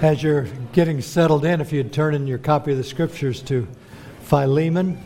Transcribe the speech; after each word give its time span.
As 0.00 0.22
you're 0.22 0.46
getting 0.74 1.00
settled 1.00 1.44
in, 1.44 1.60
if 1.60 1.72
you'd 1.72 1.92
turn 1.92 2.14
in 2.14 2.28
your 2.28 2.38
copy 2.38 2.70
of 2.70 2.78
the 2.78 2.84
scriptures 2.84 3.42
to 3.42 3.66
Philemon. 4.20 4.96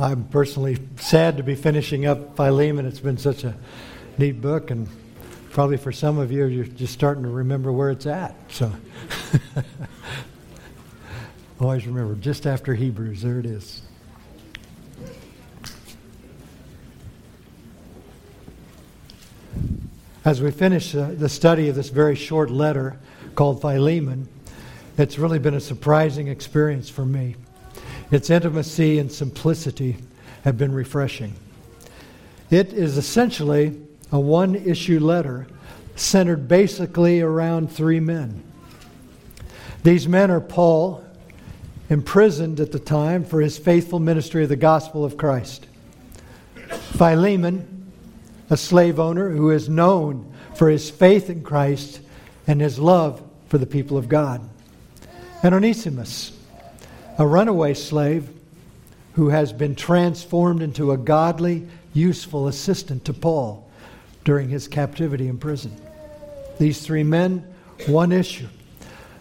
I'm 0.00 0.24
personally 0.24 0.78
sad 0.96 1.36
to 1.36 1.44
be 1.44 1.54
finishing 1.54 2.06
up 2.06 2.34
Philemon. 2.36 2.86
It's 2.86 2.98
been 2.98 3.18
such 3.18 3.44
a 3.44 3.54
neat 4.18 4.40
book, 4.40 4.72
and 4.72 4.88
probably 5.52 5.76
for 5.76 5.92
some 5.92 6.18
of 6.18 6.32
you, 6.32 6.46
you're 6.46 6.64
just 6.64 6.92
starting 6.92 7.22
to 7.22 7.30
remember 7.30 7.70
where 7.70 7.90
it's 7.90 8.06
at. 8.06 8.34
So 8.50 8.72
always 11.60 11.86
remember, 11.86 12.14
just 12.14 12.46
after 12.46 12.74
Hebrews, 12.74 13.22
there 13.22 13.38
it 13.38 13.46
is. 13.46 13.82
As 20.24 20.40
we 20.40 20.50
finish 20.50 20.94
uh, 20.94 21.10
the 21.12 21.28
study 21.28 21.68
of 21.68 21.76
this 21.76 21.88
very 21.88 22.14
short 22.14 22.50
letter 22.50 22.98
called 23.34 23.60
Philemon, 23.60 24.28
it's 24.98 25.18
really 25.18 25.38
been 25.38 25.54
a 25.54 25.60
surprising 25.60 26.28
experience 26.28 26.90
for 26.90 27.06
me. 27.06 27.36
Its 28.10 28.28
intimacy 28.28 28.98
and 28.98 29.10
simplicity 29.10 29.96
have 30.44 30.58
been 30.58 30.72
refreshing. 30.72 31.34
It 32.50 32.72
is 32.72 32.96
essentially 32.96 33.80
a 34.12 34.18
one 34.18 34.54
issue 34.56 34.98
letter 34.98 35.46
centered 35.96 36.48
basically 36.48 37.20
around 37.20 37.70
three 37.70 38.00
men. 38.00 38.42
These 39.82 40.08
men 40.08 40.30
are 40.30 40.40
Paul, 40.40 41.04
imprisoned 41.90 42.60
at 42.60 42.72
the 42.72 42.78
time 42.78 43.24
for 43.24 43.40
his 43.40 43.58
faithful 43.58 43.98
ministry 43.98 44.44
of 44.44 44.48
the 44.48 44.56
gospel 44.56 45.04
of 45.04 45.18
Christ, 45.18 45.66
Philemon, 46.96 47.92
a 48.48 48.56
slave 48.56 48.98
owner 48.98 49.28
who 49.30 49.50
is 49.50 49.68
known 49.68 50.32
for 50.54 50.70
his 50.70 50.88
faith 50.88 51.28
in 51.28 51.42
Christ 51.42 52.00
and 52.46 52.60
his 52.60 52.78
love 52.78 53.22
for 53.48 53.58
the 53.58 53.66
people 53.66 53.98
of 53.98 54.08
God, 54.08 54.48
and 55.42 55.54
Onesimus 55.54 56.32
a 57.20 57.26
runaway 57.26 57.74
slave 57.74 58.30
who 59.12 59.28
has 59.28 59.52
been 59.52 59.74
transformed 59.74 60.62
into 60.62 60.92
a 60.92 60.96
godly, 60.96 61.68
useful 61.92 62.48
assistant 62.48 63.04
to 63.04 63.12
Paul 63.12 63.70
during 64.24 64.48
his 64.48 64.66
captivity 64.66 65.28
in 65.28 65.36
prison. 65.36 65.76
These 66.58 66.80
three 66.80 67.02
men, 67.02 67.46
one 67.86 68.10
issue. 68.10 68.46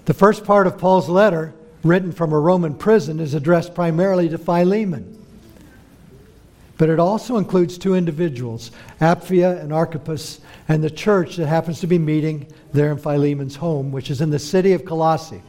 The 0.06 0.14
first 0.14 0.46
part 0.46 0.66
of 0.66 0.78
Paul's 0.78 1.10
letter, 1.10 1.54
written 1.84 2.12
from 2.12 2.34
a 2.34 2.40
Roman 2.40 2.74
prison, 2.74 3.20
is 3.20 3.34
addressed 3.34 3.74
primarily 3.74 4.30
to 4.30 4.38
Philemon. 4.38 5.16
But 6.78 6.90
it 6.90 7.00
also 7.00 7.38
includes 7.38 7.78
two 7.78 7.96
individuals, 7.96 8.72
Apphia 9.02 9.60
and 9.62 9.74
Archippus, 9.74 10.40
and 10.68 10.84
the 10.84 10.90
church 10.90 11.36
that 11.36 11.48
happens 11.48 11.82
to 11.82 11.88
be 11.88 11.98
meeting 11.98 12.48
there 12.72 12.92
in 12.92 12.98
Philemon's 12.98 13.58
home, 13.58 13.92
which 13.92 14.10
is 14.10 14.22
in 14.22 14.30
the 14.30 14.40
city 14.40 14.72
of 14.74 14.86
Colossae. 14.86 15.42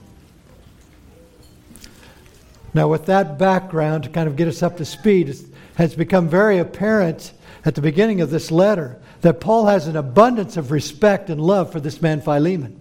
Now, 2.74 2.88
with 2.88 3.06
that 3.06 3.38
background 3.38 4.04
to 4.04 4.10
kind 4.10 4.28
of 4.28 4.36
get 4.36 4.48
us 4.48 4.62
up 4.62 4.76
to 4.78 4.84
speed, 4.84 5.28
it 5.28 5.40
has 5.74 5.94
become 5.94 6.28
very 6.28 6.58
apparent 6.58 7.32
at 7.64 7.74
the 7.74 7.80
beginning 7.80 8.20
of 8.20 8.30
this 8.30 8.50
letter 8.50 9.00
that 9.20 9.40
Paul 9.40 9.66
has 9.66 9.86
an 9.86 9.96
abundance 9.96 10.56
of 10.56 10.70
respect 10.70 11.30
and 11.30 11.40
love 11.40 11.70
for 11.70 11.80
this 11.80 12.00
man 12.00 12.20
Philemon. 12.20 12.79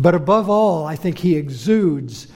But 0.00 0.14
above 0.14 0.48
all, 0.48 0.86
I 0.86 0.96
think 0.96 1.18
he 1.18 1.36
exudes 1.36 2.26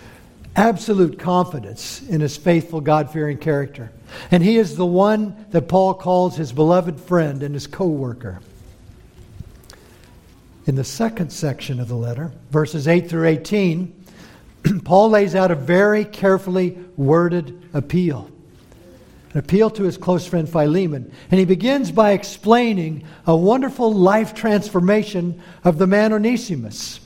absolute 0.55 1.19
confidence 1.19 2.03
in 2.03 2.21
his 2.21 2.37
faithful, 2.37 2.83
God 2.83 3.11
fearing 3.11 3.39
character. 3.39 3.91
And 4.31 4.43
he 4.43 4.59
is 4.59 4.77
the 4.77 4.85
one 4.85 5.47
that 5.51 5.67
Paul 5.67 5.95
calls 5.95 6.37
his 6.37 6.53
beloved 6.53 7.01
friend 7.01 7.43
and 7.43 7.55
his 7.55 7.67
co 7.67 7.87
worker. 7.87 8.41
In 10.67 10.77
the 10.77 10.85
second 10.85 11.31
section 11.31 11.81
of 11.81 11.89
the 11.89 11.97
letter, 11.97 12.33
verses 12.51 12.87
8 12.87 13.09
through 13.09 13.29
18, 13.29 14.05
Paul 14.85 15.09
lays 15.11 15.35
out 15.35 15.51
a 15.51 15.55
very 15.55 16.05
carefully 16.05 16.79
worded 16.99 17.69
appeal. 17.73 18.31
An 19.33 19.39
appeal 19.39 19.71
to 19.71 19.85
his 19.85 19.97
close 19.97 20.27
friend 20.27 20.49
Philemon. 20.49 21.11
And 21.31 21.41
he 21.41 21.47
begins 21.47 21.91
by 21.91 22.13
explaining 22.13 23.05
a 23.27 23.35
wonderful 23.35 23.93
life 23.93 24.35
transformation 24.35 25.43
of 25.65 25.79
the 25.79 25.87
man 25.87 26.13
Onesimus, 26.13 27.01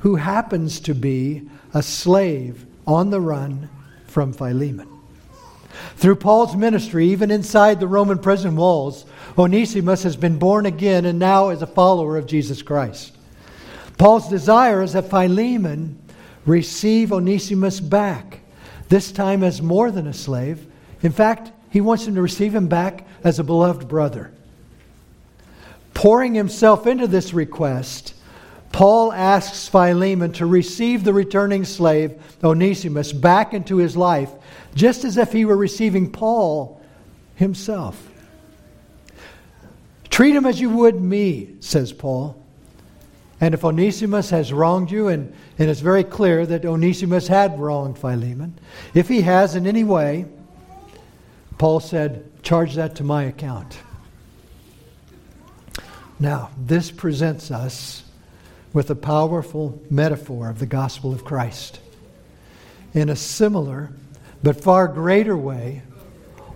who 0.00 0.16
happens 0.16 0.80
to 0.80 0.94
be 0.94 1.48
a 1.72 1.82
slave 1.82 2.66
on 2.86 3.10
the 3.10 3.20
run 3.20 3.68
from 4.06 4.32
Philemon. 4.32 4.88
Through 5.96 6.16
Paul's 6.16 6.56
ministry, 6.56 7.08
even 7.08 7.30
inside 7.30 7.78
the 7.78 7.86
Roman 7.86 8.18
prison 8.18 8.56
walls, 8.56 9.06
Onesimus 9.38 10.02
has 10.02 10.16
been 10.16 10.38
born 10.38 10.66
again 10.66 11.04
and 11.04 11.18
now 11.18 11.50
is 11.50 11.62
a 11.62 11.66
follower 11.66 12.16
of 12.16 12.26
Jesus 12.26 12.62
Christ. 12.62 13.16
Paul's 13.98 14.28
desire 14.28 14.82
is 14.82 14.94
that 14.94 15.10
Philemon 15.10 15.98
receive 16.46 17.12
Onesimus 17.12 17.80
back, 17.80 18.40
this 18.88 19.12
time 19.12 19.44
as 19.44 19.62
more 19.62 19.90
than 19.90 20.06
a 20.06 20.12
slave. 20.12 20.66
In 21.02 21.12
fact, 21.12 21.52
he 21.70 21.80
wants 21.80 22.06
him 22.06 22.14
to 22.14 22.22
receive 22.22 22.54
him 22.54 22.66
back 22.66 23.06
as 23.22 23.38
a 23.38 23.44
beloved 23.44 23.86
brother. 23.88 24.32
Pouring 25.94 26.34
himself 26.34 26.86
into 26.86 27.06
this 27.06 27.34
request, 27.34 28.14
Paul 28.80 29.12
asks 29.12 29.68
Philemon 29.68 30.32
to 30.32 30.46
receive 30.46 31.04
the 31.04 31.12
returning 31.12 31.66
slave, 31.66 32.14
Onesimus, 32.42 33.12
back 33.12 33.52
into 33.52 33.76
his 33.76 33.94
life, 33.94 34.30
just 34.74 35.04
as 35.04 35.18
if 35.18 35.32
he 35.32 35.44
were 35.44 35.54
receiving 35.54 36.10
Paul 36.10 36.80
himself. 37.34 38.10
Treat 40.08 40.34
him 40.34 40.46
as 40.46 40.62
you 40.62 40.70
would 40.70 40.98
me, 40.98 41.56
says 41.60 41.92
Paul. 41.92 42.42
And 43.38 43.52
if 43.52 43.66
Onesimus 43.66 44.30
has 44.30 44.50
wronged 44.50 44.90
you, 44.90 45.08
and, 45.08 45.34
and 45.58 45.68
it's 45.68 45.80
very 45.80 46.02
clear 46.02 46.46
that 46.46 46.64
Onesimus 46.64 47.28
had 47.28 47.60
wronged 47.60 47.98
Philemon, 47.98 48.58
if 48.94 49.08
he 49.08 49.20
has 49.20 49.56
in 49.56 49.66
any 49.66 49.84
way, 49.84 50.24
Paul 51.58 51.80
said, 51.80 52.42
charge 52.42 52.76
that 52.76 52.94
to 52.94 53.04
my 53.04 53.24
account. 53.24 53.78
Now, 56.18 56.48
this 56.56 56.90
presents 56.90 57.50
us 57.50 58.04
with 58.72 58.90
a 58.90 58.94
powerful 58.94 59.82
metaphor 59.90 60.48
of 60.48 60.58
the 60.58 60.66
gospel 60.66 61.12
of 61.12 61.24
Christ. 61.24 61.80
In 62.94 63.08
a 63.08 63.16
similar 63.16 63.90
but 64.42 64.62
far 64.62 64.88
greater 64.88 65.36
way, 65.36 65.82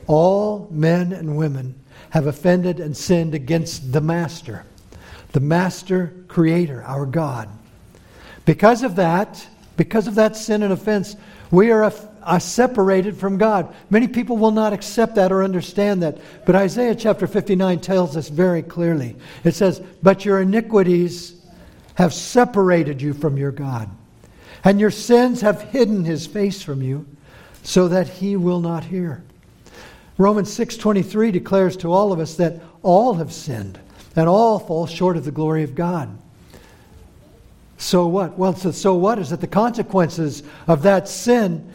all 0.07 0.69
men 0.71 1.13
and 1.13 1.37
women 1.37 1.75
have 2.11 2.27
offended 2.27 2.81
and 2.81 2.97
sinned 2.97 3.35
against 3.35 3.93
the 3.93 4.01
Master 4.01 4.65
the 5.35 5.41
master 5.41 6.15
creator, 6.29 6.83
our 6.85 7.05
God. 7.05 7.49
Because 8.47 8.85
of 8.85 8.97
that, 8.97 9.47
because 9.77 10.07
of 10.07 10.15
that 10.15 10.37
sin 10.37 10.63
and 10.63 10.73
offense, 10.73 11.17
we 11.51 11.73
are, 11.73 11.93
are, 12.23 12.41
separated 12.41 13.17
from 13.17 13.37
God. 13.37 13.75
Many 13.91 14.07
people 14.07 14.37
will 14.37 14.53
not 14.53 14.73
accept 14.73 15.17
that 15.17 15.33
or 15.33 15.43
understand 15.43 16.05
that. 16.05 16.19
But 16.47 16.55
Isaiah 16.55 16.95
chapter 16.95 17.27
59 17.27 17.81
tells 17.81 18.17
us 18.17 18.29
very 18.29 18.63
clearly. 18.63 19.17
It 19.43 19.57
says, 19.57 19.83
But 20.05 20.25
your 20.25 20.41
iniquities 20.41 21.35
have 21.95 22.13
separated 22.13 23.01
you 23.01 23.15
from 23.15 23.37
your 23.37 23.53
God, 23.53 23.89
and 24.63 24.81
your 24.81 24.91
sins 24.91 25.41
have 25.41 25.63
hidden 25.63 26.05
his 26.05 26.27
face 26.27 26.63
from 26.63 26.83
you, 26.83 27.07
so 27.63 27.89
that 27.89 28.09
he 28.09 28.37
will 28.37 28.61
not 28.61 28.85
hear. 28.85 29.23
Romans 30.19 30.53
6:23 30.53 31.33
declares 31.33 31.77
to 31.79 31.93
all 31.93 32.13
of 32.13 32.21
us 32.21 32.35
that 32.37 32.61
all 32.83 33.15
have 33.15 33.33
sinned 33.33 33.79
and 34.15 34.29
all 34.29 34.59
fall 34.59 34.87
short 34.87 35.17
of 35.17 35.25
the 35.25 35.31
glory 35.31 35.65
of 35.65 35.75
God. 35.75 36.09
So 37.79 38.07
what? 38.07 38.39
Well, 38.39 38.55
so, 38.55 38.71
so 38.71 38.95
what 38.95 39.19
is 39.19 39.31
that 39.31 39.41
the 39.41 39.47
consequences 39.47 40.43
of 40.67 40.83
that 40.83 41.09
sin 41.09 41.69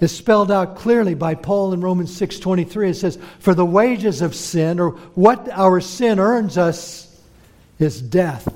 is 0.00 0.10
spelled 0.10 0.50
out 0.50 0.76
clearly 0.76 1.14
by 1.14 1.34
Paul 1.34 1.72
in 1.72 1.80
Romans 1.80 2.14
6:23. 2.16 2.90
It 2.90 2.96
says, 2.96 3.18
"For 3.38 3.54
the 3.54 3.64
wages 3.64 4.22
of 4.22 4.34
sin 4.34 4.80
or 4.80 4.90
what 5.14 5.48
our 5.52 5.80
sin 5.80 6.18
earns 6.18 6.58
us 6.58 7.08
is 7.78 8.00
death." 8.00 8.48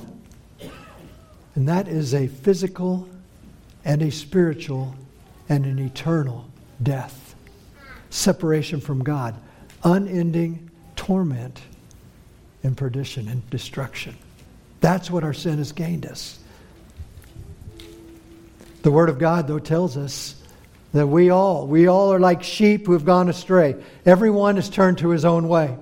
And 1.56 1.68
that 1.68 1.88
is 1.88 2.14
a 2.14 2.28
physical 2.28 3.08
and 3.84 4.02
a 4.02 4.10
spiritual 4.10 4.94
and 5.48 5.64
an 5.64 5.78
eternal 5.78 6.46
death. 6.82 7.34
Separation 8.10 8.80
from 8.80 9.02
God, 9.02 9.34
unending 9.82 10.70
torment 10.94 11.60
and 12.62 12.76
perdition 12.76 13.28
and 13.28 13.48
destruction. 13.50 14.16
That's 14.80 15.10
what 15.10 15.24
our 15.24 15.32
sin 15.32 15.58
has 15.58 15.72
gained 15.72 16.06
us. 16.06 16.38
The 18.82 18.90
Word 18.90 19.08
of 19.08 19.18
God, 19.18 19.48
though, 19.48 19.58
tells 19.58 19.96
us 19.96 20.40
that 20.92 21.06
we 21.06 21.30
all, 21.30 21.66
we 21.66 21.88
all 21.88 22.12
are 22.12 22.20
like 22.20 22.42
sheep 22.42 22.86
who 22.86 22.92
have 22.92 23.04
gone 23.04 23.28
astray. 23.28 23.76
Everyone 24.04 24.56
has 24.56 24.68
turned 24.68 24.98
to 24.98 25.08
his 25.10 25.24
own 25.24 25.48
way. 25.48 25.76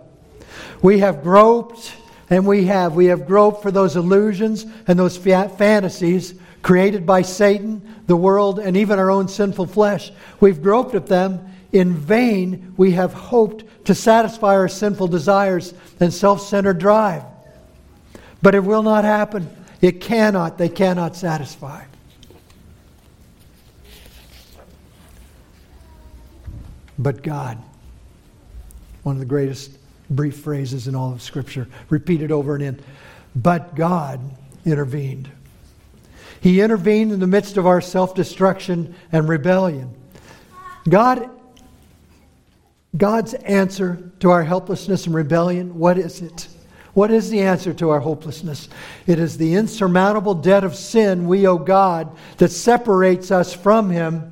We 0.82 1.00
have 1.00 1.22
groped, 1.22 1.92
and 2.30 2.46
we 2.46 2.66
have. 2.66 2.94
We 2.94 3.06
have 3.06 3.26
groped 3.26 3.62
for 3.62 3.70
those 3.70 3.96
illusions 3.96 4.66
and 4.86 4.98
those 4.98 5.16
fantasies 5.16 6.34
created 6.62 7.04
by 7.06 7.22
Satan, 7.22 8.02
the 8.06 8.16
world, 8.16 8.58
and 8.58 8.76
even 8.76 8.98
our 8.98 9.10
own 9.10 9.28
sinful 9.28 9.66
flesh. 9.66 10.10
We've 10.40 10.62
groped 10.62 10.94
at 10.94 11.06
them. 11.06 11.52
In 11.72 11.94
vain, 11.94 12.74
we 12.76 12.92
have 12.92 13.12
hoped 13.12 13.64
to 13.86 13.94
satisfy 13.94 14.54
our 14.54 14.68
sinful 14.68 15.08
desires 15.08 15.74
and 16.00 16.12
self 16.12 16.40
centered 16.40 16.78
drive. 16.78 17.24
But 18.42 18.54
it 18.54 18.64
will 18.64 18.82
not 18.82 19.04
happen. 19.04 19.48
It 19.80 20.00
cannot. 20.00 20.56
They 20.56 20.68
cannot 20.68 21.16
satisfy. 21.16 21.84
But 26.98 27.22
God, 27.22 27.58
one 29.02 29.16
of 29.16 29.20
the 29.20 29.26
greatest 29.26 29.72
brief 30.10 30.38
phrases 30.38 30.88
in 30.88 30.94
all 30.94 31.12
of 31.12 31.22
Scripture, 31.22 31.68
repeated 31.88 32.30
over 32.30 32.54
and 32.54 32.64
in. 32.64 32.80
But 33.34 33.74
God 33.74 34.20
intervened. 34.64 35.30
He 36.40 36.60
intervened 36.60 37.12
in 37.12 37.20
the 37.20 37.26
midst 37.26 37.56
of 37.56 37.66
our 37.66 37.80
self 37.80 38.14
destruction 38.14 38.94
and 39.12 39.28
rebellion. 39.28 39.94
God, 40.88 41.30
God's 42.96 43.34
answer 43.34 44.10
to 44.20 44.30
our 44.30 44.44
helplessness 44.44 45.06
and 45.06 45.14
rebellion, 45.14 45.78
what 45.78 45.98
is 45.98 46.20
it? 46.20 46.48
What 46.92 47.10
is 47.10 47.28
the 47.28 47.40
answer 47.40 47.74
to 47.74 47.90
our 47.90 47.98
hopelessness? 47.98 48.68
It 49.06 49.18
is 49.18 49.36
the 49.36 49.54
insurmountable 49.54 50.34
debt 50.34 50.62
of 50.62 50.76
sin 50.76 51.26
we 51.26 51.46
owe 51.46 51.58
God 51.58 52.16
that 52.38 52.52
separates 52.52 53.32
us 53.32 53.52
from 53.52 53.90
Him. 53.90 54.30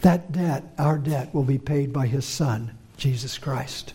That 0.00 0.32
debt, 0.32 0.64
our 0.76 0.98
debt, 0.98 1.32
will 1.32 1.44
be 1.44 1.58
paid 1.58 1.92
by 1.92 2.08
His 2.08 2.24
Son, 2.24 2.76
Jesus 2.98 3.38
Christ. 3.38 3.94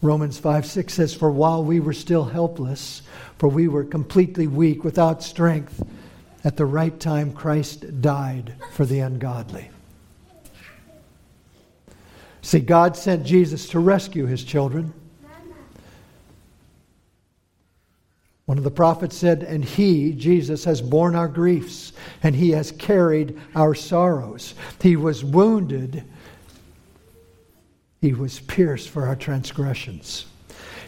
Romans 0.00 0.38
5 0.38 0.64
6 0.64 0.94
says, 0.94 1.14
For 1.14 1.30
while 1.30 1.62
we 1.62 1.80
were 1.80 1.92
still 1.92 2.24
helpless, 2.24 3.02
for 3.38 3.48
we 3.48 3.68
were 3.68 3.84
completely 3.84 4.46
weak, 4.46 4.84
without 4.84 5.22
strength, 5.22 5.82
at 6.44 6.56
the 6.56 6.64
right 6.64 6.98
time 6.98 7.32
Christ 7.32 8.00
died 8.00 8.54
for 8.72 8.84
the 8.84 9.00
ungodly. 9.00 9.70
See, 12.40 12.58
God 12.58 12.96
sent 12.96 13.24
Jesus 13.24 13.68
to 13.68 13.78
rescue 13.78 14.26
his 14.26 14.42
children. 14.42 14.92
One 18.46 18.58
of 18.58 18.64
the 18.64 18.70
prophets 18.72 19.16
said, 19.16 19.44
And 19.44 19.64
he, 19.64 20.12
Jesus, 20.12 20.64
has 20.64 20.82
borne 20.82 21.14
our 21.14 21.28
griefs, 21.28 21.92
and 22.24 22.34
he 22.34 22.50
has 22.50 22.72
carried 22.72 23.40
our 23.54 23.74
sorrows. 23.74 24.54
He 24.80 24.96
was 24.96 25.24
wounded 25.24 26.04
he 28.02 28.12
was 28.12 28.40
pierced 28.40 28.90
for 28.90 29.06
our 29.06 29.16
transgressions. 29.16 30.26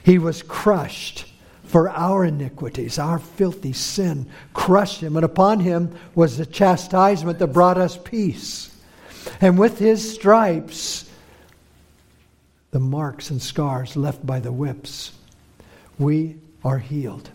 He 0.03 0.19
was 0.19 0.43
crushed 0.43 1.27
for 1.63 1.89
our 1.89 2.25
iniquities. 2.25 2.99
Our 2.99 3.21
filthy 3.21 3.73
sin 3.73 4.27
crushed 4.53 5.01
him, 5.01 5.17
and 5.17 5.25
upon 5.25 5.61
him 5.61 5.97
was 6.17 6.37
the 6.37 6.45
chastisement 6.45 7.39
that 7.39 7.47
brought 7.47 7.79
us 7.79 7.97
peace. 7.97 8.77
And 9.41 9.57
with 9.57 9.79
his 9.79 10.13
stripes, 10.13 11.09
the 12.73 12.81
marks 12.81 13.31
and 13.31 13.41
scars 13.41 13.97
left 13.97 14.27
by 14.27 14.41
the 14.41 14.53
whips, 14.53 15.13
we 16.01 16.37
are 16.65 16.79
healed. 16.79 17.31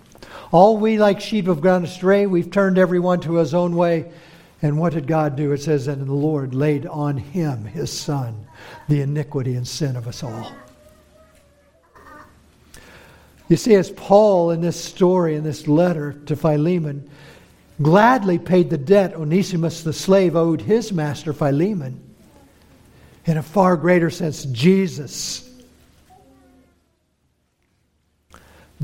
All 0.52 0.76
we 0.78 0.98
like 0.98 1.22
sheep 1.22 1.48
have 1.48 1.62
gone 1.62 1.86
astray. 1.86 2.26
We've 2.26 2.52
turned 2.52 2.78
everyone 2.78 3.22
to 3.22 3.36
his 3.36 3.54
own 3.54 3.78
way. 3.78 4.12
And 4.62 4.78
what 4.78 4.92
did 4.92 5.08
God 5.08 5.38
do? 5.38 5.54
It 5.54 5.62
says, 5.62 5.88
And 5.88 6.06
the 6.06 6.14
Lord 6.14 6.54
laid 6.54 6.86
on 6.86 7.16
him, 7.16 7.64
his 7.64 7.92
son, 7.92 8.46
the 8.90 9.02
iniquity 9.02 9.54
and 9.54 9.68
sin 9.68 9.96
of 9.96 10.08
us 10.08 10.24
all. 10.24 10.52
You 13.48 13.56
see, 13.56 13.76
as 13.76 13.92
Paul 13.92 14.52
in 14.52 14.62
this 14.62 14.84
story, 14.84 15.36
in 15.36 15.44
this 15.44 15.68
letter 15.68 16.14
to 16.26 16.36
Philemon, 16.36 17.10
gladly 17.82 18.40
paid 18.40 18.70
the 18.70 18.78
debt 18.78 19.16
Onesimus 19.16 19.84
the 19.84 19.94
slave 19.94 20.36
owed 20.36 20.62
his 20.62 20.92
master 20.92 21.34
Philemon, 21.34 22.02
in 23.26 23.38
a 23.38 23.44
far 23.44 23.78
greater 23.78 24.10
sense, 24.10 24.46
Jesus. 24.46 25.48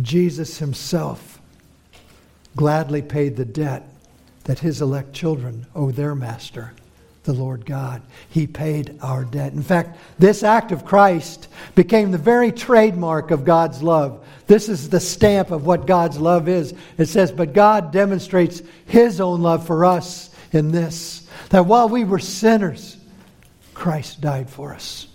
Jesus 0.01 0.59
himself 0.59 1.41
gladly 2.55 3.01
paid 3.01 3.35
the 3.35 3.45
debt 3.45 3.87
that 4.43 4.59
his 4.59 4.81
elect 4.81 5.13
children 5.13 5.65
owe 5.73 5.89
their 5.89 6.13
master 6.13 6.73
the 7.25 7.33
Lord 7.33 7.65
God. 7.65 8.01
He 8.29 8.47
paid 8.47 8.97
our 9.01 9.25
debt. 9.25 9.53
In 9.53 9.63
fact, 9.63 9.97
this 10.17 10.43
act 10.43 10.71
of 10.71 10.85
Christ 10.85 11.47
became 11.73 12.11
the 12.11 12.17
very 12.17 12.51
trademark 12.51 13.31
of 13.31 13.43
God's 13.43 13.83
love. 13.83 14.25
This 14.47 14.69
is 14.69 14.89
the 14.89 14.99
stamp 14.99 15.51
of 15.51 15.65
what 15.65 15.87
God's 15.87 16.19
love 16.19 16.47
is. 16.47 16.73
It 16.97 17.07
says, 17.07 17.31
But 17.31 17.53
God 17.53 17.91
demonstrates 17.91 18.61
His 18.85 19.19
own 19.19 19.41
love 19.41 19.65
for 19.65 19.85
us 19.85 20.29
in 20.51 20.71
this 20.71 21.27
that 21.49 21.65
while 21.65 21.89
we 21.89 22.03
were 22.03 22.19
sinners, 22.19 22.97
Christ 23.73 24.21
died 24.21 24.49
for 24.49 24.73
us. 24.73 25.07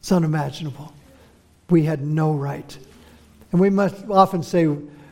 It's 0.00 0.12
unimaginable. 0.12 0.92
We 1.68 1.82
had 1.82 2.02
no 2.02 2.32
right. 2.32 2.78
And 3.50 3.60
we 3.60 3.70
must 3.70 4.08
often 4.08 4.42
say 4.42 4.68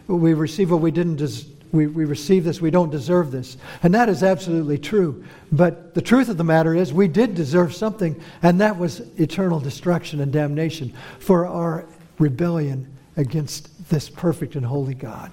we 0.06 0.34
receive 0.34 0.70
what 0.70 0.80
we 0.80 0.90
didn't 0.90 1.16
deserve 1.16 1.53
we, 1.74 1.88
we 1.88 2.04
receive 2.04 2.44
this, 2.44 2.60
we 2.60 2.70
don't 2.70 2.90
deserve 2.90 3.32
this. 3.32 3.56
And 3.82 3.92
that 3.94 4.08
is 4.08 4.22
absolutely 4.22 4.78
true. 4.78 5.24
But 5.50 5.94
the 5.94 6.00
truth 6.00 6.28
of 6.28 6.36
the 6.36 6.44
matter 6.44 6.72
is, 6.72 6.92
we 6.92 7.08
did 7.08 7.34
deserve 7.34 7.74
something, 7.74 8.20
and 8.42 8.60
that 8.60 8.78
was 8.78 9.00
eternal 9.18 9.58
destruction 9.58 10.20
and 10.20 10.32
damnation 10.32 10.94
for 11.18 11.46
our 11.46 11.84
rebellion 12.18 12.96
against 13.16 13.90
this 13.90 14.08
perfect 14.08 14.54
and 14.54 14.64
holy 14.64 14.94
God. 14.94 15.32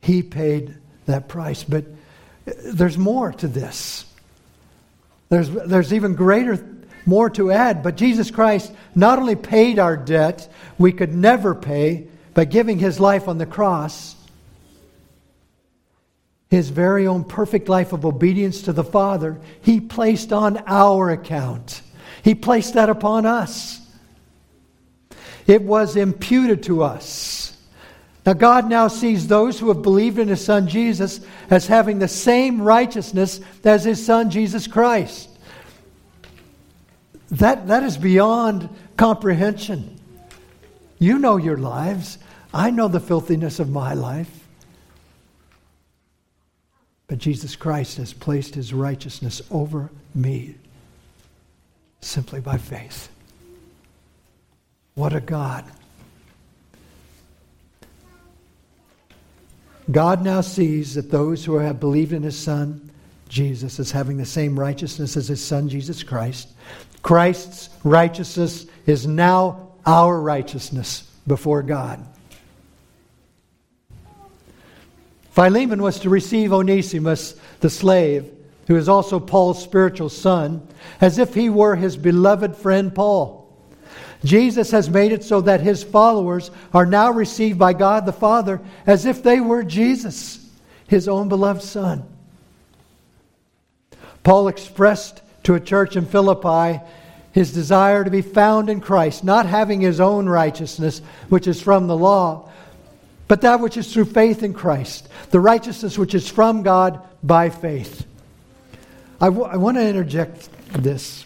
He 0.00 0.22
paid 0.22 0.76
that 1.06 1.28
price. 1.28 1.64
But 1.64 1.84
there's 2.44 2.96
more 2.96 3.32
to 3.32 3.48
this. 3.48 4.04
There's, 5.28 5.50
there's 5.50 5.92
even 5.92 6.14
greater, 6.14 6.64
more 7.04 7.30
to 7.30 7.50
add. 7.50 7.82
But 7.82 7.96
Jesus 7.96 8.30
Christ 8.30 8.72
not 8.94 9.18
only 9.18 9.34
paid 9.34 9.80
our 9.80 9.96
debt 9.96 10.48
we 10.78 10.92
could 10.92 11.12
never 11.12 11.54
pay, 11.54 12.06
by 12.34 12.44
giving 12.44 12.78
his 12.78 13.00
life 13.00 13.28
on 13.28 13.38
the 13.38 13.46
cross, 13.46 14.16
his 16.50 16.68
very 16.68 17.06
own 17.06 17.24
perfect 17.24 17.68
life 17.68 17.92
of 17.92 18.04
obedience 18.04 18.62
to 18.62 18.72
the 18.72 18.84
Father, 18.84 19.40
he 19.62 19.80
placed 19.80 20.32
on 20.32 20.62
our 20.66 21.10
account. 21.10 21.82
He 22.22 22.34
placed 22.34 22.74
that 22.74 22.88
upon 22.88 23.26
us. 23.26 23.80
It 25.46 25.62
was 25.62 25.96
imputed 25.96 26.62
to 26.64 26.82
us. 26.82 27.56
Now, 28.24 28.32
God 28.32 28.70
now 28.70 28.88
sees 28.88 29.26
those 29.26 29.60
who 29.60 29.68
have 29.68 29.82
believed 29.82 30.18
in 30.18 30.28
His 30.28 30.42
Son 30.42 30.66
Jesus 30.66 31.20
as 31.50 31.66
having 31.66 31.98
the 31.98 32.08
same 32.08 32.62
righteousness 32.62 33.40
as 33.64 33.84
His 33.84 34.04
Son 34.04 34.30
Jesus 34.30 34.66
Christ. 34.66 35.28
That, 37.32 37.66
that 37.68 37.82
is 37.82 37.98
beyond 37.98 38.70
comprehension. 38.96 40.00
You 40.98 41.18
know 41.18 41.36
your 41.36 41.58
lives. 41.58 42.16
I 42.54 42.70
know 42.70 42.86
the 42.86 43.00
filthiness 43.00 43.58
of 43.58 43.68
my 43.68 43.94
life. 43.94 44.30
But 47.08 47.18
Jesus 47.18 47.56
Christ 47.56 47.98
has 47.98 48.12
placed 48.12 48.54
his 48.54 48.72
righteousness 48.72 49.42
over 49.50 49.90
me 50.14 50.54
simply 52.00 52.40
by 52.40 52.56
faith. 52.56 53.10
What 54.94 55.12
a 55.12 55.20
God. 55.20 55.64
God 59.90 60.22
now 60.22 60.40
sees 60.40 60.94
that 60.94 61.10
those 61.10 61.44
who 61.44 61.56
have 61.56 61.80
believed 61.80 62.12
in 62.12 62.22
his 62.22 62.38
Son, 62.38 62.90
Jesus, 63.28 63.80
as 63.80 63.90
having 63.90 64.16
the 64.16 64.24
same 64.24 64.58
righteousness 64.58 65.16
as 65.16 65.28
his 65.28 65.44
Son, 65.44 65.68
Jesus 65.68 66.02
Christ. 66.02 66.48
Christ's 67.02 67.68
righteousness 67.82 68.66
is 68.86 69.06
now 69.06 69.72
our 69.84 70.20
righteousness 70.20 71.10
before 71.26 71.62
God. 71.62 72.06
Philemon 75.34 75.82
was 75.82 75.98
to 75.98 76.08
receive 76.08 76.52
Onesimus, 76.52 77.34
the 77.58 77.68
slave, 77.68 78.30
who 78.68 78.76
is 78.76 78.88
also 78.88 79.18
Paul's 79.18 79.60
spiritual 79.60 80.08
son, 80.08 80.64
as 81.00 81.18
if 81.18 81.34
he 81.34 81.50
were 81.50 81.74
his 81.74 81.96
beloved 81.96 82.54
friend 82.54 82.94
Paul. 82.94 83.52
Jesus 84.22 84.70
has 84.70 84.88
made 84.88 85.10
it 85.10 85.24
so 85.24 85.40
that 85.40 85.60
his 85.60 85.82
followers 85.82 86.52
are 86.72 86.86
now 86.86 87.10
received 87.10 87.58
by 87.58 87.72
God 87.72 88.06
the 88.06 88.12
Father 88.12 88.60
as 88.86 89.06
if 89.06 89.24
they 89.24 89.40
were 89.40 89.64
Jesus, 89.64 90.38
his 90.86 91.08
own 91.08 91.28
beloved 91.28 91.62
son. 91.62 92.04
Paul 94.22 94.46
expressed 94.46 95.20
to 95.42 95.54
a 95.54 95.60
church 95.60 95.96
in 95.96 96.06
Philippi 96.06 96.80
his 97.32 97.52
desire 97.52 98.04
to 98.04 98.10
be 98.10 98.22
found 98.22 98.70
in 98.70 98.80
Christ, 98.80 99.24
not 99.24 99.46
having 99.46 99.80
his 99.80 99.98
own 99.98 100.28
righteousness, 100.28 101.02
which 101.28 101.48
is 101.48 101.60
from 101.60 101.88
the 101.88 101.96
law, 101.96 102.48
but 103.28 103.40
that 103.40 103.60
which 103.60 103.76
is 103.76 103.92
through 103.92 104.06
faith 104.06 104.42
in 104.42 104.52
Christ, 104.52 105.08
the 105.30 105.40
righteousness 105.40 105.96
which 105.98 106.14
is 106.14 106.28
from 106.28 106.62
God 106.62 107.06
by 107.22 107.50
faith. 107.50 108.06
I, 109.20 109.26
w- 109.26 109.46
I 109.46 109.56
want 109.56 109.76
to 109.76 109.86
interject 109.86 110.48
this. 110.72 111.24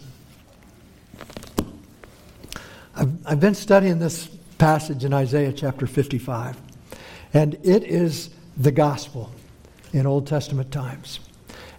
I've, 2.95 3.27
I've 3.27 3.41
been 3.41 3.55
studying 3.55 3.99
this 3.99 4.29
passage 4.59 5.05
in 5.05 5.13
Isaiah 5.13 5.53
chapter 5.53 5.87
55. 5.87 6.57
And 7.35 7.55
it 7.63 7.85
is 7.85 8.31
the 8.57 8.73
gospel 8.73 9.31
in 9.93 10.07
Old 10.07 10.27
Testament 10.27 10.73
times. 10.73 11.21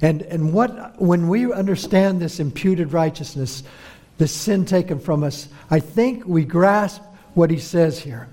And, 0.01 0.21
and 0.23 0.53
what, 0.53 0.99
when 1.01 1.27
we 1.27 1.51
understand 1.51 2.21
this 2.21 2.39
imputed 2.39 2.93
righteousness, 2.93 3.63
the 4.17 4.27
sin 4.27 4.65
taken 4.65 4.99
from 4.99 5.23
us, 5.23 5.49
I 5.69 5.79
think 5.79 6.25
we 6.25 6.45
grasp 6.45 7.01
what 7.33 7.51
he 7.51 7.59
says 7.59 7.99
here. 7.99 8.29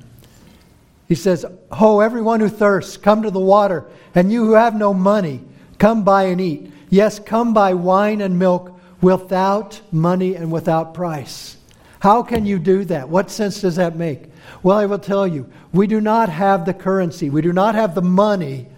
He 1.08 1.14
says, 1.14 1.44
Ho, 1.72 2.00
everyone 2.00 2.40
who 2.40 2.48
thirsts, 2.48 2.96
come 2.96 3.22
to 3.22 3.30
the 3.30 3.40
water, 3.40 3.86
and 4.14 4.32
you 4.32 4.44
who 4.44 4.52
have 4.52 4.75
no 4.75 4.92
money, 4.92 5.42
come 5.78 6.04
buy 6.04 6.25
and 6.25 6.40
eat. 6.40 6.72
Yes, 6.90 7.18
come 7.18 7.54
buy 7.54 7.75
wine 7.75 8.20
and 8.20 8.38
milk 8.38 8.78
without 9.00 9.80
money 9.92 10.34
and 10.34 10.50
without 10.50 10.94
price. 10.94 11.56
How 12.00 12.22
can 12.22 12.46
you 12.46 12.58
do 12.58 12.84
that? 12.86 13.08
What 13.08 13.30
sense 13.30 13.60
does 13.60 13.76
that 13.76 13.96
make? 13.96 14.25
Well, 14.62 14.78
I 14.78 14.86
will 14.86 14.98
tell 14.98 15.26
you, 15.26 15.50
we 15.72 15.86
do 15.86 16.00
not 16.00 16.28
have 16.28 16.64
the 16.64 16.75
currency, 16.75 17.30
we 17.30 17.42
do 17.42 17.52
not 17.52 17.75
have 17.75 17.94
the 17.94 18.02
money 18.02 18.68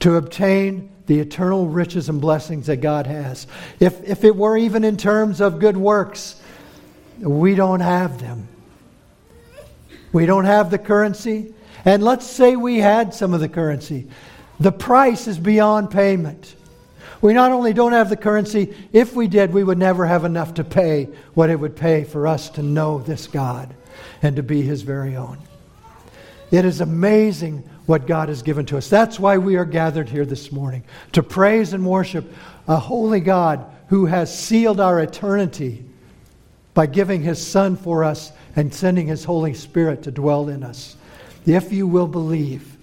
to 0.00 0.16
obtain 0.16 0.90
the 1.06 1.20
eternal 1.20 1.68
riches 1.68 2.08
and 2.08 2.20
blessings 2.20 2.66
that 2.66 2.78
God 2.78 3.06
has. 3.06 3.46
If, 3.80 4.02
if 4.04 4.24
it 4.24 4.34
were 4.34 4.56
even 4.56 4.84
in 4.84 4.96
terms 4.96 5.40
of 5.40 5.58
good 5.58 5.76
works, 5.76 6.40
we 7.18 7.54
don't 7.54 7.80
have 7.80 8.20
them. 8.20 8.48
We 10.14 10.26
don't 10.26 10.44
have 10.44 10.70
the 10.70 10.78
currency. 10.78 11.52
And 11.84 12.02
let's 12.02 12.24
say 12.24 12.54
we 12.54 12.78
had 12.78 13.12
some 13.12 13.34
of 13.34 13.40
the 13.40 13.48
currency. 13.48 14.06
The 14.60 14.72
price 14.72 15.26
is 15.26 15.38
beyond 15.38 15.90
payment. 15.90 16.54
We 17.20 17.34
not 17.34 17.50
only 17.50 17.72
don't 17.72 17.92
have 17.92 18.08
the 18.08 18.16
currency, 18.16 18.74
if 18.92 19.14
we 19.14 19.26
did, 19.26 19.52
we 19.52 19.64
would 19.64 19.76
never 19.76 20.06
have 20.06 20.24
enough 20.24 20.54
to 20.54 20.64
pay 20.64 21.08
what 21.34 21.50
it 21.50 21.58
would 21.58 21.74
pay 21.74 22.04
for 22.04 22.28
us 22.28 22.48
to 22.50 22.62
know 22.62 23.00
this 23.00 23.26
God 23.26 23.74
and 24.22 24.36
to 24.36 24.42
be 24.42 24.62
His 24.62 24.82
very 24.82 25.16
own. 25.16 25.38
It 26.52 26.64
is 26.64 26.80
amazing 26.80 27.68
what 27.86 28.06
God 28.06 28.28
has 28.28 28.42
given 28.42 28.66
to 28.66 28.76
us. 28.76 28.88
That's 28.88 29.18
why 29.18 29.38
we 29.38 29.56
are 29.56 29.64
gathered 29.64 30.08
here 30.08 30.24
this 30.24 30.52
morning 30.52 30.84
to 31.12 31.24
praise 31.24 31.72
and 31.72 31.84
worship 31.84 32.32
a 32.68 32.76
holy 32.76 33.20
God 33.20 33.66
who 33.88 34.06
has 34.06 34.36
sealed 34.36 34.78
our 34.78 35.00
eternity 35.00 35.84
by 36.72 36.86
giving 36.86 37.22
His 37.22 37.44
Son 37.44 37.74
for 37.74 38.04
us 38.04 38.30
and 38.56 38.72
sending 38.72 39.06
His 39.06 39.24
Holy 39.24 39.54
Spirit 39.54 40.02
to 40.04 40.10
dwell 40.10 40.48
in 40.48 40.62
us. 40.62 40.96
If 41.46 41.72
you 41.72 41.86
will 41.86 42.06
believe 42.06 42.76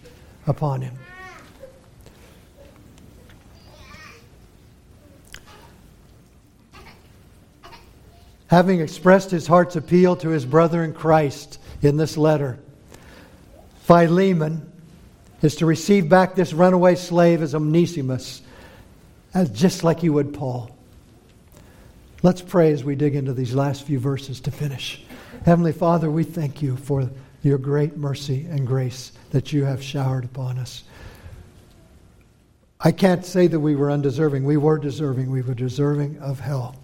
upon 0.48 0.82
Him. 0.82 0.98
Having 8.51 8.82
expressed 8.82 9.32
his 9.32 9.48
heart's 9.48 9.78
appeal 9.78 10.18
to 10.18 10.28
his 10.28 10.46
brother 10.46 10.84
in 10.84 10.94
Christ 10.94 11.58
in 11.82 11.96
this 11.96 12.18
letter, 12.18 12.60
Philemon 13.84 14.70
is 15.42 15.56
to 15.56 15.66
receive 15.66 16.10
back 16.10 16.36
this 16.36 16.51
runaway 16.51 16.96
slave 16.96 17.42
as 17.42 17.56
Onesimus, 17.56 18.42
as 19.34 19.50
just 19.51 19.86
like 19.86 20.04
you 20.04 20.12
would 20.12 20.34
Paul. 20.34 20.70
Let's 22.24 22.42
pray 22.42 22.74
as 22.74 22.84
we 22.84 22.96
dig 22.96 23.16
into 23.16 23.32
these 23.32 23.56
last 23.56 23.84
few 23.84 24.00
verses 24.00 24.42
to 24.42 24.51
finish. 24.51 25.01
Heavenly 25.46 25.72
Father, 25.72 26.12
we 26.12 26.24
thank 26.24 26.62
you 26.62 26.78
for 26.78 27.10
your 27.42 27.58
great 27.58 27.98
mercy 27.98 28.46
and 28.48 28.68
grace 28.68 29.12
that 29.32 29.52
you 29.52 29.66
have 29.66 29.82
showered 29.82 30.24
upon 30.24 30.60
us. 30.60 30.84
I 32.80 32.92
can't 32.92 33.26
say 33.26 33.48
that 33.48 33.60
we 33.60 33.76
were 33.76 33.90
undeserving. 33.90 34.44
We 34.44 34.58
were 34.58 34.78
deserving. 34.78 35.32
We 35.32 35.42
were 35.42 35.56
deserving 35.56 36.20
of 36.20 36.40
hell 36.40 36.76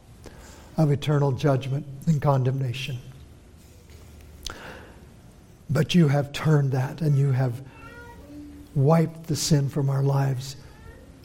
of 0.76 0.92
eternal 0.92 1.32
judgment 1.32 1.86
and 2.08 2.20
condemnation. 2.20 2.98
But 5.70 5.94
you 5.94 6.08
have 6.08 6.32
turned 6.34 6.72
that 6.72 7.02
and 7.02 7.16
you 7.16 7.32
have 7.34 7.62
wiped 8.74 9.28
the 9.28 9.36
sin 9.36 9.70
from 9.70 9.90
our 9.90 10.04
lives, 10.04 10.56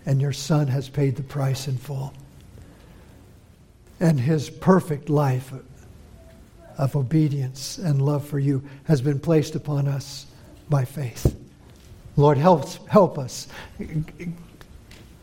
and 0.04 0.20
your 0.20 0.32
Son 0.32 0.66
has 0.68 0.88
paid 0.88 1.16
the 1.16 1.22
price 1.22 1.66
in 1.66 1.78
full. 1.78 2.12
And 4.00 4.20
his 4.20 4.50
perfect 4.50 5.08
life 5.08 5.52
of 6.78 6.96
obedience 6.96 7.78
and 7.78 8.02
love 8.02 8.26
for 8.26 8.38
you 8.38 8.62
has 8.84 9.00
been 9.00 9.20
placed 9.20 9.54
upon 9.54 9.88
us 9.88 10.26
by 10.68 10.84
faith. 10.84 11.36
Lord, 12.16 12.38
help, 12.38 12.66
help 12.88 13.18
us 13.18 13.48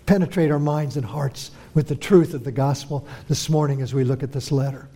penetrate 0.05 0.51
our 0.51 0.59
minds 0.59 0.97
and 0.97 1.05
hearts 1.05 1.51
with 1.73 1.87
the 1.87 1.95
truth 1.95 2.33
of 2.33 2.43
the 2.43 2.51
gospel 2.51 3.07
this 3.27 3.49
morning 3.49 3.81
as 3.81 3.93
we 3.93 4.03
look 4.03 4.23
at 4.23 4.31
this 4.31 4.51
letter. 4.51 4.87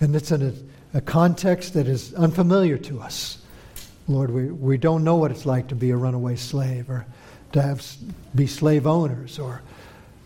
And 0.00 0.14
it's 0.14 0.30
in 0.30 0.42
a, 0.94 0.98
a 0.98 1.00
context 1.00 1.74
that 1.74 1.88
is 1.88 2.14
unfamiliar 2.14 2.78
to 2.78 3.00
us. 3.00 3.38
Lord, 4.08 4.30
we, 4.30 4.46
we 4.46 4.78
don't 4.78 5.04
know 5.04 5.16
what 5.16 5.30
it's 5.30 5.46
like 5.46 5.68
to 5.68 5.74
be 5.74 5.90
a 5.90 5.96
runaway 5.96 6.36
slave 6.36 6.90
or 6.90 7.06
to 7.52 7.62
have, 7.62 7.84
be 8.34 8.46
slave 8.46 8.86
owners 8.86 9.38
or 9.38 9.62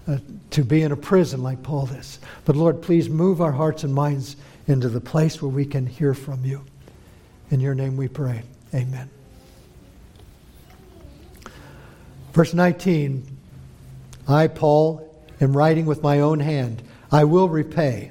uh, 0.08 0.18
to 0.50 0.64
be 0.64 0.82
in 0.82 0.92
a 0.92 0.96
prison 0.96 1.42
like 1.42 1.62
Paul 1.62 1.88
is. 1.88 2.20
But 2.44 2.56
Lord, 2.56 2.80
please 2.82 3.08
move 3.08 3.40
our 3.40 3.52
hearts 3.52 3.84
and 3.84 3.92
minds 3.94 4.36
into 4.66 4.88
the 4.88 5.00
place 5.00 5.40
where 5.40 5.50
we 5.50 5.64
can 5.64 5.86
hear 5.86 6.14
from 6.14 6.44
you. 6.44 6.64
In 7.50 7.60
your 7.60 7.74
name 7.74 7.96
we 7.96 8.08
pray. 8.08 8.42
Amen. 8.74 9.08
Verse 12.32 12.52
19 12.52 13.36
I, 14.28 14.48
Paul, 14.48 15.08
am 15.40 15.56
writing 15.56 15.86
with 15.86 16.02
my 16.02 16.20
own 16.20 16.40
hand. 16.40 16.82
I 17.12 17.24
will 17.24 17.48
repay. 17.48 18.10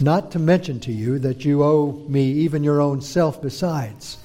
Not 0.00 0.30
to 0.32 0.38
mention 0.38 0.80
to 0.80 0.92
you 0.92 1.18
that 1.18 1.44
you 1.44 1.62
owe 1.62 1.92
me 2.08 2.30
even 2.32 2.64
your 2.64 2.80
own 2.80 3.02
self 3.02 3.42
besides. 3.42 4.16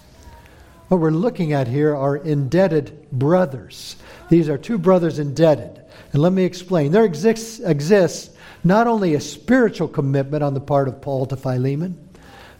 What 0.88 1.00
we're 1.02 1.12
looking 1.12 1.54
at 1.54 1.68
here 1.68 1.96
are 1.96 2.16
indebted 2.16 3.10
brothers. 3.12 3.96
These 4.30 4.48
are 4.50 4.58
two 4.58 4.78
brothers 4.78 5.20
indebted. 5.20 5.82
And 6.14 6.22
let 6.22 6.32
me 6.32 6.44
explain. 6.44 6.92
There 6.92 7.06
exists, 7.06 7.60
exists 7.60 8.33
not 8.64 8.88
only 8.88 9.14
a 9.14 9.22
spiritual 9.22 9.88
commitment 9.88 10.44
on 10.44 10.54
the 10.54 10.62
part 10.62 10.88
of 10.88 11.02
Paul 11.02 11.26
to 11.28 11.36
Philemon, 11.36 11.98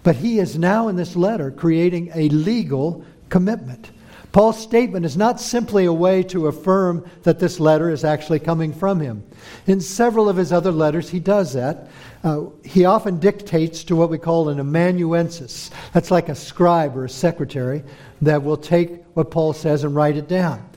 but 0.04 0.18
he 0.18 0.40
is 0.40 0.58
now 0.58 0.90
in 0.90 0.96
this 0.96 1.16
letter 1.16 1.50
creating 1.50 2.12
a 2.14 2.30
legal 2.30 3.06
commitment. 3.30 3.90
Paul's 4.34 4.60
statement 4.60 5.06
is 5.06 5.16
not 5.16 5.40
simply 5.40 5.86
a 5.86 5.94
way 5.94 6.24
to 6.24 6.48
affirm 6.48 7.08
that 7.22 7.38
this 7.38 7.60
letter 7.60 7.92
is 7.92 8.04
actually 8.04 8.40
coming 8.40 8.74
from 8.74 9.00
him. 9.00 9.24
In 9.68 9.80
several 9.80 10.28
of 10.28 10.38
his 10.38 10.52
other 10.52 10.72
letters, 10.72 11.08
he 11.08 11.20
does 11.20 11.54
that. 11.54 11.88
Uh, 12.24 12.46
he 12.64 12.86
often 12.86 13.20
dictates 13.20 13.84
to 13.86 13.96
what 13.96 14.10
we 14.10 14.18
call 14.18 14.50
an 14.50 14.60
amanuensis. 14.60 15.70
That's 15.94 16.10
like 16.10 16.30
a 16.30 16.36
scribe 16.36 16.98
or 16.98 17.06
a 17.06 17.10
secretary 17.10 17.84
that 18.24 18.44
will 18.44 18.58
take 18.58 19.04
what 19.14 19.30
Paul 19.30 19.54
says 19.54 19.84
and 19.84 19.96
write 19.96 20.18
it 20.18 20.28
down. 20.28 20.68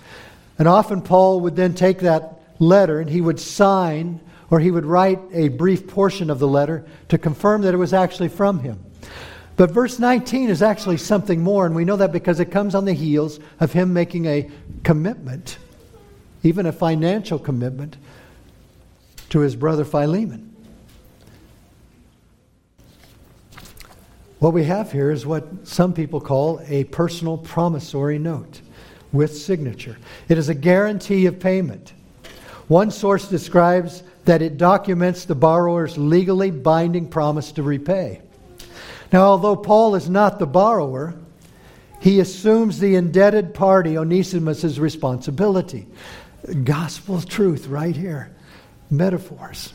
And 0.59 0.69
often 0.69 1.01
Paul 1.01 1.41
would 1.41 1.57
then 1.57 1.75
take 1.75 2.01
that 2.01 2.43
letter 2.59 3.01
and 3.01 3.09
he 3.09 3.23
would 3.23 3.41
sign 3.41 4.21
or 4.51 4.61
he 4.61 4.71
would 4.71 4.85
write 4.85 5.21
a 5.33 5.49
brief 5.49 5.87
portion 5.89 6.31
of 6.31 6.39
the 6.39 6.49
letter 6.49 6.85
to 7.09 7.19
confirm 7.19 7.63
that 7.63 7.75
it 7.75 7.79
was 7.79 7.93
actually 7.93 8.29
from 8.29 8.61
him. 8.61 8.79
But 9.57 9.71
verse 9.71 9.99
19 9.99 10.51
is 10.51 10.63
actually 10.63 10.99
something 10.99 11.43
more, 11.43 11.65
and 11.65 11.75
we 11.75 11.85
know 11.85 11.97
that 11.97 12.13
because 12.13 12.41
it 12.41 12.51
comes 12.51 12.75
on 12.75 12.85
the 12.85 12.93
heels 12.93 13.41
of 13.59 13.73
him 13.73 13.93
making 13.93 14.27
a 14.27 14.51
commitment, 14.85 15.59
even 16.43 16.67
a 16.67 16.73
financial 16.73 17.39
commitment, 17.39 17.97
to 19.31 19.41
his 19.41 19.57
brother 19.57 19.85
Philemon. 19.85 20.55
What 24.39 24.53
we 24.53 24.65
have 24.65 24.93
here 24.93 25.11
is 25.11 25.25
what 25.25 25.67
some 25.67 25.95
people 25.95 26.21
call 26.21 26.61
a 26.69 26.85
personal 26.85 27.39
promissory 27.39 28.19
note 28.19 28.61
with 29.11 29.37
signature. 29.37 29.97
It 30.29 30.37
is 30.37 30.51
a 30.51 30.55
guarantee 30.55 31.25
of 31.25 31.41
payment. 31.41 31.95
One 32.69 32.91
source 32.91 33.29
describes 33.29 34.03
that 34.27 34.43
it 34.43 34.59
documents 34.59 35.25
the 35.25 35.35
borrower's 35.35 35.97
legally 35.97 36.51
binding 36.51 37.09
promise 37.09 37.53
to 37.53 37.63
repay. 37.63 38.21
Now, 39.13 39.23
although 39.23 39.57
Paul 39.57 39.95
is 39.95 40.11
not 40.11 40.39
the 40.39 40.47
borrower, 40.47 41.15
he 42.01 42.21
assumes 42.21 42.79
the 42.79 42.97
indebted 42.97 43.55
party, 43.55 43.97
Onesimus' 43.97 44.79
responsibility. 44.79 45.87
Gospel 46.65 47.21
truth 47.23 47.69
right 47.69 47.97
here. 47.97 48.35
Metaphors. 48.91 49.73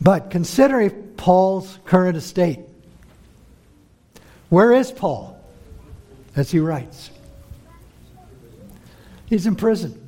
But 0.00 0.30
considering 0.30 0.90
Paul's 1.16 1.78
current 1.84 2.16
estate, 2.16 2.60
where 4.48 4.72
is 4.72 4.90
Paul 4.90 5.38
as 6.36 6.50
he 6.50 6.58
writes? 6.58 7.10
He's 9.26 9.46
in 9.46 9.56
prison. 9.56 10.01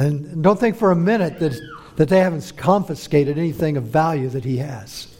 And 0.00 0.42
don't 0.42 0.58
think 0.58 0.76
for 0.76 0.92
a 0.92 0.96
minute 0.96 1.38
that, 1.40 1.60
that 1.96 2.08
they 2.08 2.20
haven't 2.20 2.56
confiscated 2.56 3.36
anything 3.36 3.76
of 3.76 3.84
value 3.84 4.30
that 4.30 4.46
he 4.46 4.56
has. 4.56 5.14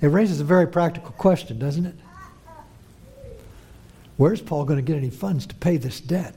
It 0.00 0.06
raises 0.06 0.40
a 0.40 0.44
very 0.44 0.68
practical 0.68 1.10
question, 1.10 1.58
doesn't 1.58 1.84
it? 1.84 1.96
Where's 4.16 4.40
Paul 4.40 4.64
going 4.66 4.76
to 4.76 4.84
get 4.84 4.96
any 4.96 5.10
funds 5.10 5.46
to 5.46 5.54
pay 5.56 5.78
this 5.78 6.00
debt? 6.00 6.36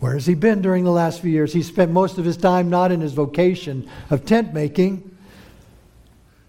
Where 0.00 0.14
has 0.14 0.24
he 0.24 0.32
been 0.32 0.62
during 0.62 0.84
the 0.84 0.90
last 0.90 1.20
few 1.20 1.30
years? 1.30 1.52
He 1.52 1.62
spent 1.62 1.90
most 1.90 2.16
of 2.16 2.24
his 2.24 2.38
time 2.38 2.70
not 2.70 2.90
in 2.90 3.02
his 3.02 3.12
vocation 3.12 3.86
of 4.08 4.24
tent 4.24 4.54
making, 4.54 5.14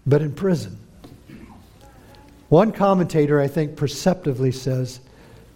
but 0.06 0.22
in 0.22 0.32
prison. 0.32 0.78
One 2.48 2.72
commentator, 2.72 3.38
I 3.38 3.48
think, 3.48 3.76
perceptively 3.76 4.52
says 4.52 5.00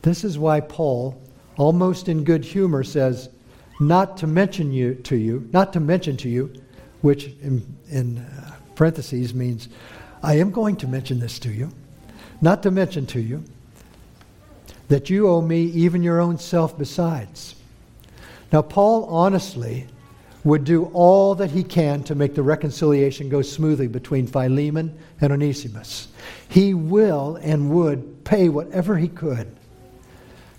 this 0.02 0.23
is 0.23 0.38
why 0.38 0.61
Paul, 0.61 1.20
almost 1.61 2.09
in 2.09 2.25
good 2.25 2.43
humor, 2.43 2.83
says, 2.83 3.29
not 3.81 4.17
to 4.17 4.26
mention 4.26 4.73
you 4.73 4.95
to 4.95 5.14
you, 5.14 5.47
not 5.52 5.75
to 5.75 5.79
mention 5.79 6.17
to 6.17 6.26
you, 6.26 6.50
which 7.02 7.26
in, 7.43 7.62
in 7.90 8.17
uh, 8.17 8.55
parentheses 8.75 9.35
means, 9.35 9.69
I 10.23 10.38
am 10.38 10.52
going 10.52 10.76
to 10.76 10.88
mention 10.88 11.21
this 11.21 11.38
to 11.40 11.50
you, 11.50 11.71
not 12.40 12.62
to 12.62 12.71
mention 12.71 13.05
to 13.09 13.21
you, 13.21 13.45
that 14.88 15.11
you 15.11 15.29
owe 15.29 15.43
me 15.43 15.64
even 15.64 16.02
your 16.02 16.19
own 16.19 16.38
self 16.38 16.79
besides. 16.79 17.55
Now, 18.50 18.62
Paul 18.62 19.05
honestly 19.05 19.87
would 20.45 20.64
do 20.64 20.87
all 20.95 21.35
that 21.35 21.50
he 21.50 21.62
can 21.62 22.02
to 22.05 22.14
make 22.14 22.35
the 22.35 22.43
reconciliation 22.43 23.29
go 23.29 23.43
smoothly 23.43 23.87
between 23.87 24.26
Philemon 24.26 24.99
and 25.21 25.31
Onesimus. 25.31 26.09
He 26.49 26.73
will 26.73 27.37
and 27.43 27.69
would 27.71 28.25
pay 28.25 28.49
whatever 28.49 28.97
he 28.97 29.09
could. 29.09 29.55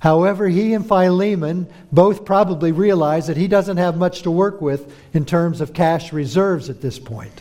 However, 0.02 0.50
he 0.50 0.74
and 0.74 0.84
Philemon 0.84 1.68
both 1.92 2.26
probably 2.26 2.72
realize 2.72 3.28
that 3.28 3.38
he 3.38 3.48
doesn't 3.48 3.78
have 3.78 3.98
much 3.98 4.24
to 4.24 4.32
work 4.32 4.60
with 4.60 4.92
in 5.14 5.26
terms 5.26 5.62
of 5.62 5.76
cash 5.76 6.12
reserves 6.12 6.72
at 6.72 6.82
this 6.82 6.98
point. 6.98 7.40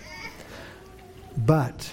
But 1.38 1.90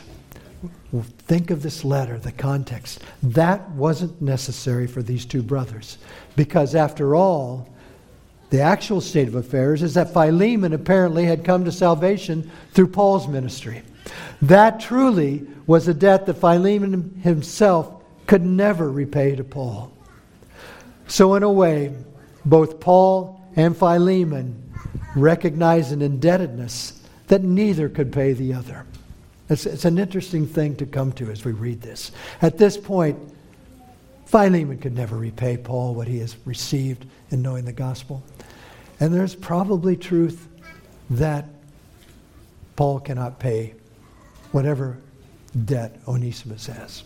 think 1.20 1.52
of 1.52 1.64
this 1.64 1.86
letter, 1.86 2.20
the 2.20 2.34
context. 2.34 3.02
That 3.24 3.72
wasn't 3.72 4.22
necessary 4.22 4.88
for 4.88 5.02
these 5.02 5.26
two 5.26 5.42
brothers 5.42 6.00
because, 6.36 6.76
after 6.76 7.16
all, 7.16 7.70
the 8.50 8.60
actual 8.60 9.00
state 9.00 9.30
of 9.30 9.36
affairs 9.36 9.82
is 9.82 9.94
that 9.94 10.12
Philemon 10.12 10.74
apparently 10.74 11.24
had 11.24 11.46
come 11.46 11.64
to 11.64 11.72
salvation 11.72 12.52
through 12.74 12.88
Paul's 12.88 13.30
ministry. 13.30 13.84
That 14.42 14.82
truly 14.82 15.48
was 15.66 15.88
a 15.88 15.94
debt 15.94 16.26
that 16.26 16.34
Philemon 16.34 17.22
himself 17.24 18.04
could 18.26 18.46
never 18.46 18.92
repay 18.92 19.34
to 19.38 19.46
Paul. 19.46 19.94
So, 21.08 21.36
in 21.36 21.44
a 21.44 21.52
way, 21.52 21.94
both 22.46 22.80
Paul 22.80 23.42
and 23.56 23.76
Philemon 23.76 24.64
recognize 25.16 25.92
an 25.92 26.02
indebtedness 26.02 27.02
that 27.28 27.44
neither 27.44 27.90
could 27.90 28.12
pay 28.12 28.34
the 28.34 28.54
other. 28.54 28.86
It's, 29.50 29.66
it's 29.66 29.86
an 29.86 29.98
interesting 29.98 30.46
thing 30.46 30.76
to 30.78 30.86
come 30.86 31.12
to 31.14 31.32
as 31.32 31.46
we 31.46 31.54
read 31.54 31.82
this. 31.82 32.12
At 32.42 32.58
this 32.58 32.78
point, 32.78 33.18
Philemon 34.26 34.78
could 34.78 34.94
never 34.94 35.16
repay 35.16 35.58
Paul 35.58 35.96
what 35.96 36.08
he 36.08 36.20
has 36.20 36.36
received 36.46 37.06
in 37.32 37.42
knowing 37.42 37.64
the 37.66 37.74
gospel. 37.74 38.24
And 39.00 39.14
there's 39.14 39.36
probably 39.36 39.96
truth 39.96 40.48
that 41.10 41.46
Paul 42.76 43.00
cannot 43.00 43.40
pay 43.40 43.74
whatever 44.52 44.98
debt 45.66 46.00
Onesimus 46.08 46.68
has. 46.68 47.04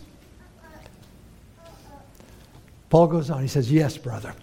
Paul 2.92 3.06
goes 3.06 3.30
on, 3.30 3.40
he 3.40 3.48
says, 3.48 3.72
Yes, 3.72 3.96
brother. 3.96 4.34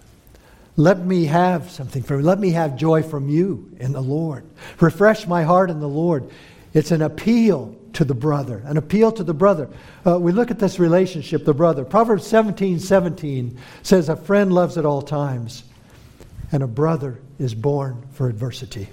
Let 0.74 0.98
me 0.98 1.26
have 1.26 1.70
something 1.70 2.02
from 2.02 2.18
you. 2.18 2.26
Let 2.26 2.40
me 2.40 2.50
have 2.50 2.74
joy 2.74 3.04
from 3.04 3.28
you 3.28 3.70
in 3.78 3.92
the 3.92 4.00
Lord. 4.00 4.44
Refresh 4.80 5.28
my 5.28 5.44
heart 5.44 5.70
in 5.70 5.78
the 5.78 5.88
Lord. 5.88 6.28
It's 6.74 6.90
an 6.90 7.00
appeal 7.00 7.76
to 7.92 8.04
the 8.04 8.14
brother, 8.14 8.60
an 8.64 8.76
appeal 8.76 9.12
to 9.12 9.22
the 9.22 9.32
brother. 9.32 9.68
Uh, 10.04 10.18
we 10.18 10.32
look 10.32 10.50
at 10.50 10.58
this 10.58 10.80
relationship, 10.80 11.44
the 11.44 11.54
brother. 11.54 11.84
Proverbs 11.84 12.26
17 12.26 12.80
17 12.80 13.56
says, 13.84 14.08
A 14.08 14.16
friend 14.16 14.52
loves 14.52 14.76
at 14.76 14.84
all 14.84 15.02
times, 15.02 15.62
and 16.50 16.64
a 16.64 16.66
brother 16.66 17.20
is 17.38 17.54
born 17.54 18.04
for 18.14 18.28
adversity. 18.28 18.88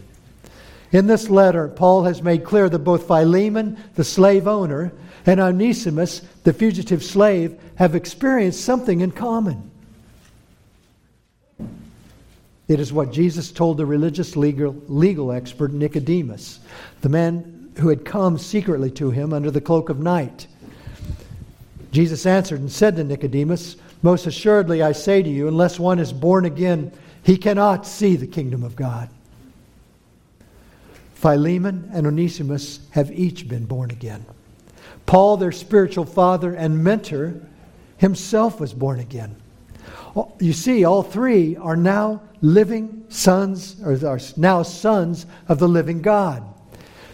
In 0.91 1.07
this 1.07 1.31
letter, 1.31 1.67
Paul 1.67 2.03
has 2.03 2.21
made 2.21 2.43
clear 2.43 2.69
that 2.69 2.79
both 2.79 3.07
Philemon, 3.07 3.83
the 3.95 4.03
slave 4.03 4.47
owner, 4.47 4.93
and 5.27 5.41
Onesimus, 5.41 6.21
the 6.43 6.53
fugitive 6.53 7.03
slave, 7.03 7.59
have 7.75 7.95
experienced 7.95 8.63
something 8.63 9.01
in 9.01 9.11
common. 9.11 9.69
It 12.67 12.79
is 12.79 12.93
what 12.93 13.11
Jesus 13.11 13.51
told 13.51 13.77
the 13.77 13.85
religious 13.85 14.35
legal, 14.35 14.75
legal 14.87 15.31
expert 15.31 15.73
Nicodemus, 15.73 16.59
the 17.01 17.09
man 17.09 17.71
who 17.77 17.89
had 17.89 18.05
come 18.05 18.37
secretly 18.37 18.89
to 18.91 19.11
him 19.11 19.33
under 19.33 19.51
the 19.51 19.61
cloak 19.61 19.89
of 19.89 19.99
night. 19.99 20.47
Jesus 21.91 22.25
answered 22.25 22.61
and 22.61 22.71
said 22.71 22.95
to 22.95 23.03
Nicodemus, 23.03 23.75
Most 24.01 24.27
assuredly 24.27 24.81
I 24.81 24.93
say 24.93 25.21
to 25.21 25.29
you, 25.29 25.47
unless 25.47 25.79
one 25.79 25.99
is 25.99 26.11
born 26.11 26.45
again, 26.45 26.91
he 27.23 27.37
cannot 27.37 27.85
see 27.85 28.15
the 28.15 28.27
kingdom 28.27 28.63
of 28.63 28.75
God. 28.75 29.09
Philemon 31.15 31.89
and 31.93 32.07
Onesimus 32.07 32.79
have 32.91 33.11
each 33.11 33.47
been 33.49 33.65
born 33.65 33.91
again. 33.91 34.25
Paul, 35.07 35.37
their 35.37 35.53
spiritual 35.53 36.05
father 36.05 36.53
and 36.53 36.83
mentor, 36.83 37.41
himself 37.97 38.59
was 38.59 38.73
born 38.73 38.99
again. 38.99 39.35
You 40.39 40.53
see, 40.53 40.83
all 40.83 41.01
three 41.01 41.55
are 41.55 41.77
now 41.77 42.21
living 42.41 43.05
sons, 43.09 43.81
or 43.83 43.93
are 44.05 44.19
now 44.35 44.63
sons 44.63 45.25
of 45.47 45.59
the 45.59 45.67
living 45.67 46.01
God. 46.01 46.43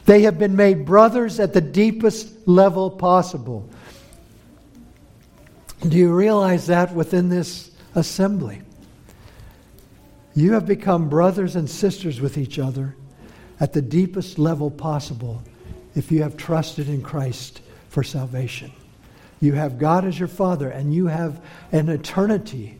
They 0.06 0.24
have 0.24 0.40
been 0.40 0.56
made 0.56 0.86
brothers 0.86 1.40
at 1.40 1.54
the 1.54 1.62
deepest 1.62 2.48
level 2.48 2.90
possible. 2.90 3.70
Do 5.88 5.96
you 5.96 6.14
realize 6.14 6.68
that 6.68 6.94
within 6.96 7.30
this 7.30 7.72
assembly? 7.94 8.62
You 10.34 10.54
have 10.54 10.66
become 10.66 11.10
brothers 11.10 11.56
and 11.56 11.70
sisters 11.70 12.20
with 12.20 12.40
each 12.40 12.58
other 12.58 12.96
at 13.60 13.72
the 13.72 13.82
deepest 13.82 14.40
level 14.40 14.72
possible 14.72 15.44
if 15.94 16.12
you 16.12 16.24
have 16.24 16.36
trusted 16.38 16.90
in 16.90 17.04
Christ 17.04 17.62
for 17.94 18.02
salvation. 18.02 18.72
You 19.40 19.54
have 19.54 19.78
God 19.78 20.04
as 20.04 20.18
your 20.18 20.28
Father, 20.28 20.68
and 20.68 20.92
you 20.92 21.06
have 21.06 21.40
an 21.72 21.90
eternity 21.90 22.76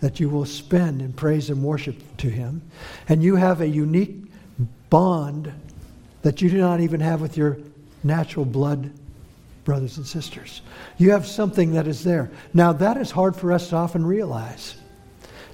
that 0.00 0.18
you 0.18 0.28
will 0.28 0.46
spend 0.46 1.00
in 1.00 1.12
praise 1.12 1.48
and 1.48 1.62
worship 1.62 1.94
to 2.16 2.28
Him. 2.28 2.62
And 3.08 3.22
you 3.22 3.36
have 3.36 3.60
a 3.60 3.68
unique 3.68 4.16
bond 4.90 5.52
that 6.22 6.42
you 6.42 6.50
do 6.50 6.58
not 6.58 6.80
even 6.80 6.98
have 6.98 7.20
with 7.20 7.36
your 7.36 7.58
natural 8.02 8.44
blood 8.44 8.90
brothers 9.64 9.96
and 9.96 10.04
sisters. 10.04 10.62
You 10.96 11.12
have 11.12 11.24
something 11.24 11.74
that 11.74 11.86
is 11.86 12.02
there. 12.02 12.28
Now, 12.52 12.72
that 12.72 12.96
is 12.96 13.12
hard 13.12 13.36
for 13.36 13.52
us 13.52 13.68
to 13.68 13.76
often 13.76 14.04
realize. 14.04 14.74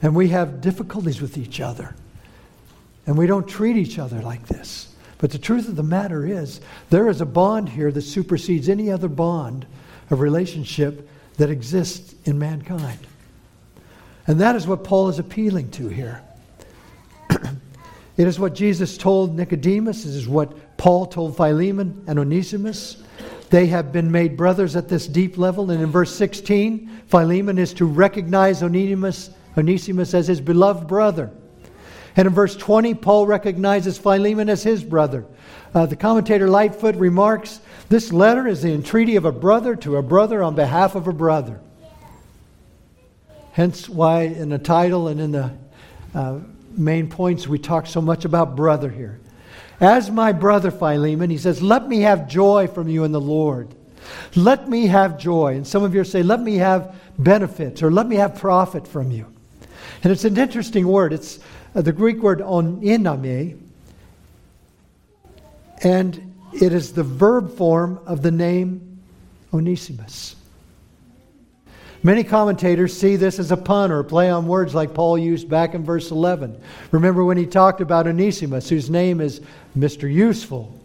And 0.00 0.14
we 0.14 0.28
have 0.28 0.62
difficulties 0.62 1.20
with 1.20 1.36
each 1.36 1.60
other. 1.60 1.94
And 3.06 3.18
we 3.18 3.26
don't 3.26 3.46
treat 3.46 3.76
each 3.76 3.98
other 3.98 4.22
like 4.22 4.46
this. 4.46 4.93
But 5.18 5.31
the 5.31 5.38
truth 5.38 5.68
of 5.68 5.77
the 5.77 5.83
matter 5.83 6.27
is, 6.27 6.61
there 6.90 7.09
is 7.09 7.20
a 7.20 7.27
bond 7.27 7.68
here 7.68 7.90
that 7.92 8.03
supersedes 8.03 8.68
any 8.68 8.90
other 8.90 9.09
bond 9.09 9.66
of 10.11 10.20
relationship 10.20 11.09
that 11.37 11.50
exists 11.50 12.14
in 12.24 12.38
mankind. 12.38 12.98
And 14.27 14.40
that 14.40 14.57
is 14.57 14.66
what 14.66 14.85
Paul 14.85 15.09
is 15.09 15.18
appealing 15.18 15.70
to 15.72 15.88
here. 15.88 16.22
It 18.16 18.29
is 18.29 18.38
what 18.38 18.55
Jesus 18.55 18.96
told 18.96 19.37
Nicodemus. 19.37 20.07
It 20.07 20.14
is 20.14 20.29
what 20.29 20.77
Paul 20.77 21.07
told 21.07 21.37
Philemon 21.37 22.05
and 22.07 22.18
Onesimus. 22.18 23.03
They 23.50 23.66
have 23.66 23.92
been 23.92 24.11
made 24.11 24.37
brothers 24.37 24.77
at 24.77 24.88
this 24.88 25.09
deep 25.09 25.37
level. 25.37 25.70
And 25.72 25.83
in 25.83 25.90
verse 25.90 26.14
16, 26.14 27.03
Philemon 27.09 27.59
is 27.59 27.74
to 27.74 27.85
recognize 27.85 28.62
Onesimus, 28.62 29.31
Onesimus 29.59 30.14
as 30.14 30.29
his 30.29 30.40
beloved 30.40 30.87
brother. 30.87 31.31
And 32.16 32.29
in 32.29 32.35
verse 32.35 32.57
20, 32.57 32.94
Paul 32.94 33.27
recognizes 33.27 33.98
Philemon 33.98 34.48
as 34.48 34.62
his 34.62 34.85
brother. 34.85 35.24
Uh, 35.74 35.87
the 35.87 35.96
commentator 35.96 36.48
Lightfoot 36.48 36.94
remarks 36.96 37.61
this 37.88 38.12
letter 38.12 38.46
is 38.46 38.62
the 38.62 38.72
entreaty 38.72 39.16
of 39.16 39.24
a 39.24 39.33
brother 39.33 39.77
to 39.77 39.96
a 39.96 40.03
brother 40.03 40.42
on 40.42 40.55
behalf 40.55 40.94
of 40.94 41.07
a 41.07 41.12
brother. 41.12 41.61
Hence, 43.53 43.88
why 43.88 44.22
in 44.22 44.48
the 44.48 44.59
title 44.59 45.09
and 45.09 45.20
in 45.20 45.33
the 45.33 45.53
uh, 46.14 46.40
main 46.70 47.09
points, 47.09 47.46
we 47.46 47.59
talk 47.59 47.87
so 47.87 48.00
much 48.00 48.24
about 48.24 48.57
brother 48.57 48.90
here. 48.90 49.20
As 49.81 50.11
my 50.11 50.33
brother 50.33 50.70
Philemon, 50.70 51.31
he 51.31 51.38
says, 51.38 51.61
Let 51.61 51.87
me 51.88 52.00
have 52.00 52.29
joy 52.29 52.68
from 52.68 52.88
you 52.88 53.05
in 53.05 53.12
the 53.12 53.20
Lord. 53.20 53.74
Let 54.35 54.68
me 54.68 54.87
have 54.87 55.18
joy. 55.18 55.57
And 55.57 55.66
some 55.66 55.83
of 55.83 55.94
you 55.94 56.05
say, 56.05 56.22
Let 56.22 56.40
me 56.40 56.57
have 56.57 56.96
benefits 57.18 57.83
or 57.83 57.90
let 57.90 58.07
me 58.07 58.16
have 58.16 58.37
profit 58.37 58.88
from 58.88 59.11
you. 59.11 59.27
And 60.03 60.12
it's 60.12 60.24
an 60.24 60.37
interesting 60.37 60.87
word. 60.87 61.12
It's 61.12 61.38
Uh, 61.74 61.82
the 61.82 61.92
Greek 61.92 62.22
word 62.22 62.38
oniname, 62.38 63.58
and 65.82 66.34
it 66.52 66.72
is 66.72 66.92
the 66.92 67.02
verb 67.02 67.56
form 67.56 67.98
of 68.06 68.22
the 68.22 68.30
name 68.30 69.00
Onesimus. 69.52 70.37
Many 72.04 72.22
commentators 72.22 72.96
see 72.96 73.16
this 73.16 73.38
as 73.38 73.50
a 73.50 73.56
pun 73.56 73.90
or 73.90 74.00
a 74.00 74.04
play 74.04 74.30
on 74.30 74.46
words 74.46 74.74
like 74.74 74.94
Paul 74.94 75.18
used 75.18 75.48
back 75.48 75.74
in 75.74 75.84
verse 75.84 76.10
11. 76.10 76.60
Remember 76.92 77.24
when 77.24 77.38
he 77.38 77.46
talked 77.46 77.80
about 77.80 78.06
Onesimus, 78.06 78.68
whose 78.68 78.90
name 78.90 79.20
is 79.20 79.40
Mr. 79.76 80.12
Useful, 80.12 80.78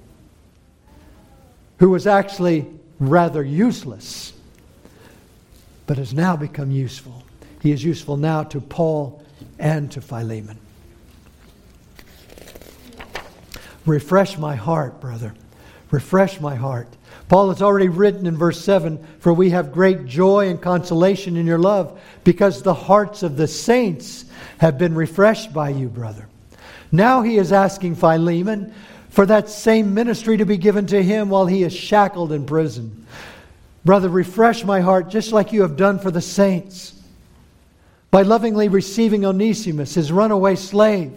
who 1.78 1.90
was 1.90 2.08
actually 2.08 2.66
rather 3.00 3.44
useless, 3.44 4.34
but 5.86 5.98
has 5.98 6.14
now 6.14 6.36
become 6.36 6.72
useful. 6.72 7.24
He 7.62 7.74
is 7.74 7.84
useful 7.84 8.16
now 8.16 8.44
to 8.44 8.62
Paul 8.62 9.24
and 9.60 9.92
to 9.92 10.02
Philemon. 10.02 10.58
Refresh 13.86 14.38
my 14.38 14.56
heart, 14.56 15.00
brother. 15.02 15.34
Refresh 15.92 16.40
my 16.40 16.56
heart. 16.56 16.88
Paul 17.28 17.50
has 17.50 17.62
already 17.62 17.90
written 17.90 18.26
in 18.26 18.38
verse 18.38 18.64
7 18.64 19.04
For 19.20 19.34
we 19.34 19.52
have 19.52 19.72
great 19.72 20.06
joy 20.06 20.50
and 20.50 20.62
consolation 20.62 21.38
in 21.38 21.46
your 21.46 21.60
love, 21.60 22.00
because 22.24 22.62
the 22.62 22.74
hearts 22.74 23.24
of 23.24 23.38
the 23.38 23.48
saints 23.48 24.26
have 24.60 24.78
been 24.78 24.96
refreshed 24.96 25.54
by 25.54 25.70
you, 25.70 25.88
brother. 25.88 26.28
Now 26.92 27.22
he 27.22 27.38
is 27.38 27.52
asking 27.52 27.96
Philemon 27.96 28.74
for 29.10 29.26
that 29.26 29.50
same 29.50 29.94
ministry 29.94 30.38
to 30.38 30.46
be 30.46 30.58
given 30.58 30.86
to 30.88 31.02
him 31.02 31.30
while 31.30 31.46
he 31.46 31.64
is 31.64 31.74
shackled 31.74 32.32
in 32.32 32.46
prison. 32.46 33.06
Brother, 33.86 34.10
refresh 34.10 34.64
my 34.64 34.82
heart 34.82 35.10
just 35.10 35.32
like 35.32 35.54
you 35.54 35.62
have 35.62 35.78
done 35.78 36.00
for 36.00 36.12
the 36.12 36.22
saints 36.22 37.00
by 38.12 38.24
lovingly 38.24 38.68
receiving 38.68 39.26
Onesimus, 39.26 39.94
his 39.94 40.12
runaway 40.12 40.56
slave, 40.56 41.14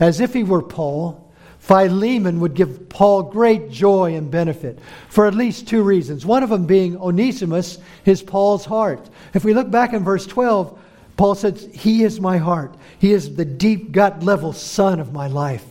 as 0.00 0.20
if 0.20 0.32
he 0.32 0.42
were 0.42 0.62
Paul. 0.62 1.31
Philemon 1.62 2.40
would 2.40 2.54
give 2.54 2.88
Paul 2.88 3.22
great 3.22 3.70
joy 3.70 4.16
and 4.16 4.28
benefit 4.28 4.80
for 5.08 5.28
at 5.28 5.34
least 5.36 5.68
two 5.68 5.84
reasons. 5.84 6.26
One 6.26 6.42
of 6.42 6.50
them 6.50 6.66
being 6.66 6.96
Onesimus, 6.96 7.78
his 8.02 8.20
Paul's 8.20 8.64
heart. 8.64 9.08
If 9.32 9.44
we 9.44 9.54
look 9.54 9.70
back 9.70 9.92
in 9.92 10.02
verse 10.02 10.26
12, 10.26 10.76
Paul 11.16 11.36
says, 11.36 11.68
He 11.72 12.02
is 12.02 12.20
my 12.20 12.36
heart. 12.36 12.74
He 12.98 13.12
is 13.12 13.36
the 13.36 13.44
deep 13.44 13.92
gut 13.92 14.24
level 14.24 14.52
son 14.52 14.98
of 14.98 15.12
my 15.12 15.28
life. 15.28 15.64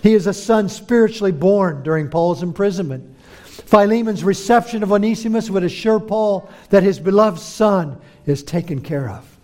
He 0.00 0.14
is 0.14 0.28
a 0.28 0.32
son 0.32 0.68
spiritually 0.68 1.32
born 1.32 1.82
during 1.82 2.08
Paul's 2.08 2.44
imprisonment. 2.44 3.12
Philemon's 3.42 4.22
reception 4.22 4.84
of 4.84 4.92
Onesimus 4.92 5.50
would 5.50 5.64
assure 5.64 5.98
Paul 5.98 6.48
that 6.70 6.84
his 6.84 7.00
beloved 7.00 7.40
son 7.40 8.00
is 8.26 8.44
taken 8.44 8.80
care 8.80 9.10
of. 9.10 9.38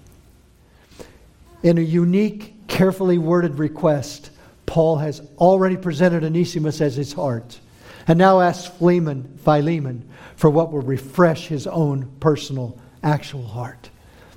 In 1.64 1.76
a 1.76 1.80
unique, 1.80 2.54
carefully 2.68 3.18
worded 3.18 3.58
request, 3.58 4.30
Paul 4.68 4.96
has 4.96 5.22
already 5.38 5.78
presented 5.78 6.24
Onesimus 6.24 6.82
as 6.82 6.94
his 6.94 7.14
heart, 7.14 7.58
and 8.06 8.18
now 8.18 8.40
asks 8.40 8.68
Philemon, 8.76 9.38
Philemon 9.38 10.06
for 10.36 10.50
what 10.50 10.70
will 10.70 10.82
refresh 10.82 11.46
his 11.46 11.66
own 11.66 12.12
personal, 12.20 12.78
actual 13.02 13.46
heart. 13.46 13.88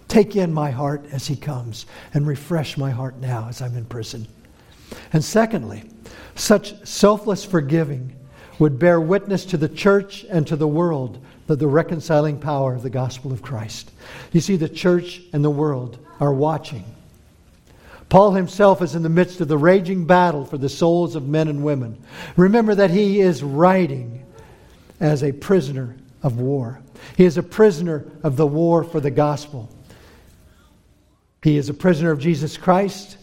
Take 0.08 0.38
in 0.38 0.54
my 0.54 0.72
heart 0.72 1.06
as 1.12 1.28
he 1.28 1.36
comes, 1.36 1.86
and 2.13 2.26
refresh 2.26 2.78
my 2.78 2.91
heart 2.91 3.17
now 3.17 3.48
as 3.50 3.62
I'm 3.62 3.76
in 3.76 3.84
prison. 3.86 4.26
And 5.12 5.22
secondly, 5.22 5.84
such 6.36 6.88
selfless 6.88 7.44
forgiving 7.44 8.15
would 8.58 8.80
bear 8.80 9.02
witness 9.02 9.44
to 9.48 9.58
the 9.58 9.67
church 9.67 10.26
and 10.30 10.48
to 10.48 10.56
the 10.56 10.67
world 10.67 11.24
of 11.50 11.60
the 11.60 11.67
reconciling 11.67 12.39
power 12.39 12.74
of 12.74 12.84
the 12.84 12.89
gospel 12.89 13.34
of 13.34 13.41
Christ. 13.41 13.91
You 14.32 14.39
see, 14.39 14.56
the 14.56 14.70
church 14.70 15.22
and 15.34 15.44
the 15.44 15.50
world 15.50 16.00
are 16.22 16.34
watching. 16.34 16.86
Paul 18.12 18.34
himself 18.34 18.82
is 18.82 18.93
in 18.93 19.04
the 19.04 19.10
midst 19.10 19.39
of 19.39 19.47
the 19.47 19.58
raging 19.58 20.04
battle 20.04 20.43
for 20.43 20.58
the 20.58 20.67
souls 20.67 21.15
of 21.15 21.30
men 21.30 21.47
and 21.47 21.63
women. 21.63 21.97
Remember 22.36 22.76
that 22.76 22.89
he 22.89 23.21
is 23.21 23.41
writing 23.41 24.26
as 25.00 25.24
a 25.24 25.32
prisoner 25.32 25.95
of 26.21 26.38
war. 26.38 26.82
He 27.15 27.24
is 27.24 27.38
a 27.38 27.43
prisoner 27.43 28.06
of 28.21 28.36
the 28.36 28.45
war 28.45 28.84
for 28.84 29.00
the 29.00 29.12
gospel. 29.12 29.69
He 31.41 31.56
is 31.56 31.69
a 31.69 31.74
prisoner 31.74 32.12
of 32.12 32.19
Jesus 32.19 32.58
Christ, 32.58 33.15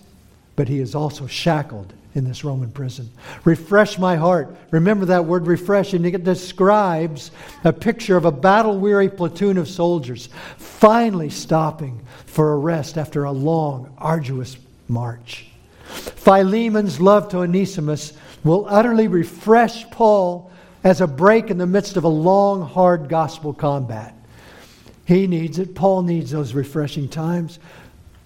but 0.57 0.68
he 0.68 0.81
is 0.81 0.94
also 0.94 1.27
shackled 1.27 1.92
in 2.14 2.24
this 2.24 2.42
Roman 2.42 2.70
prison. 2.70 3.11
Refresh 3.44 3.98
my 3.98 4.16
heart. 4.16 4.57
Remember 4.70 5.05
that 5.05 5.27
word 5.27 5.46
refresh, 5.46 5.92
and 5.92 6.07
it 6.07 6.24
describes 6.24 7.31
a 7.62 7.74
picture 7.74 8.16
of 8.16 8.24
a 8.24 8.33
battle 8.33 8.79
weary 8.79 9.11
platoon 9.11 9.59
of 9.59 9.68
soldiers 9.68 10.31
finally 10.57 11.29
stopping 11.29 12.01
for 12.24 12.55
a 12.55 12.57
rest 12.57 12.96
after 12.96 13.24
a 13.24 13.33
long, 13.33 13.92
arduous 13.98 14.57
march. 14.88 15.46
Philemon's 15.85 17.01
love 17.01 17.29
to 17.31 17.38
Onesimus 17.38 18.12
will 18.44 18.66
utterly 18.68 19.09
refresh 19.09 19.88
Paul 19.90 20.51
as 20.85 21.01
a 21.01 21.07
break 21.07 21.51
in 21.51 21.59
the 21.59 21.66
midst 21.66 21.96
of 21.96 22.05
a 22.05 22.09
long, 22.09 22.62
hard 22.62 23.09
gospel 23.09 23.53
combat. 23.53 24.14
He 25.07 25.27
needs 25.27 25.59
it. 25.59 25.74
Paul 25.74 26.03
needs 26.03 26.31
those 26.31 26.55
refreshing 26.55 27.09
times. 27.09 27.59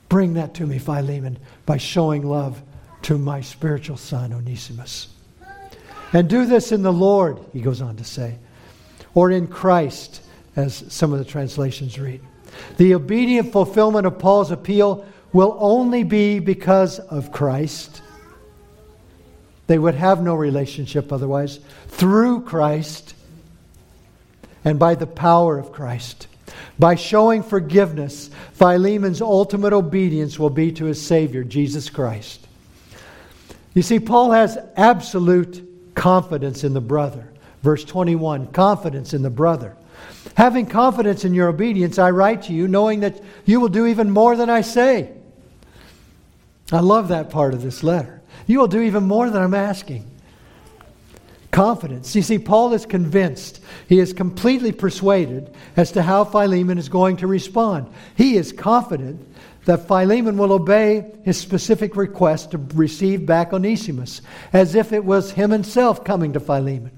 Bring 0.09 0.35
that 0.35 0.55
to 0.55 0.67
me, 0.67 0.79
Philemon, 0.79 1.39
by 1.65 1.77
showing 1.79 2.27
love 2.27 2.61
to 3.03 3.19
my 3.19 3.41
spiritual 3.41 3.97
son, 3.97 4.33
Onesimus. 4.33 5.09
And 6.13 6.29
do 6.29 6.45
this 6.45 6.73
in 6.73 6.83
the 6.83 6.93
Lord, 6.93 7.39
he 7.53 7.61
goes 7.61 7.81
on 7.81 7.97
to 7.97 8.05
say, 8.05 8.37
or 9.15 9.31
in 9.31 9.47
Christ, 9.47 10.23
as 10.57 10.85
some 10.89 11.13
of 11.13 11.19
the 11.19 11.25
translations 11.25 11.99
read. 11.99 12.21
The 12.77 12.95
obedient 12.95 13.53
fulfillment 13.53 14.07
of 14.07 14.19
Paul's 14.19 14.51
appeal 14.51 15.07
will 15.33 15.57
only 15.59 16.03
be 16.03 16.39
because 16.39 16.99
of 16.99 17.33
Christ. 17.33 18.03
They 19.67 19.79
would 19.79 19.95
have 19.95 20.23
no 20.23 20.35
relationship 20.35 21.13
otherwise. 21.13 21.61
Through 21.89 22.43
Christ 22.43 23.15
and 24.65 24.79
by 24.79 24.95
the 24.95 25.07
power 25.07 25.59
of 25.59 25.73
Christ. 25.73 26.27
By 26.79 26.95
showing 26.95 27.43
forgiveness, 27.43 28.31
Philemon's 28.53 29.23
ultimate 29.23 29.73
obedience 29.73 30.39
will 30.39 30.51
be 30.51 30.73
to 30.73 30.87
his 30.87 31.01
Savior, 31.01 31.45
Jesus 31.45 31.91
Christ. 31.91 32.47
You 33.75 33.83
see, 33.83 34.01
Paul 34.01 34.33
has 34.33 34.59
absolute 34.77 35.95
confidence 35.95 36.65
in 36.65 36.75
the 36.75 36.81
brother. 36.81 37.33
Verse 37.63 37.85
21 37.85 38.49
confidence 38.49 39.15
in 39.15 39.23
the 39.23 39.31
brother. 39.31 39.77
Having 40.35 40.67
confidence 40.67 41.25
in 41.25 41.35
your 41.35 41.49
obedience, 41.49 41.99
I 41.99 42.11
write 42.11 42.43
to 42.43 42.53
you, 42.53 42.69
knowing 42.69 43.01
that 43.01 43.21
you 43.45 43.61
will 43.61 43.69
do 43.69 43.87
even 43.87 44.11
more 44.11 44.37
than 44.37 44.51
I 44.51 44.63
say. 44.63 45.13
I 46.73 46.81
love 46.81 47.09
that 47.09 47.31
part 47.31 47.55
of 47.55 47.63
this 47.63 47.83
letter. 47.83 48.23
You 48.47 48.59
will 48.59 48.69
do 48.69 48.81
even 48.81 49.05
more 49.05 49.29
than 49.29 49.43
I'm 49.43 49.55
asking. 49.55 50.09
Confidence. 51.51 52.17
You 52.17 52.23
see, 52.23 52.39
Paul 52.39 52.73
is 52.73 52.87
convinced, 52.87 53.61
he 53.87 53.99
is 53.99 54.15
completely 54.15 54.73
persuaded 54.73 55.55
as 55.77 55.93
to 55.93 56.03
how 56.03 56.25
Philemon 56.25 56.79
is 56.79 56.89
going 56.89 57.19
to 57.19 57.27
respond. 57.27 57.93
He 58.17 58.37
is 58.37 58.53
confident 58.53 59.29
that 59.67 59.87
Philemon 59.87 60.39
will 60.39 60.53
obey 60.53 61.13
his 61.25 61.39
specific 61.39 61.95
request 61.95 62.53
to 62.53 62.59
receive 62.75 63.27
back 63.27 63.53
Onesimus, 63.53 64.23
as 64.53 64.75
if 64.75 64.93
it 64.93 65.05
was 65.05 65.33
him 65.33 65.51
himself 65.51 66.05
coming 66.05 66.33
to 66.33 66.41
Philemon. 66.41 66.91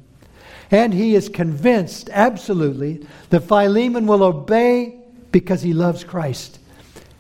And 0.71 0.95
he 0.95 1.15
is 1.15 1.29
convinced, 1.29 2.09
absolutely, 2.13 3.07
that 3.31 3.41
Philemon 3.41 4.07
will 4.07 4.23
obey 4.23 4.99
because 5.31 5.63
he 5.63 5.75
loves 5.75 6.05
Christ. 6.05 6.59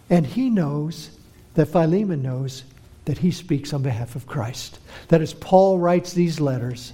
And 0.08 0.24
he 0.24 0.50
knows 0.50 1.10
that 1.54 1.66
Philemon 1.66 2.22
knows 2.22 2.64
that 3.04 3.18
he 3.18 3.30
speaks 3.30 3.72
on 3.72 3.82
behalf 3.82 4.16
of 4.16 4.26
Christ. 4.26 4.78
That 5.08 5.20
as 5.20 5.34
Paul 5.34 5.78
writes 5.78 6.12
these 6.12 6.40
letters, 6.40 6.92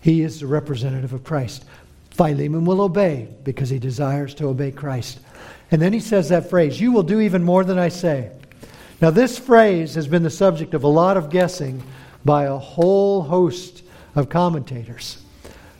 he 0.00 0.22
is 0.22 0.40
the 0.40 0.46
representative 0.46 1.12
of 1.12 1.24
Christ. 1.24 1.64
Philemon 2.10 2.64
will 2.64 2.80
obey 2.80 3.28
because 3.44 3.68
he 3.70 3.78
desires 3.78 4.34
to 4.34 4.48
obey 4.48 4.70
Christ. 4.70 5.20
And 5.70 5.80
then 5.80 5.92
he 5.92 6.00
says 6.00 6.28
that 6.28 6.50
phrase, 6.50 6.80
You 6.80 6.92
will 6.92 7.02
do 7.02 7.20
even 7.20 7.42
more 7.42 7.64
than 7.64 7.78
I 7.78 7.88
say. 7.88 8.30
Now, 9.00 9.10
this 9.10 9.38
phrase 9.38 9.94
has 9.94 10.06
been 10.06 10.22
the 10.22 10.30
subject 10.30 10.74
of 10.74 10.84
a 10.84 10.88
lot 10.88 11.16
of 11.16 11.30
guessing 11.30 11.82
by 12.24 12.44
a 12.44 12.56
whole 12.56 13.22
host 13.22 13.82
of 14.14 14.28
commentators. 14.28 15.22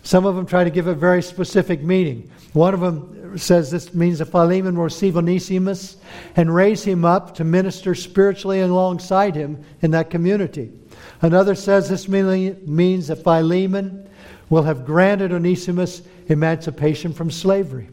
Some 0.03 0.25
of 0.27 0.35
them 0.35 0.47
try 0.47 0.65
to 0.65 0.71
give 0.71 0.87
a 0.87 0.95
very 0.95 1.23
specific 1.23 1.83
meaning. 1.83 2.31
One 2.53 2.75
of 2.75 2.81
them 2.81 3.39
says 3.39 3.71
this 3.71 3.95
means 3.95 4.19
that 4.19 4.27
Philemon 4.27 4.75
will 4.77 4.85
receive 4.85 5.17
Onesimus 5.17 5.99
and 6.37 6.53
raise 6.53 6.83
him 6.83 7.05
up 7.05 7.35
to 7.37 7.45
minister 7.45 7.95
spiritually 7.95 8.61
alongside 8.61 9.37
him 9.37 9.63
in 9.83 9.93
that 9.93 10.11
community. 10.11 10.73
Another 11.23 11.55
says 11.55 11.89
this 11.89 12.09
means 12.09 13.07
that 13.09 13.23
Philemon 13.23 14.09
will 14.49 14.63
have 14.63 14.85
granted 14.85 15.33
Onesimus 15.33 16.03
emancipation 16.29 17.13
from 17.13 17.31
slavery. 17.31 17.89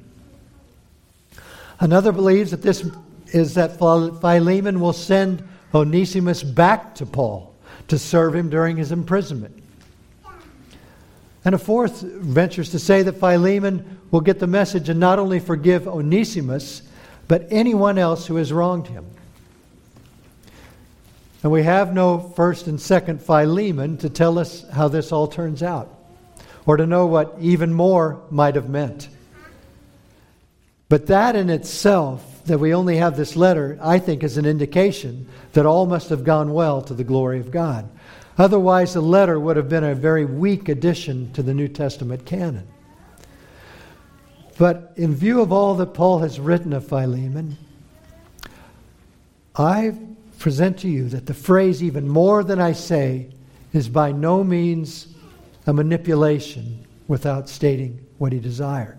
Another 1.80 2.12
believes 2.12 2.52
that 2.52 2.63
this 2.63 2.89
is 3.28 3.54
that 3.56 3.78
Philemon 3.78 4.80
will 4.80 4.93
send 4.93 5.48
Onesimus 5.74 6.41
back 6.41 6.96
to 6.96 7.06
Paul 7.06 7.54
to 7.89 8.00
serve 8.00 8.34
him 8.34 8.50
during 8.50 8.78
his 8.78 8.91
imprisonment. 8.91 9.57
And 11.48 11.56
a 11.56 11.58
fourth 11.58 12.02
ventures 12.02 12.72
to 12.72 12.80
say 12.80 13.04
that 13.04 13.22
Philemon 13.22 14.00
will 14.12 14.20
get 14.20 14.40
the 14.40 14.48
message 14.48 14.90
and 14.90 15.00
not 15.00 15.18
only 15.18 15.40
forgive 15.40 15.88
Onesimus, 15.88 16.82
but 17.30 17.48
anyone 17.52 17.98
else 17.98 18.28
who 18.28 18.36
has 18.36 18.52
wronged 18.52 18.88
him. 18.88 19.06
And 21.44 21.50
we 21.54 21.64
have 21.64 21.94
no 21.94 22.20
first 22.20 22.68
and 22.68 22.82
second 22.82 23.22
Philemon 23.22 23.96
to 24.00 24.10
tell 24.10 24.38
us 24.38 24.68
how 24.74 24.90
this 24.90 25.14
all 25.14 25.30
turns 25.30 25.64
out, 25.64 25.90
or 26.66 26.76
to 26.76 26.86
know 26.86 27.06
what 27.06 27.38
even 27.40 27.74
more 27.74 28.20
might 28.30 28.56
have 28.56 28.68
meant. 28.68 29.08
But 30.90 31.08
that 31.08 31.38
in 31.38 31.50
itself, 31.50 32.44
that 32.48 32.60
we 32.60 32.74
only 32.74 32.98
have 32.98 33.16
this 33.16 33.38
letter, 33.38 33.80
I 33.82 34.00
think 34.00 34.22
is 34.22 34.36
an 34.36 34.46
indication 34.46 35.30
that 35.54 35.66
all 35.66 35.86
must 35.86 36.10
have 36.10 36.26
gone 36.26 36.52
well 36.52 36.82
to 36.82 36.94
the 36.94 37.06
glory 37.06 37.40
of 37.40 37.52
God. 37.52 37.88
Otherwise, 38.38 38.93
the 38.93 39.02
letter 39.02 39.39
would 39.39 39.58
have 39.58 39.69
been 39.69 39.84
a 39.84 39.95
very 39.95 40.26
weak 40.26 40.69
addition 40.69 41.32
to 41.34 41.41
the 41.41 41.54
New 41.54 41.67
Testament 41.67 42.26
canon. 42.26 42.67
But 44.58 44.93
in 44.95 45.15
view 45.15 45.41
of 45.41 45.52
all 45.52 45.76
that 45.76 45.93
Paul 45.93 46.19
has 46.19 46.39
written 46.39 46.73
of 46.73 46.88
Philemon, 46.88 47.58
I 49.56 49.93
present 50.39 50.80
to 50.80 50.88
you 50.88 51.10
that 51.10 51.26
the 51.26 51.34
phrase, 51.34 51.82
even 51.82 52.08
more 52.08 52.43
than 52.43 52.60
I 52.60 52.73
say, 52.73 53.30
is 53.73 53.89
by 53.89 54.12
no 54.12 54.43
means 54.43 55.08
a 55.65 55.73
manipulation 55.73 56.86
without 57.08 57.50
stating 57.50 58.00
what 58.17 58.32
he 58.32 58.39
desired. 58.39 58.97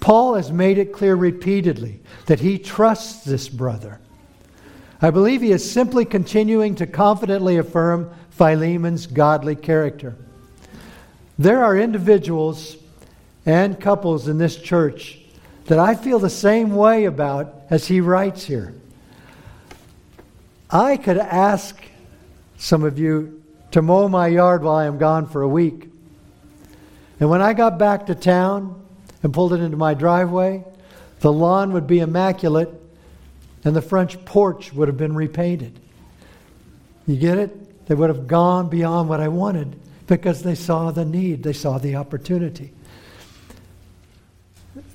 Paul 0.00 0.34
has 0.34 0.50
made 0.50 0.78
it 0.78 0.92
clear 0.92 1.14
repeatedly 1.14 2.00
that 2.26 2.40
he 2.40 2.58
trusts 2.58 3.24
this 3.24 3.48
brother. 3.48 4.00
I 5.00 5.10
believe 5.10 5.42
he 5.42 5.52
is 5.52 5.68
simply 5.68 6.04
continuing 6.04 6.74
to 6.76 6.86
confidently 6.86 7.56
affirm 7.56 8.12
Philemon's 8.42 9.06
godly 9.06 9.54
character. 9.54 10.16
There 11.38 11.62
are 11.62 11.78
individuals 11.78 12.76
and 13.46 13.80
couples 13.80 14.26
in 14.26 14.36
this 14.36 14.56
church 14.56 15.20
that 15.66 15.78
I 15.78 15.94
feel 15.94 16.18
the 16.18 16.28
same 16.28 16.74
way 16.74 17.04
about 17.04 17.54
as 17.70 17.86
he 17.86 18.00
writes 18.00 18.42
here. 18.42 18.74
I 20.68 20.96
could 20.96 21.18
ask 21.18 21.80
some 22.58 22.82
of 22.82 22.98
you 22.98 23.44
to 23.70 23.80
mow 23.80 24.08
my 24.08 24.26
yard 24.26 24.64
while 24.64 24.74
I 24.74 24.86
am 24.86 24.98
gone 24.98 25.28
for 25.28 25.42
a 25.42 25.48
week. 25.48 25.88
And 27.20 27.30
when 27.30 27.42
I 27.42 27.52
got 27.52 27.78
back 27.78 28.06
to 28.06 28.16
town 28.16 28.84
and 29.22 29.32
pulled 29.32 29.52
it 29.52 29.60
into 29.60 29.76
my 29.76 29.94
driveway, 29.94 30.64
the 31.20 31.32
lawn 31.32 31.72
would 31.74 31.86
be 31.86 32.00
immaculate 32.00 32.70
and 33.62 33.76
the 33.76 33.82
French 33.82 34.24
porch 34.24 34.72
would 34.72 34.88
have 34.88 34.98
been 34.98 35.14
repainted. 35.14 35.78
You 37.06 37.14
get 37.14 37.38
it? 37.38 37.71
They 37.92 37.96
would 37.96 38.08
have 38.08 38.26
gone 38.26 38.70
beyond 38.70 39.10
what 39.10 39.20
I 39.20 39.28
wanted 39.28 39.78
because 40.06 40.42
they 40.42 40.54
saw 40.54 40.92
the 40.92 41.04
need, 41.04 41.42
they 41.42 41.52
saw 41.52 41.76
the 41.76 41.96
opportunity. 41.96 42.72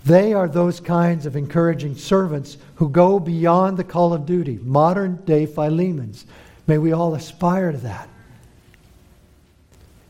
They 0.04 0.34
are 0.34 0.48
those 0.48 0.80
kinds 0.80 1.28
of 1.28 1.36
encouraging 1.36 1.98
servants 1.98 2.58
who 2.78 2.90
go 2.90 3.20
beyond 3.20 3.78
the 3.78 3.84
call 3.84 4.16
of 4.16 4.26
duty, 4.26 4.58
modern 4.64 5.18
day 5.26 5.46
Philemons. 5.46 6.26
May 6.66 6.80
we 6.80 6.92
all 6.92 7.14
aspire 7.14 7.72
to 7.72 7.78
that. 7.78 8.10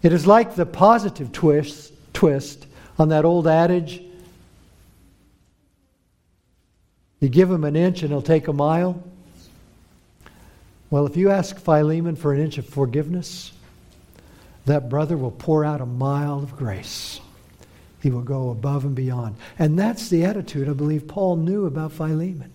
It 0.01 0.13
is 0.13 0.25
like 0.25 0.55
the 0.55 0.65
positive 0.65 1.33
twist, 1.33 1.91
twist 2.13 2.67
on 2.97 3.09
that 3.09 3.25
old 3.25 3.47
adage 3.47 4.01
you 7.19 7.27
give 7.27 7.51
him 7.51 7.65
an 7.65 7.75
inch 7.75 8.01
and 8.01 8.11
he'll 8.11 8.21
take 8.21 8.47
a 8.47 8.53
mile. 8.53 9.03
Well, 10.89 11.05
if 11.05 11.17
you 11.17 11.29
ask 11.29 11.59
Philemon 11.59 12.15
for 12.15 12.33
an 12.33 12.39
inch 12.39 12.57
of 12.57 12.65
forgiveness, 12.65 13.51
that 14.65 14.89
brother 14.89 15.17
will 15.17 15.31
pour 15.31 15.65
out 15.65 15.81
a 15.81 15.85
mile 15.85 16.39
of 16.39 16.55
grace. 16.55 17.19
He 18.01 18.09
will 18.09 18.21
go 18.21 18.51
above 18.51 18.85
and 18.85 18.95
beyond. 18.95 19.35
And 19.59 19.77
that's 19.77 20.09
the 20.09 20.23
attitude 20.23 20.69
I 20.69 20.73
believe 20.73 21.07
Paul 21.07 21.37
knew 21.37 21.65
about 21.65 21.91
Philemon. 21.91 22.51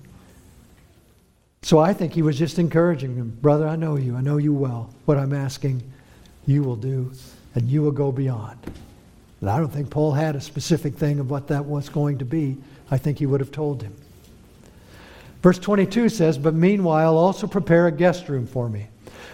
So 1.62 1.78
I 1.78 1.92
think 1.92 2.12
he 2.12 2.22
was 2.22 2.38
just 2.38 2.58
encouraging 2.58 3.14
him 3.16 3.36
Brother, 3.40 3.68
I 3.68 3.76
know 3.76 3.96
you. 3.96 4.16
I 4.16 4.20
know 4.20 4.36
you 4.36 4.52
well. 4.52 4.90
What 5.04 5.18
I'm 5.18 5.32
asking, 5.32 5.82
you 6.46 6.62
will 6.62 6.76
do, 6.76 7.12
and 7.54 7.68
you 7.68 7.82
will 7.82 7.92
go 7.92 8.12
beyond. 8.12 8.58
And 9.40 9.50
I 9.50 9.58
don't 9.58 9.72
think 9.72 9.90
Paul 9.90 10.12
had 10.12 10.36
a 10.36 10.40
specific 10.40 10.94
thing 10.94 11.18
of 11.18 11.30
what 11.30 11.48
that 11.48 11.64
was 11.64 11.88
going 11.88 12.18
to 12.18 12.24
be. 12.24 12.56
I 12.90 12.98
think 12.98 13.18
he 13.18 13.26
would 13.26 13.40
have 13.40 13.52
told 13.52 13.82
him. 13.82 13.94
Verse 15.42 15.58
22 15.58 16.08
says, 16.08 16.38
But 16.38 16.54
meanwhile 16.54 17.16
also 17.16 17.46
prepare 17.46 17.88
a 17.88 17.92
guest 17.92 18.28
room 18.28 18.46
for 18.46 18.68
me. 18.68 18.86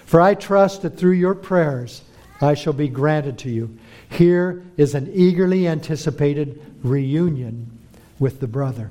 For 0.07 0.21
I 0.21 0.35
trust 0.35 0.83
that 0.83 0.97
through 0.97 1.13
your 1.13 1.35
prayers 1.35 2.03
I 2.41 2.55
shall 2.55 2.73
be 2.73 2.89
granted 2.89 3.39
to 3.39 3.51
you. 3.51 3.79
Here 4.11 4.65
is 4.77 4.95
an 4.95 5.11
eagerly 5.13 5.69
anticipated 5.69 6.61
reunion 6.83 7.79
with 8.19 8.41
the 8.41 8.47
brother. 8.47 8.91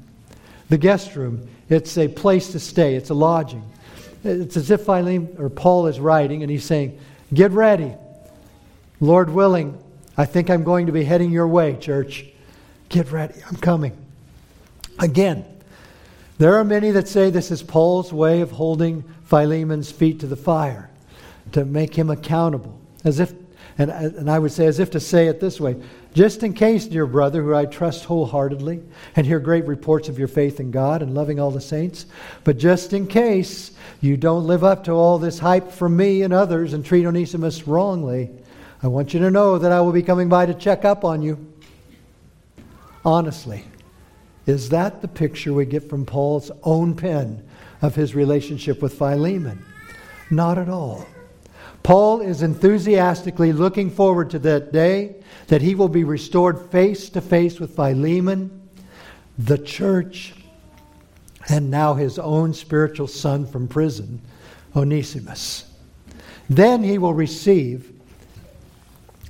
The 0.69 0.77
guest 0.77 1.15
room, 1.15 1.47
it's 1.69 1.97
a 1.97 2.07
place 2.07 2.51
to 2.51 2.59
stay, 2.59 2.95
it's 2.95 3.09
a 3.09 3.15
lodging. 3.15 3.63
It's 4.23 4.57
as 4.57 4.69
if 4.69 4.81
Philemon 4.81 5.35
or 5.39 5.49
Paul 5.49 5.87
is 5.87 5.99
writing 5.99 6.43
and 6.43 6.51
he's 6.51 6.65
saying, 6.65 6.99
Get 7.33 7.51
ready. 7.51 7.93
Lord 8.99 9.29
willing, 9.29 9.81
I 10.17 10.25
think 10.25 10.49
I'm 10.49 10.63
going 10.63 10.87
to 10.87 10.91
be 10.91 11.03
heading 11.03 11.31
your 11.31 11.47
way, 11.47 11.77
church. 11.77 12.25
Get 12.89 13.11
ready. 13.11 13.35
I'm 13.47 13.57
coming. 13.57 13.95
Again, 14.99 15.45
there 16.37 16.55
are 16.55 16.63
many 16.63 16.91
that 16.91 17.07
say 17.07 17.29
this 17.29 17.51
is 17.51 17.63
Paul's 17.63 18.13
way 18.13 18.41
of 18.41 18.51
holding 18.51 19.03
Philemon's 19.23 19.91
feet 19.91 20.19
to 20.21 20.27
the 20.27 20.35
fire, 20.35 20.89
to 21.51 21.65
make 21.65 21.95
him 21.95 22.09
accountable. 22.09 22.79
As 23.03 23.19
if, 23.19 23.33
and, 23.77 23.91
and 23.91 24.29
I 24.29 24.39
would 24.39 24.51
say, 24.51 24.65
as 24.65 24.79
if 24.79 24.91
to 24.91 24.99
say 24.99 25.27
it 25.27 25.39
this 25.39 25.59
way 25.59 25.75
just 26.17 26.41
in 26.41 26.53
case, 26.53 26.87
dear 26.87 27.05
brother, 27.05 27.43
who 27.43 27.53
I 27.53 27.65
trust 27.65 28.05
wholeheartedly 28.05 28.81
and 29.15 29.27
hear 29.27 29.39
great 29.39 29.67
reports 29.67 30.09
of 30.09 30.17
your 30.17 30.27
faith 30.27 30.59
in 30.59 30.71
God 30.71 31.03
and 31.03 31.13
loving 31.13 31.39
all 31.39 31.51
the 31.51 31.61
saints, 31.61 32.07
but 32.43 32.57
just 32.57 32.91
in 32.91 33.05
case 33.05 33.69
you 34.01 34.17
don't 34.17 34.47
live 34.47 34.63
up 34.63 34.85
to 34.85 34.93
all 34.93 35.19
this 35.19 35.37
hype 35.37 35.71
from 35.71 35.95
me 35.95 36.23
and 36.23 36.33
others 36.33 36.73
and 36.73 36.83
treat 36.83 37.05
Onesimus 37.05 37.67
wrongly, 37.67 38.31
I 38.81 38.87
want 38.87 39.13
you 39.13 39.19
to 39.19 39.29
know 39.29 39.59
that 39.59 39.71
I 39.71 39.79
will 39.81 39.91
be 39.91 40.01
coming 40.01 40.27
by 40.27 40.47
to 40.47 40.55
check 40.55 40.85
up 40.85 41.05
on 41.05 41.21
you. 41.21 41.53
Honestly. 43.05 43.63
Is 44.47 44.69
that 44.69 45.01
the 45.01 45.07
picture 45.09 45.53
we 45.53 45.65
get 45.65 45.89
from 45.89 46.05
Paul's 46.05 46.49
own 46.63 46.95
pen 46.95 47.43
of 47.81 47.95
his 47.95 48.15
relationship 48.15 48.81
with 48.81 48.97
Philemon? 48.97 49.63
Not 50.31 50.57
at 50.57 50.69
all. 50.69 51.05
Paul 51.83 52.21
is 52.21 52.41
enthusiastically 52.41 53.53
looking 53.53 53.89
forward 53.89 54.29
to 54.31 54.39
that 54.39 54.71
day 54.71 55.17
that 55.47 55.61
he 55.61 55.75
will 55.75 55.89
be 55.89 56.03
restored 56.03 56.71
face 56.71 57.09
to 57.09 57.21
face 57.21 57.59
with 57.59 57.75
Philemon, 57.75 58.69
the 59.37 59.57
church, 59.57 60.33
and 61.49 61.69
now 61.69 61.93
his 61.93 62.17
own 62.17 62.53
spiritual 62.53 63.07
son 63.07 63.45
from 63.45 63.67
prison, 63.67 64.21
Onesimus. 64.75 65.65
Then 66.49 66.83
he 66.83 66.97
will 66.97 67.13
receive 67.13 67.93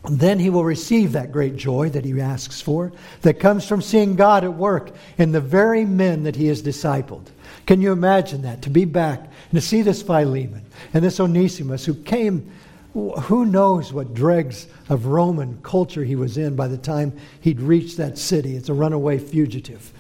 then 0.09 0.39
he 0.39 0.49
will 0.49 0.63
receive 0.63 1.11
that 1.11 1.31
great 1.31 1.55
joy 1.55 1.89
that 1.89 2.05
he 2.05 2.19
asks 2.19 2.61
for, 2.61 2.91
that 3.21 3.39
comes 3.39 3.67
from 3.67 3.81
seeing 3.81 4.15
God 4.15 4.43
at 4.43 4.53
work 4.53 4.91
in 5.17 5.31
the 5.31 5.41
very 5.41 5.85
men 5.85 6.23
that 6.23 6.35
he 6.35 6.47
has 6.47 6.61
discipled. 6.61 7.25
Can 7.65 7.81
you 7.81 7.91
imagine 7.91 8.43
that? 8.43 8.61
To 8.63 8.69
be 8.69 8.85
back 8.85 9.19
and 9.19 9.59
to 9.59 9.61
see 9.61 9.81
this 9.81 10.01
Philemon 10.01 10.65
and 10.93 11.03
this 11.03 11.19
Onesimus 11.19 11.85
who 11.85 11.95
came, 11.95 12.49
who 12.93 13.45
knows 13.45 13.91
what 13.91 14.13
dregs 14.13 14.67
of 14.87 15.07
Roman 15.07 15.59
culture 15.61 16.03
he 16.03 16.15
was 16.15 16.37
in 16.37 16.55
by 16.55 16.67
the 16.67 16.77
time 16.77 17.17
he'd 17.41 17.59
reached 17.59 17.97
that 17.97 18.17
city. 18.17 18.55
It's 18.55 18.69
a 18.69 18.73
runaway 18.73 19.19
fugitive. 19.19 19.91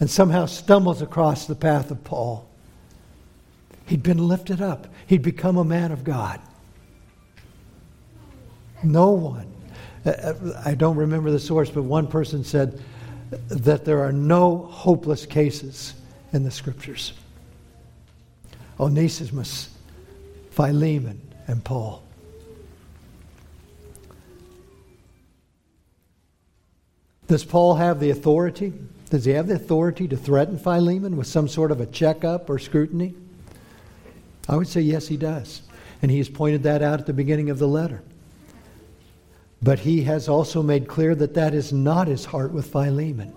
And 0.00 0.08
somehow 0.08 0.46
stumbles 0.46 1.02
across 1.02 1.46
the 1.46 1.54
path 1.54 1.90
of 1.90 2.04
Paul. 2.04 2.48
He'd 3.84 4.02
been 4.02 4.28
lifted 4.28 4.62
up, 4.62 4.86
he'd 5.06 5.22
become 5.22 5.56
a 5.56 5.64
man 5.64 5.92
of 5.92 6.04
God. 6.04 6.40
No 8.82 9.10
one. 9.10 9.52
Uh, 10.06 10.10
uh, 10.10 10.62
I 10.64 10.74
don't 10.74 10.96
remember 10.96 11.30
the 11.30 11.40
source, 11.40 11.70
but 11.70 11.82
one 11.82 12.06
person 12.06 12.44
said 12.44 12.80
that 13.48 13.84
there 13.84 14.02
are 14.02 14.12
no 14.12 14.58
hopeless 14.58 15.26
cases 15.26 15.94
in 16.32 16.44
the 16.44 16.50
scriptures. 16.50 17.12
Onesimus, 18.80 19.74
Philemon, 20.50 21.20
and 21.46 21.62
Paul. 21.62 22.02
Does 27.26 27.44
Paul 27.44 27.74
have 27.74 28.00
the 28.00 28.10
authority? 28.10 28.72
Does 29.10 29.24
he 29.24 29.32
have 29.32 29.48
the 29.48 29.54
authority 29.54 30.08
to 30.08 30.16
threaten 30.16 30.58
Philemon 30.58 31.16
with 31.16 31.26
some 31.26 31.48
sort 31.48 31.70
of 31.70 31.80
a 31.80 31.86
checkup 31.86 32.48
or 32.48 32.58
scrutiny? 32.58 33.14
I 34.48 34.56
would 34.56 34.68
say 34.68 34.80
yes, 34.80 35.08
he 35.08 35.16
does. 35.16 35.62
And 36.00 36.10
he 36.10 36.18
has 36.18 36.28
pointed 36.28 36.62
that 36.62 36.82
out 36.82 37.00
at 37.00 37.06
the 37.06 37.12
beginning 37.12 37.50
of 37.50 37.58
the 37.58 37.68
letter. 37.68 38.02
But 39.62 39.80
he 39.80 40.02
has 40.02 40.28
also 40.28 40.62
made 40.62 40.88
clear 40.88 41.14
that 41.14 41.34
that 41.34 41.54
is 41.54 41.72
not 41.72 42.06
his 42.06 42.24
heart 42.24 42.52
with 42.52 42.70
Philemon. 42.70 43.34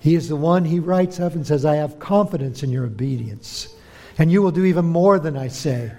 He 0.00 0.14
is 0.14 0.28
the 0.28 0.36
one 0.36 0.64
he 0.64 0.78
writes 0.80 1.18
of 1.18 1.34
and 1.34 1.46
says, 1.46 1.64
I 1.64 1.76
have 1.76 1.98
confidence 1.98 2.62
in 2.62 2.70
your 2.70 2.84
obedience, 2.84 3.74
and 4.18 4.30
you 4.30 4.42
will 4.42 4.50
do 4.50 4.64
even 4.64 4.84
more 4.84 5.18
than 5.18 5.36
I 5.36 5.48
say. 5.48 5.92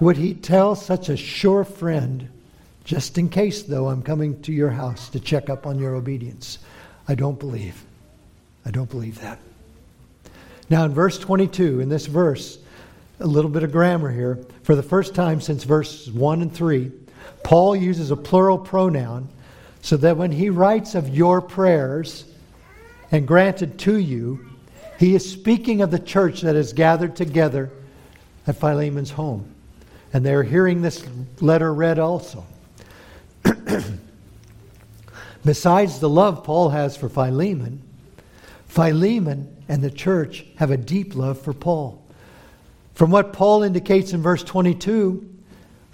Would 0.00 0.16
he 0.16 0.34
tell 0.34 0.74
such 0.74 1.08
a 1.08 1.16
sure 1.16 1.64
friend, 1.64 2.28
just 2.84 3.18
in 3.18 3.28
case, 3.28 3.62
though, 3.62 3.88
I'm 3.88 4.02
coming 4.02 4.40
to 4.42 4.52
your 4.52 4.70
house 4.70 5.10
to 5.10 5.20
check 5.20 5.50
up 5.50 5.66
on 5.66 5.78
your 5.78 5.94
obedience? 5.94 6.58
I 7.06 7.14
don't 7.14 7.38
believe. 7.38 7.84
I 8.64 8.70
don't 8.70 8.90
believe 8.90 9.20
that. 9.20 9.38
Now, 10.70 10.84
in 10.84 10.94
verse 10.94 11.18
22, 11.18 11.80
in 11.80 11.88
this 11.88 12.06
verse, 12.06 12.58
a 13.18 13.26
little 13.26 13.50
bit 13.50 13.62
of 13.62 13.72
grammar 13.72 14.10
here. 14.10 14.38
For 14.62 14.74
the 14.74 14.82
first 14.82 15.14
time 15.14 15.40
since 15.40 15.64
verses 15.64 16.10
1 16.10 16.42
and 16.42 16.52
3, 16.52 16.90
Paul 17.42 17.74
uses 17.76 18.10
a 18.10 18.16
plural 18.16 18.58
pronoun 18.58 19.28
so 19.82 19.96
that 19.98 20.16
when 20.16 20.32
he 20.32 20.50
writes 20.50 20.94
of 20.94 21.08
your 21.08 21.40
prayers 21.40 22.24
and 23.10 23.26
granted 23.26 23.78
to 23.80 23.96
you, 23.96 24.46
he 24.98 25.14
is 25.14 25.30
speaking 25.30 25.80
of 25.80 25.90
the 25.90 25.98
church 25.98 26.42
that 26.42 26.56
is 26.56 26.72
gathered 26.72 27.16
together 27.16 27.70
at 28.46 28.56
Philemon's 28.56 29.10
home. 29.10 29.54
And 30.12 30.26
they're 30.26 30.42
hearing 30.42 30.82
this 30.82 31.04
letter 31.40 31.72
read 31.72 31.98
also. 31.98 32.44
Besides 35.44 36.00
the 36.00 36.08
love 36.08 36.44
Paul 36.44 36.68
has 36.70 36.96
for 36.96 37.08
Philemon, 37.08 37.82
Philemon 38.66 39.56
and 39.68 39.82
the 39.82 39.90
church 39.90 40.44
have 40.56 40.70
a 40.70 40.76
deep 40.76 41.14
love 41.14 41.40
for 41.40 41.52
Paul. 41.52 42.04
From 42.94 43.10
what 43.10 43.32
Paul 43.32 43.62
indicates 43.62 44.12
in 44.12 44.20
verse 44.20 44.44
22, 44.44 45.26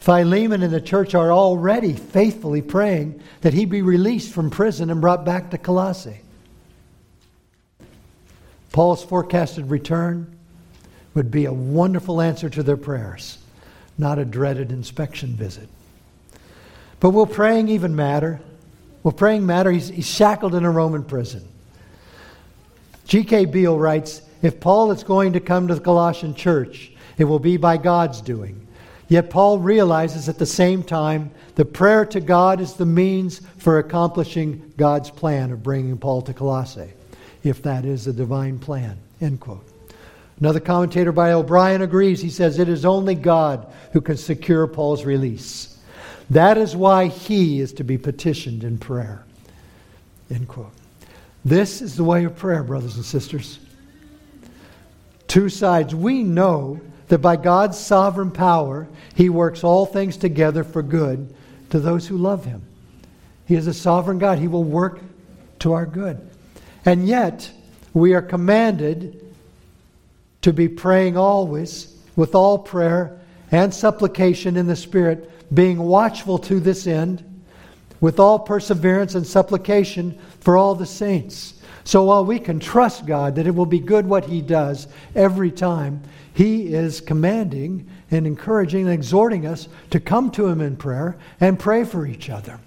Philemon 0.06 0.62
and 0.62 0.72
the 0.72 0.80
church 0.80 1.16
are 1.16 1.32
already 1.32 1.92
faithfully 1.92 2.62
praying 2.62 3.20
that 3.40 3.52
he 3.52 3.64
be 3.64 3.82
released 3.82 4.32
from 4.32 4.50
prison 4.50 4.88
and 4.88 5.00
brought 5.00 5.24
back 5.24 5.50
to 5.50 5.58
Colossae. 5.58 6.20
Paul's 8.70 9.02
forecasted 9.02 9.68
return 9.68 10.38
would 11.14 11.32
be 11.32 11.46
a 11.46 11.52
wonderful 11.52 12.20
answer 12.20 12.48
to 12.48 12.62
their 12.62 12.76
prayers, 12.76 13.38
not 13.98 14.20
a 14.20 14.24
dreaded 14.24 14.70
inspection 14.70 15.34
visit. 15.34 15.68
But 17.00 17.10
will 17.10 17.26
praying 17.26 17.66
even 17.66 17.96
matter? 17.96 18.40
Will 19.02 19.10
praying 19.10 19.44
matter? 19.44 19.72
He's, 19.72 19.88
he's 19.88 20.06
shackled 20.06 20.54
in 20.54 20.64
a 20.64 20.70
Roman 20.70 21.02
prison. 21.02 21.48
G.K. 23.08 23.46
Beale 23.46 23.76
writes 23.76 24.22
If 24.40 24.60
Paul 24.60 24.92
is 24.92 25.02
going 25.02 25.32
to 25.32 25.40
come 25.40 25.66
to 25.66 25.74
the 25.74 25.80
Colossian 25.80 26.36
church, 26.36 26.92
it 27.18 27.24
will 27.24 27.40
be 27.40 27.56
by 27.56 27.76
God's 27.76 28.20
doing. 28.20 28.65
Yet 29.08 29.30
Paul 29.30 29.58
realizes 29.58 30.28
at 30.28 30.38
the 30.38 30.46
same 30.46 30.82
time 30.82 31.30
that 31.54 31.66
prayer 31.66 32.04
to 32.06 32.20
God 32.20 32.60
is 32.60 32.74
the 32.74 32.86
means 32.86 33.40
for 33.58 33.78
accomplishing 33.78 34.72
God's 34.76 35.10
plan 35.10 35.52
of 35.52 35.62
bringing 35.62 35.96
Paul 35.96 36.22
to 36.22 36.34
Colossae, 36.34 36.92
if 37.44 37.62
that 37.62 37.84
is 37.84 38.06
the 38.06 38.12
divine 38.12 38.58
plan. 38.58 38.98
End 39.20 39.40
quote. 39.40 39.64
Another 40.40 40.60
commentator 40.60 41.12
by 41.12 41.32
O'Brien 41.32 41.82
agrees. 41.82 42.20
He 42.20 42.30
says, 42.30 42.58
It 42.58 42.68
is 42.68 42.84
only 42.84 43.14
God 43.14 43.72
who 43.92 44.00
can 44.00 44.16
secure 44.16 44.66
Paul's 44.66 45.04
release. 45.04 45.78
That 46.28 46.58
is 46.58 46.74
why 46.74 47.06
he 47.06 47.60
is 47.60 47.72
to 47.74 47.84
be 47.84 47.96
petitioned 47.96 48.64
in 48.64 48.78
prayer. 48.78 49.24
End 50.30 50.48
quote. 50.48 50.72
This 51.44 51.80
is 51.80 51.96
the 51.96 52.04
way 52.04 52.24
of 52.24 52.36
prayer, 52.36 52.64
brothers 52.64 52.96
and 52.96 53.04
sisters. 53.04 53.60
Two 55.28 55.48
sides. 55.48 55.94
We 55.94 56.22
know 56.24 56.80
that 57.08 57.18
by 57.18 57.36
God's 57.36 57.78
sovereign 57.78 58.30
power, 58.30 58.88
he 59.14 59.28
works 59.28 59.62
all 59.64 59.86
things 59.86 60.16
together 60.16 60.64
for 60.64 60.82
good 60.82 61.34
to 61.70 61.80
those 61.80 62.06
who 62.06 62.16
love 62.16 62.44
him. 62.44 62.62
He 63.46 63.54
is 63.54 63.66
a 63.66 63.74
sovereign 63.74 64.18
God. 64.18 64.38
He 64.38 64.48
will 64.48 64.64
work 64.64 65.00
to 65.60 65.72
our 65.72 65.86
good. 65.86 66.20
And 66.84 67.06
yet, 67.06 67.50
we 67.94 68.14
are 68.14 68.22
commanded 68.22 69.22
to 70.42 70.52
be 70.52 70.68
praying 70.68 71.16
always 71.16 71.96
with 72.14 72.34
all 72.34 72.58
prayer 72.58 73.20
and 73.50 73.72
supplication 73.72 74.56
in 74.56 74.66
the 74.66 74.76
Spirit, 74.76 75.30
being 75.54 75.78
watchful 75.78 76.38
to 76.38 76.60
this 76.60 76.86
end, 76.86 77.22
with 78.00 78.18
all 78.18 78.38
perseverance 78.38 79.14
and 79.14 79.26
supplication 79.26 80.18
for 80.40 80.56
all 80.56 80.74
the 80.74 80.86
saints. 80.86 81.54
So 81.84 82.02
while 82.04 82.24
we 82.24 82.38
can 82.38 82.58
trust 82.58 83.06
God 83.06 83.36
that 83.36 83.46
it 83.46 83.54
will 83.54 83.66
be 83.66 83.78
good 83.78 84.06
what 84.06 84.24
He 84.24 84.40
does 84.42 84.88
every 85.14 85.50
time, 85.50 86.02
He 86.36 86.74
is 86.74 87.00
commanding 87.00 87.88
and 88.10 88.26
encouraging 88.26 88.82
and 88.82 88.92
exhorting 88.92 89.46
us 89.46 89.68
to 89.88 89.98
come 89.98 90.30
to 90.32 90.46
Him 90.46 90.60
in 90.60 90.76
prayer 90.76 91.16
and 91.40 91.58
pray 91.58 91.82
for 91.82 92.06
each 92.06 92.28
other. 92.28 92.60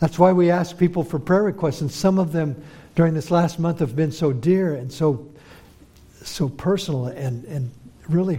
That's 0.00 0.18
why 0.18 0.32
we 0.32 0.50
ask 0.50 0.76
people 0.76 1.02
for 1.02 1.18
prayer 1.18 1.44
requests, 1.44 1.80
and 1.80 1.90
some 1.90 2.18
of 2.18 2.32
them 2.32 2.62
during 2.94 3.14
this 3.14 3.30
last 3.30 3.58
month 3.58 3.78
have 3.78 3.96
been 3.96 4.12
so 4.12 4.34
dear 4.34 4.74
and 4.74 4.92
so 4.92 5.26
so 6.22 6.50
personal 6.50 7.06
and, 7.06 7.44
and 7.46 7.70
really 8.06 8.38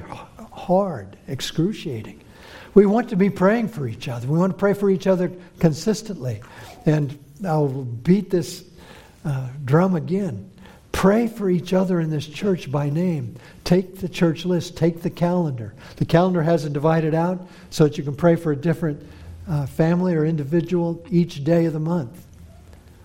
hard, 0.52 1.18
excruciating. 1.28 2.22
We 2.76 2.86
want 2.86 3.10
to 3.10 3.16
be 3.16 3.32
praying 3.32 3.70
for 3.70 3.88
each 3.88 4.08
other. 4.08 4.28
We 4.28 4.38
want 4.38 4.54
to 4.54 4.58
pray 4.60 4.74
for 4.74 4.92
each 4.92 5.08
other 5.08 5.32
consistently. 5.58 6.42
And 6.86 7.18
I'll 7.44 7.70
beat 7.70 8.30
this 8.30 8.64
uh, 9.26 9.48
drum 9.66 9.96
again. 9.96 10.52
Pray 10.98 11.28
for 11.28 11.48
each 11.48 11.74
other 11.74 12.00
in 12.00 12.10
this 12.10 12.26
church 12.26 12.72
by 12.72 12.90
name. 12.90 13.36
Take 13.64 13.98
the 14.00 14.10
church 14.10 14.46
list, 14.46 14.76
take 14.76 15.04
the 15.04 15.12
calendar. 15.12 15.76
The 15.98 16.06
calendar 16.06 16.42
has 16.42 16.66
it 16.66 16.74
divided 16.74 17.14
out 17.14 17.48
so 17.70 17.84
that 17.84 18.00
you 18.00 18.04
can 18.04 18.16
pray 18.16 18.36
for 18.36 18.52
a 18.52 18.56
different 18.56 19.08
uh, 19.48 19.68
family 19.68 20.16
or 20.16 20.26
individual 20.26 21.06
each 21.12 21.44
day 21.44 21.66
of 21.66 21.74
the 21.74 21.80
month 21.80 22.26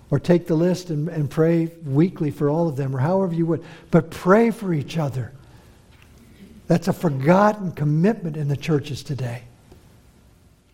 or 0.09 0.19
take 0.19 0.47
the 0.47 0.55
list 0.55 0.89
and, 0.89 1.11
and 1.11 1.29
pray 1.31 1.67
weekly 1.85 2.31
for 2.31 2.49
all 2.49 2.67
of 2.67 2.77
them, 2.77 2.97
or 2.97 2.99
however 2.99 3.35
you 3.35 3.45
would. 3.45 3.63
But 3.91 4.11
pray 4.11 4.51
for 4.51 4.73
each 4.73 4.97
other. 4.97 5.31
That's 6.69 6.89
a 6.89 6.95
forgotten 6.95 7.73
commitment 7.73 8.39
in 8.39 8.49
the 8.49 8.57
churches 8.57 9.03
today. 9.03 9.43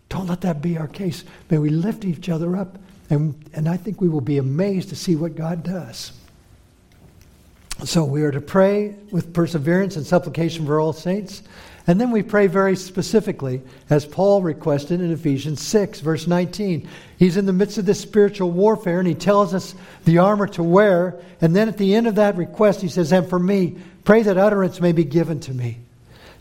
Don't 0.07 0.27
let 0.27 0.39
that 0.39 0.61
be 0.61 0.77
our 0.77 0.87
case. 0.87 1.25
May 1.49 1.57
we 1.57 1.69
lift 1.69 2.05
each 2.05 2.29
other 2.29 2.55
up, 2.55 2.77
and, 3.09 3.35
and 3.51 3.67
I 3.67 3.75
think 3.75 3.99
we 3.99 4.07
will 4.07 4.21
be 4.21 4.37
amazed 4.37 4.87
to 4.87 4.95
see 4.95 5.17
what 5.17 5.35
God 5.35 5.63
does. 5.63 6.13
So 7.85 8.03
we 8.03 8.23
are 8.23 8.31
to 8.31 8.41
pray 8.41 8.95
with 9.09 9.33
perseverance 9.33 9.95
and 9.95 10.05
supplication 10.05 10.65
for 10.65 10.81
all 10.81 10.91
saints. 10.91 11.43
And 11.87 11.99
then 11.99 12.11
we 12.11 12.21
pray 12.21 12.47
very 12.47 12.75
specifically, 12.75 13.61
as 13.89 14.05
Paul 14.05 14.41
requested 14.41 14.99
in 14.99 15.11
Ephesians 15.11 15.61
6, 15.61 16.01
verse 16.01 16.27
19. 16.27 16.87
He's 17.17 17.37
in 17.37 17.45
the 17.45 17.53
midst 17.53 17.77
of 17.77 17.85
this 17.85 18.01
spiritual 18.01 18.51
warfare, 18.51 18.99
and 18.99 19.07
he 19.07 19.15
tells 19.15 19.53
us 19.53 19.73
the 20.03 20.17
armor 20.17 20.47
to 20.47 20.61
wear. 20.61 21.15
And 21.39 21.55
then 21.55 21.69
at 21.69 21.77
the 21.77 21.95
end 21.95 22.05
of 22.05 22.15
that 22.15 22.35
request, 22.35 22.81
he 22.81 22.89
says, 22.89 23.13
And 23.13 23.27
for 23.27 23.39
me, 23.39 23.77
pray 24.03 24.23
that 24.23 24.37
utterance 24.37 24.81
may 24.81 24.91
be 24.91 25.05
given 25.05 25.39
to 25.39 25.53
me, 25.53 25.77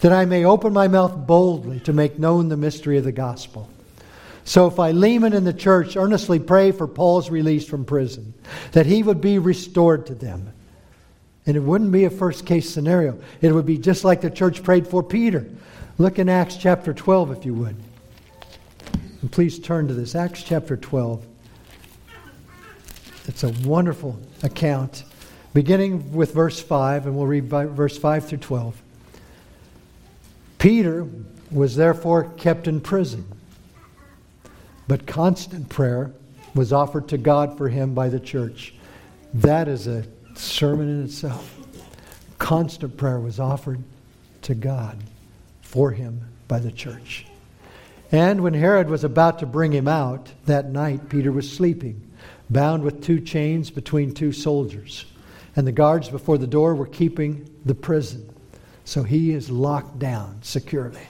that 0.01 0.13
I 0.13 0.25
may 0.25 0.45
open 0.45 0.73
my 0.73 0.89
mouth 0.89 1.27
boldly 1.27 1.81
to 1.81 1.93
make 1.93 2.19
known 2.19 2.49
the 2.49 2.57
mystery 2.57 2.99
of 2.99 3.05
the 3.05 3.13
gospel. 3.13 3.71
So 4.45 4.71
Philemon 4.71 5.35
and 5.35 5.47
the 5.47 5.53
church 5.53 5.97
earnestly 5.97 6.41
pray 6.41 6.73
for 6.73 6.89
Paul's 6.89 7.31
release 7.31 7.67
from 7.67 7.85
prison, 7.85 8.35
that 8.73 8.87
he 8.87 9.05
would 9.05 9.21
be 9.21 9.39
restored 9.39 10.07
to 10.07 10.15
them 10.15 10.53
and 11.49 11.57
it 11.57 11.61
wouldn't 11.61 11.91
be 11.91 12.05
a 12.05 12.11
first 12.11 12.45
case 12.45 12.69
scenario. 12.69 13.19
It 13.41 13.53
would 13.53 13.65
be 13.65 13.79
just 13.79 14.05
like 14.05 14.21
the 14.21 14.29
church 14.29 14.63
prayed 14.63 14.87
for 14.87 15.03
Peter. 15.03 15.49
Look 15.97 16.19
in 16.19 16.29
Acts 16.29 16.59
chapter 16.59 16.93
12, 16.93 17.39
if 17.39 17.47
you 17.47 17.55
would. 17.55 17.75
And 19.23 19.33
please 19.33 19.59
turn 19.59 19.89
to 19.89 19.95
this 19.95 20.15
Acts 20.15 20.43
chapter 20.43 20.77
12. 20.77 21.27
It's 23.29 23.45
a 23.45 23.49
wonderful 23.67 24.21
account, 24.43 25.05
beginning 25.55 26.13
with 26.13 26.35
verse 26.35 26.61
5, 26.61 27.07
and 27.07 27.17
we'll 27.17 27.27
read 27.27 27.45
verse 27.47 27.97
5 27.97 28.29
through 28.29 28.39
12. 28.39 28.83
Peter 30.59 31.09
was 31.51 31.77
therefore 31.77 32.25
kept 32.37 32.69
in 32.69 32.79
prison, 32.79 33.27
but 34.87 35.07
constant 35.07 35.71
prayer 35.71 36.13
was 36.55 36.75
offered 36.75 37.09
to 37.09 37.17
God 37.17 37.57
for 37.57 37.71
him 37.71 37.95
by 37.95 38.11
the 38.11 38.21
church. 38.21 38.75
That 39.33 39.67
is 39.67 39.87
a 39.87 40.05
sermon 40.39 40.89
in 40.89 41.05
itself. 41.05 41.55
Constant 42.39 42.97
prayer 42.97 43.19
was 43.19 43.41
offered 43.41 43.83
to 44.43 44.55
God 44.55 44.99
for 45.63 45.91
him 45.91 46.21
by 46.47 46.59
the 46.59 46.73
church. 46.73 47.27
And 48.11 48.41
when 48.41 48.55
Herod 48.55 48.89
was 48.89 49.05
about 49.05 49.41
to 49.41 49.47
bring 49.47 49.73
him 49.73 49.89
out 49.89 50.33
that 50.47 50.71
night, 50.71 51.09
Peter 51.11 51.31
was 51.31 51.51
sleeping, 51.51 52.01
bound 52.49 52.83
with 52.83 53.05
two 53.05 53.21
chains 53.21 53.71
between 53.71 54.15
two 54.15 54.33
soldiers. 54.33 55.05
And 55.55 55.67
the 55.67 55.73
guards 55.73 56.09
before 56.09 56.39
the 56.39 56.47
door 56.47 56.75
were 56.75 56.87
keeping 56.87 57.51
the 57.65 57.75
prison. 57.75 58.33
So 58.85 59.03
he 59.03 59.33
is 59.33 59.51
locked 59.51 59.99
down 59.99 60.39
securely. 60.43 61.07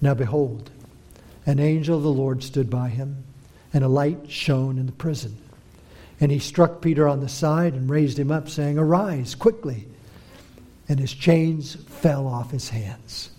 Now 0.00 0.14
behold, 0.14 0.70
an 1.46 1.60
angel 1.60 1.98
of 1.98 2.02
the 2.02 2.10
Lord 2.10 2.42
stood 2.42 2.68
by 2.68 2.88
him, 2.88 3.24
and 3.72 3.84
a 3.84 3.88
light 3.88 4.30
shone 4.30 4.78
in 4.78 4.86
the 4.86 4.92
prison. 4.92 5.36
And 6.20 6.30
he 6.30 6.38
struck 6.38 6.80
Peter 6.80 7.08
on 7.08 7.20
the 7.20 7.28
side 7.28 7.74
and 7.74 7.90
raised 7.90 8.18
him 8.18 8.30
up, 8.30 8.48
saying, 8.48 8.78
Arise 8.78 9.34
quickly. 9.34 9.86
And 10.88 11.00
his 11.00 11.12
chains 11.12 11.74
fell 11.74 12.26
off 12.26 12.50
his 12.50 12.68
hands. 12.68 13.30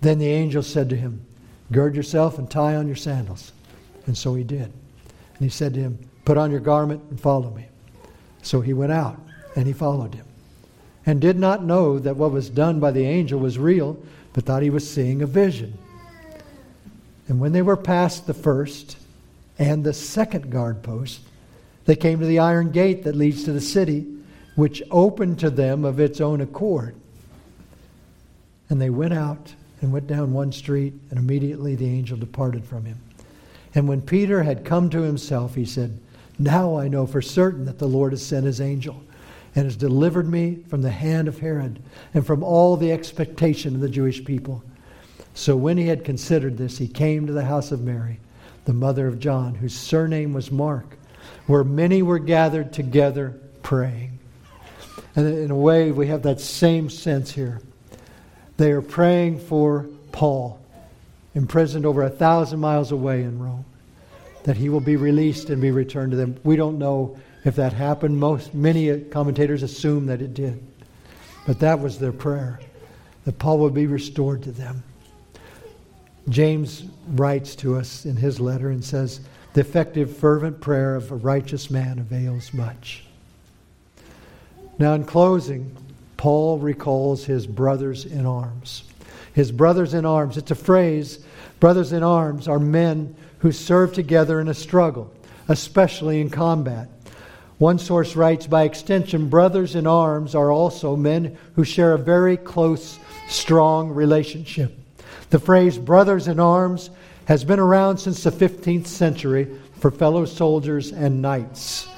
Then 0.00 0.18
the 0.18 0.28
angel 0.28 0.62
said 0.62 0.90
to 0.90 0.96
him, 0.96 1.24
Gird 1.72 1.96
yourself 1.96 2.38
and 2.38 2.50
tie 2.50 2.76
on 2.76 2.86
your 2.86 2.96
sandals. 2.96 3.52
And 4.06 4.16
so 4.16 4.34
he 4.34 4.44
did. 4.44 4.62
And 4.62 5.40
he 5.40 5.48
said 5.48 5.74
to 5.74 5.80
him, 5.80 5.98
Put 6.24 6.38
on 6.38 6.50
your 6.50 6.60
garment 6.60 7.02
and 7.10 7.20
follow 7.20 7.50
me. 7.50 7.66
So 8.42 8.60
he 8.60 8.72
went 8.72 8.92
out 8.92 9.20
and 9.56 9.66
he 9.66 9.72
followed 9.72 10.14
him. 10.14 10.26
And 11.04 11.20
did 11.20 11.38
not 11.38 11.64
know 11.64 11.98
that 11.98 12.16
what 12.16 12.32
was 12.32 12.50
done 12.50 12.80
by 12.80 12.90
the 12.90 13.04
angel 13.04 13.40
was 13.40 13.58
real, 13.58 13.98
but 14.32 14.44
thought 14.44 14.62
he 14.62 14.70
was 14.70 14.88
seeing 14.88 15.22
a 15.22 15.26
vision. 15.26 15.76
And 17.28 17.40
when 17.40 17.52
they 17.52 17.62
were 17.62 17.76
past 17.76 18.26
the 18.26 18.34
first, 18.34 18.96
and 19.58 19.82
the 19.82 19.92
second 19.92 20.50
guard 20.50 20.82
post. 20.82 21.20
They 21.84 21.96
came 21.96 22.20
to 22.20 22.26
the 22.26 22.38
iron 22.38 22.70
gate 22.70 23.04
that 23.04 23.16
leads 23.16 23.44
to 23.44 23.52
the 23.52 23.60
city, 23.60 24.06
which 24.54 24.82
opened 24.90 25.38
to 25.40 25.50
them 25.50 25.84
of 25.84 26.00
its 26.00 26.20
own 26.20 26.40
accord. 26.40 26.94
And 28.68 28.80
they 28.80 28.90
went 28.90 29.14
out 29.14 29.54
and 29.80 29.92
went 29.92 30.06
down 30.06 30.32
one 30.32 30.52
street, 30.52 30.94
and 31.10 31.18
immediately 31.18 31.74
the 31.74 31.88
angel 31.88 32.16
departed 32.16 32.64
from 32.64 32.84
him. 32.84 33.00
And 33.74 33.88
when 33.88 34.02
Peter 34.02 34.42
had 34.42 34.64
come 34.64 34.90
to 34.90 35.02
himself, 35.02 35.54
he 35.54 35.64
said, 35.64 35.98
Now 36.38 36.76
I 36.76 36.88
know 36.88 37.06
for 37.06 37.22
certain 37.22 37.64
that 37.66 37.78
the 37.78 37.88
Lord 37.88 38.12
has 38.12 38.24
sent 38.24 38.46
his 38.46 38.60
angel 38.60 39.02
and 39.54 39.64
has 39.64 39.76
delivered 39.76 40.28
me 40.28 40.58
from 40.68 40.82
the 40.82 40.90
hand 40.90 41.28
of 41.28 41.38
Herod 41.38 41.80
and 42.14 42.26
from 42.26 42.42
all 42.42 42.76
the 42.76 42.92
expectation 42.92 43.74
of 43.74 43.80
the 43.80 43.88
Jewish 43.88 44.24
people. 44.24 44.62
So 45.34 45.56
when 45.56 45.76
he 45.76 45.86
had 45.86 46.04
considered 46.04 46.58
this, 46.58 46.78
he 46.78 46.88
came 46.88 47.26
to 47.26 47.32
the 47.32 47.44
house 47.44 47.70
of 47.72 47.80
Mary 47.80 48.18
the 48.68 48.74
mother 48.74 49.06
of 49.06 49.18
John, 49.18 49.54
whose 49.54 49.72
surname 49.72 50.34
was 50.34 50.52
Mark, 50.52 50.98
where 51.46 51.64
many 51.64 52.02
were 52.02 52.18
gathered 52.18 52.70
together 52.70 53.40
praying. 53.62 54.18
And 55.16 55.26
in 55.26 55.50
a 55.50 55.56
way, 55.56 55.90
we 55.90 56.08
have 56.08 56.24
that 56.24 56.38
same 56.38 56.90
sense 56.90 57.30
here. 57.30 57.62
They 58.58 58.72
are 58.72 58.82
praying 58.82 59.38
for 59.38 59.86
Paul, 60.12 60.60
imprisoned 61.34 61.86
over 61.86 62.02
a 62.02 62.10
thousand 62.10 62.60
miles 62.60 62.92
away 62.92 63.22
in 63.22 63.38
Rome, 63.38 63.64
that 64.42 64.58
he 64.58 64.68
will 64.68 64.80
be 64.80 64.96
released 64.96 65.48
and 65.48 65.62
be 65.62 65.70
returned 65.70 66.10
to 66.10 66.18
them. 66.18 66.36
We 66.44 66.56
don't 66.56 66.78
know 66.78 67.18
if 67.46 67.56
that 67.56 67.72
happened. 67.72 68.18
Most 68.18 68.52
many 68.52 69.00
commentators 69.00 69.62
assume 69.62 70.04
that 70.08 70.20
it 70.20 70.34
did. 70.34 70.62
But 71.46 71.60
that 71.60 71.80
was 71.80 71.98
their 71.98 72.12
prayer, 72.12 72.60
that 73.24 73.38
Paul 73.38 73.60
would 73.60 73.72
be 73.72 73.86
restored 73.86 74.42
to 74.42 74.52
them. 74.52 74.82
James 76.28 76.84
writes 77.08 77.54
to 77.56 77.76
us 77.76 78.04
in 78.04 78.16
his 78.16 78.38
letter 78.38 78.70
and 78.70 78.84
says, 78.84 79.20
The 79.54 79.60
effective, 79.60 80.16
fervent 80.16 80.60
prayer 80.60 80.94
of 80.94 81.10
a 81.10 81.16
righteous 81.16 81.70
man 81.70 81.98
avails 81.98 82.52
much. 82.52 83.04
Now, 84.78 84.94
in 84.94 85.04
closing, 85.04 85.74
Paul 86.16 86.58
recalls 86.58 87.24
his 87.24 87.46
brothers 87.46 88.04
in 88.04 88.26
arms. 88.26 88.84
His 89.32 89.50
brothers 89.50 89.94
in 89.94 90.04
arms, 90.04 90.36
it's 90.36 90.50
a 90.50 90.56
phrase. 90.56 91.20
Brothers 91.60 91.92
in 91.92 92.02
arms 92.02 92.46
are 92.46 92.58
men 92.58 93.14
who 93.38 93.52
serve 93.52 93.94
together 93.94 94.40
in 94.40 94.48
a 94.48 94.54
struggle, 94.54 95.12
especially 95.48 96.20
in 96.20 96.30
combat. 96.30 96.88
One 97.58 97.78
source 97.78 98.14
writes, 98.14 98.46
by 98.46 98.64
extension, 98.64 99.28
brothers 99.28 99.74
in 99.74 99.86
arms 99.86 100.34
are 100.34 100.50
also 100.50 100.94
men 100.94 101.36
who 101.54 101.64
share 101.64 101.94
a 101.94 101.98
very 101.98 102.36
close, 102.36 102.98
strong 103.28 103.90
relationship. 103.90 104.76
The 105.30 105.38
phrase 105.38 105.76
brothers 105.76 106.28
in 106.28 106.40
arms 106.40 106.90
has 107.26 107.44
been 107.44 107.60
around 107.60 107.98
since 107.98 108.22
the 108.22 108.30
15th 108.30 108.86
century 108.86 109.48
for 109.78 109.90
fellow 109.90 110.24
soldiers 110.24 110.92
and 110.92 111.20
knights. 111.20 111.88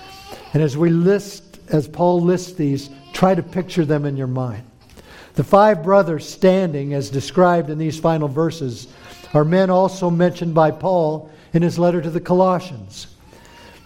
And 0.53 0.63
as 0.63 0.77
we 0.77 0.91
list, 0.91 1.61
as 1.69 1.87
Paul 1.87 2.21
lists 2.21 2.53
these, 2.55 2.91
try 3.13 3.35
to 3.35 3.43
picture 3.43 3.85
them 3.85 4.05
in 4.05 4.17
your 4.17 4.27
mind. 4.27 4.65
The 5.35 5.45
five 5.45 5.85
brothers 5.85 6.29
standing, 6.29 6.93
as 6.93 7.09
described 7.09 7.71
in 7.71 7.79
these 7.79 7.99
final 7.99 8.27
verses, 8.27 8.89
are 9.33 9.45
men 9.45 9.71
also 9.71 10.11
mentioned 10.11 10.55
by 10.55 10.73
Paul 10.73 11.31
in 11.53 11.63
his 11.63 11.79
letter 11.79 12.03
to 12.03 12.11
the 12.11 12.21
Colossians. 12.21 13.07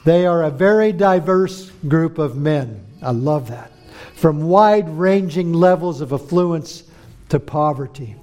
They 0.04 0.26
are 0.26 0.42
a 0.42 0.50
very 0.50 0.92
diverse 0.92 1.70
group 1.86 2.18
of 2.18 2.36
men. 2.36 2.84
I 3.02 3.10
love 3.10 3.48
that. 3.48 3.70
From 4.14 4.48
wide 4.48 4.88
ranging 4.88 5.52
levels 5.52 6.00
of 6.00 6.12
affluence 6.12 6.84
to 7.28 7.38
poverty. 7.38 8.16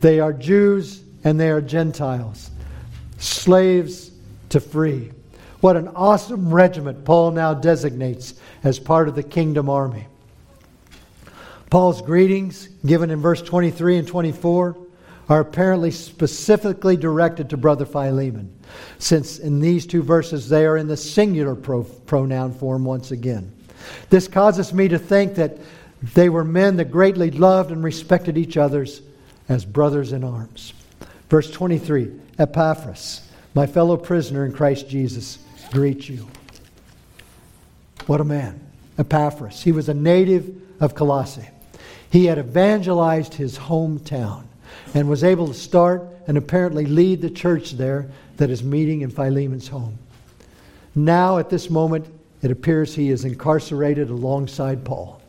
They 0.00 0.20
are 0.20 0.32
Jews 0.32 1.02
and 1.24 1.38
they 1.38 1.50
are 1.50 1.60
Gentiles, 1.60 2.50
slaves 3.18 4.10
to 4.50 4.60
free. 4.60 5.12
What 5.60 5.76
an 5.76 5.88
awesome 5.88 6.52
regiment 6.52 7.04
Paul 7.04 7.32
now 7.32 7.52
designates 7.54 8.34
as 8.64 8.78
part 8.78 9.08
of 9.08 9.14
the 9.14 9.22
kingdom 9.22 9.68
army. 9.68 10.06
Paul's 11.68 12.02
greetings, 12.02 12.68
given 12.84 13.10
in 13.10 13.20
verse 13.20 13.42
23 13.42 13.98
and 13.98 14.08
24, 14.08 14.76
are 15.28 15.40
apparently 15.40 15.90
specifically 15.92 16.96
directed 16.96 17.50
to 17.50 17.56
Brother 17.56 17.86
Philemon 17.86 18.52
since 18.98 19.38
in 19.38 19.60
these 19.60 19.86
two 19.86 20.02
verses 20.02 20.48
they 20.48 20.66
are 20.66 20.76
in 20.76 20.88
the 20.88 20.96
singular 20.96 21.54
pro- 21.54 21.84
pronoun 21.84 22.52
form 22.52 22.84
once 22.84 23.10
again. 23.10 23.52
This 24.08 24.28
causes 24.28 24.72
me 24.72 24.88
to 24.88 24.98
think 24.98 25.34
that 25.36 25.58
they 26.14 26.28
were 26.28 26.44
men 26.44 26.76
that 26.76 26.90
greatly 26.90 27.30
loved 27.30 27.70
and 27.70 27.84
respected 27.84 28.36
each 28.36 28.56
other's 28.56 29.02
as 29.50 29.66
brothers 29.66 30.12
in 30.12 30.24
arms. 30.24 30.72
Verse 31.28 31.50
23 31.50 32.10
Epaphras, 32.38 33.28
my 33.52 33.66
fellow 33.66 33.98
prisoner 33.98 34.46
in 34.46 34.52
Christ 34.52 34.88
Jesus, 34.88 35.38
greet 35.72 36.08
you. 36.08 36.26
What 38.06 38.22
a 38.22 38.24
man. 38.24 38.58
Epaphras. 38.96 39.62
He 39.62 39.72
was 39.72 39.90
a 39.90 39.94
native 39.94 40.54
of 40.80 40.94
Colossae. 40.94 41.48
He 42.10 42.26
had 42.26 42.38
evangelized 42.38 43.34
his 43.34 43.58
hometown 43.58 44.44
and 44.94 45.08
was 45.08 45.22
able 45.22 45.48
to 45.48 45.54
start 45.54 46.08
and 46.26 46.38
apparently 46.38 46.86
lead 46.86 47.20
the 47.20 47.30
church 47.30 47.72
there 47.72 48.08
that 48.36 48.50
is 48.50 48.62
meeting 48.62 49.02
in 49.02 49.10
Philemon's 49.10 49.68
home. 49.68 49.98
Now, 50.94 51.38
at 51.38 51.50
this 51.50 51.68
moment, 51.70 52.06
it 52.42 52.50
appears 52.50 52.94
he 52.94 53.10
is 53.10 53.24
incarcerated 53.24 54.10
alongside 54.10 54.84
Paul. 54.84 55.20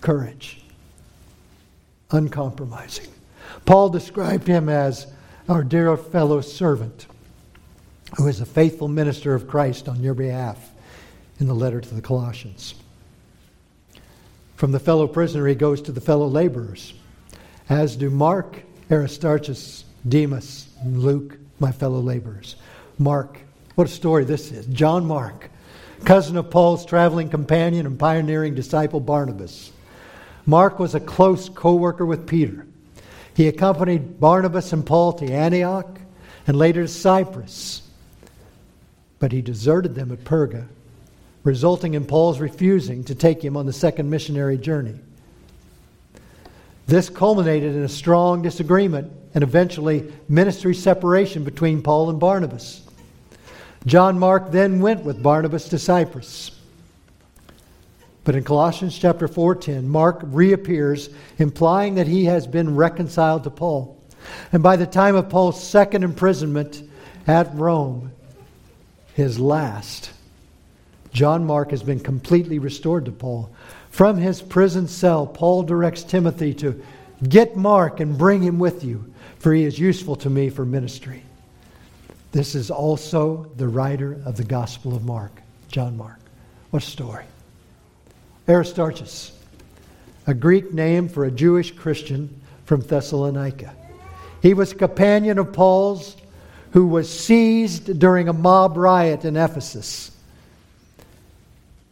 Courage, 0.00 0.60
uncompromising. 2.10 3.08
Paul 3.64 3.88
described 3.88 4.46
him 4.46 4.68
as 4.68 5.06
our 5.48 5.62
dear 5.62 5.96
fellow 5.96 6.40
servant, 6.40 7.06
who 8.16 8.26
is 8.28 8.40
a 8.40 8.46
faithful 8.46 8.88
minister 8.88 9.34
of 9.34 9.48
Christ 9.48 9.88
on 9.88 10.02
your 10.02 10.14
behalf 10.14 10.70
in 11.38 11.46
the 11.46 11.54
letter 11.54 11.80
to 11.80 11.94
the 11.94 12.02
Colossians. 12.02 12.74
From 14.56 14.72
the 14.72 14.80
fellow 14.80 15.06
prisoner, 15.06 15.46
he 15.46 15.54
goes 15.54 15.82
to 15.82 15.92
the 15.92 16.00
fellow 16.00 16.26
laborers, 16.26 16.94
as 17.68 17.96
do 17.96 18.08
Mark, 18.10 18.62
Aristarchus, 18.90 19.84
Demas, 20.08 20.68
and 20.80 21.00
Luke, 21.00 21.36
my 21.58 21.72
fellow 21.72 22.00
laborers. 22.00 22.56
Mark, 22.98 23.38
what 23.74 23.86
a 23.86 23.90
story 23.90 24.24
this 24.24 24.52
is. 24.52 24.66
John 24.66 25.04
Mark, 25.04 25.50
cousin 26.04 26.36
of 26.36 26.50
Paul's 26.50 26.86
traveling 26.86 27.28
companion 27.28 27.84
and 27.86 27.98
pioneering 27.98 28.54
disciple 28.54 29.00
Barnabas. 29.00 29.72
Mark 30.46 30.78
was 30.78 30.94
a 30.94 31.00
close 31.00 31.48
co 31.48 31.74
worker 31.74 32.06
with 32.06 32.26
Peter. 32.26 32.66
He 33.34 33.48
accompanied 33.48 34.18
Barnabas 34.18 34.72
and 34.72 34.86
Paul 34.86 35.12
to 35.14 35.26
Antioch 35.26 35.98
and 36.46 36.56
later 36.56 36.82
to 36.82 36.88
Cyprus. 36.88 37.82
But 39.18 39.32
he 39.32 39.42
deserted 39.42 39.94
them 39.94 40.12
at 40.12 40.24
Perga, 40.24 40.66
resulting 41.42 41.94
in 41.94 42.06
Paul's 42.06 42.38
refusing 42.38 43.04
to 43.04 43.14
take 43.14 43.44
him 43.44 43.56
on 43.56 43.66
the 43.66 43.72
second 43.72 44.08
missionary 44.08 44.56
journey. 44.56 44.94
This 46.86 47.10
culminated 47.10 47.74
in 47.74 47.82
a 47.82 47.88
strong 47.88 48.42
disagreement 48.42 49.12
and 49.34 49.42
eventually 49.42 50.12
ministry 50.28 50.74
separation 50.74 51.42
between 51.42 51.82
Paul 51.82 52.10
and 52.10 52.20
Barnabas. 52.20 52.82
John 53.84 54.18
Mark 54.18 54.50
then 54.50 54.80
went 54.80 55.04
with 55.04 55.22
Barnabas 55.22 55.68
to 55.70 55.78
Cyprus. 55.78 56.55
But 58.26 58.34
in 58.34 58.44
Colossians 58.44 58.98
chapter 58.98 59.28
4:10, 59.28 59.88
Mark 59.88 60.20
reappears 60.22 61.08
implying 61.38 61.94
that 61.94 62.08
he 62.08 62.26
has 62.26 62.46
been 62.46 62.76
reconciled 62.76 63.44
to 63.44 63.50
Paul. 63.50 63.96
And 64.52 64.62
by 64.62 64.76
the 64.76 64.84
time 64.84 65.14
of 65.14 65.30
Paul's 65.30 65.62
second 65.62 66.02
imprisonment 66.02 66.82
at 67.26 67.54
Rome, 67.54 68.10
his 69.14 69.38
last, 69.38 70.10
John 71.14 71.46
Mark 71.46 71.70
has 71.70 71.82
been 71.82 72.00
completely 72.00 72.58
restored 72.58 73.04
to 73.04 73.12
Paul. 73.12 73.48
From 73.90 74.18
his 74.18 74.42
prison 74.42 74.88
cell, 74.88 75.26
Paul 75.26 75.62
directs 75.62 76.02
Timothy 76.02 76.52
to 76.54 76.82
get 77.26 77.56
Mark 77.56 78.00
and 78.00 78.18
bring 78.18 78.42
him 78.42 78.58
with 78.58 78.84
you 78.84 79.04
for 79.38 79.54
he 79.54 79.62
is 79.62 79.78
useful 79.78 80.16
to 80.16 80.28
me 80.28 80.50
for 80.50 80.64
ministry. 80.64 81.22
This 82.32 82.56
is 82.56 82.68
also 82.68 83.48
the 83.56 83.68
writer 83.68 84.20
of 84.24 84.36
the 84.36 84.42
Gospel 84.42 84.96
of 84.96 85.04
Mark, 85.04 85.40
John 85.68 85.96
Mark. 85.96 86.18
What 86.70 86.82
a 86.82 86.86
story. 86.86 87.24
Aristarchus, 88.48 89.32
a 90.26 90.34
Greek 90.34 90.72
name 90.72 91.08
for 91.08 91.24
a 91.24 91.30
Jewish 91.30 91.72
Christian 91.72 92.40
from 92.64 92.80
Thessalonica. 92.80 93.74
He 94.42 94.54
was 94.54 94.72
companion 94.72 95.38
of 95.38 95.52
Paul's 95.52 96.16
who 96.70 96.86
was 96.86 97.08
seized 97.08 97.98
during 97.98 98.28
a 98.28 98.32
mob 98.32 98.76
riot 98.76 99.24
in 99.24 99.36
Ephesus. 99.36 100.10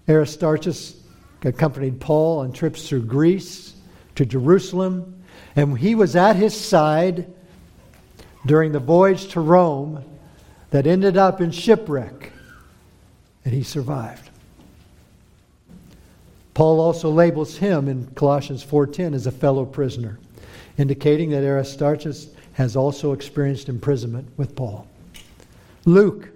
Aristarchus 0.08 0.96
accompanied 1.42 2.00
Paul 2.00 2.40
on 2.40 2.52
trips 2.52 2.88
through 2.88 3.02
Greece 3.02 3.74
to 4.14 4.26
Jerusalem 4.26 5.14
and 5.56 5.78
he 5.78 5.94
was 5.94 6.16
at 6.16 6.36
his 6.36 6.58
side 6.58 7.32
during 8.46 8.72
the 8.72 8.80
voyage 8.80 9.28
to 9.28 9.40
Rome 9.40 10.04
that 10.70 10.86
ended 10.86 11.16
up 11.16 11.40
in 11.40 11.50
shipwreck, 11.50 12.32
and 13.44 13.54
he 13.54 13.62
survived. 13.62 14.23
Paul 16.54 16.80
also 16.80 17.10
labels 17.10 17.56
him 17.56 17.88
in 17.88 18.06
Colossians 18.14 18.62
4:10 18.62 19.12
as 19.12 19.26
a 19.26 19.32
fellow 19.32 19.64
prisoner, 19.64 20.18
indicating 20.78 21.30
that 21.30 21.42
Aristarchus 21.42 22.28
has 22.54 22.76
also 22.76 23.12
experienced 23.12 23.68
imprisonment 23.68 24.28
with 24.36 24.54
Paul. 24.54 24.86
Luke, 25.84 26.30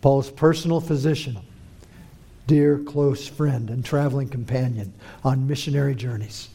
Paul's 0.00 0.30
personal 0.30 0.80
physician, 0.80 1.36
dear 2.46 2.78
close 2.78 3.26
friend 3.26 3.70
and 3.70 3.84
traveling 3.84 4.28
companion 4.28 4.92
on 5.24 5.48
missionary 5.48 5.96
journeys. 5.96 6.48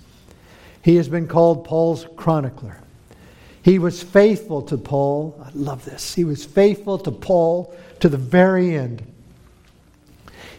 He 0.81 0.95
has 0.95 1.09
been 1.09 1.27
called 1.27 1.65
Paul's 1.65 2.07
chronicler. 2.15 2.77
He 3.63 3.77
was 3.77 4.01
faithful 4.01 4.61
to 4.63 4.77
Paul. 4.77 5.39
I 5.43 5.49
love 5.53 5.85
this. 5.85 6.15
He 6.15 6.23
was 6.23 6.45
faithful 6.45 6.97
to 6.99 7.11
Paul 7.11 7.75
to 7.99 8.09
the 8.09 8.17
very 8.17 8.75
end. 8.75 9.03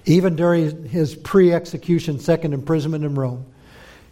Even 0.05 0.37
during 0.37 0.85
his 0.87 1.15
pre 1.15 1.53
execution 1.53 2.19
second 2.19 2.55
imprisonment 2.55 3.05
in 3.05 3.15
Rome. 3.15 3.47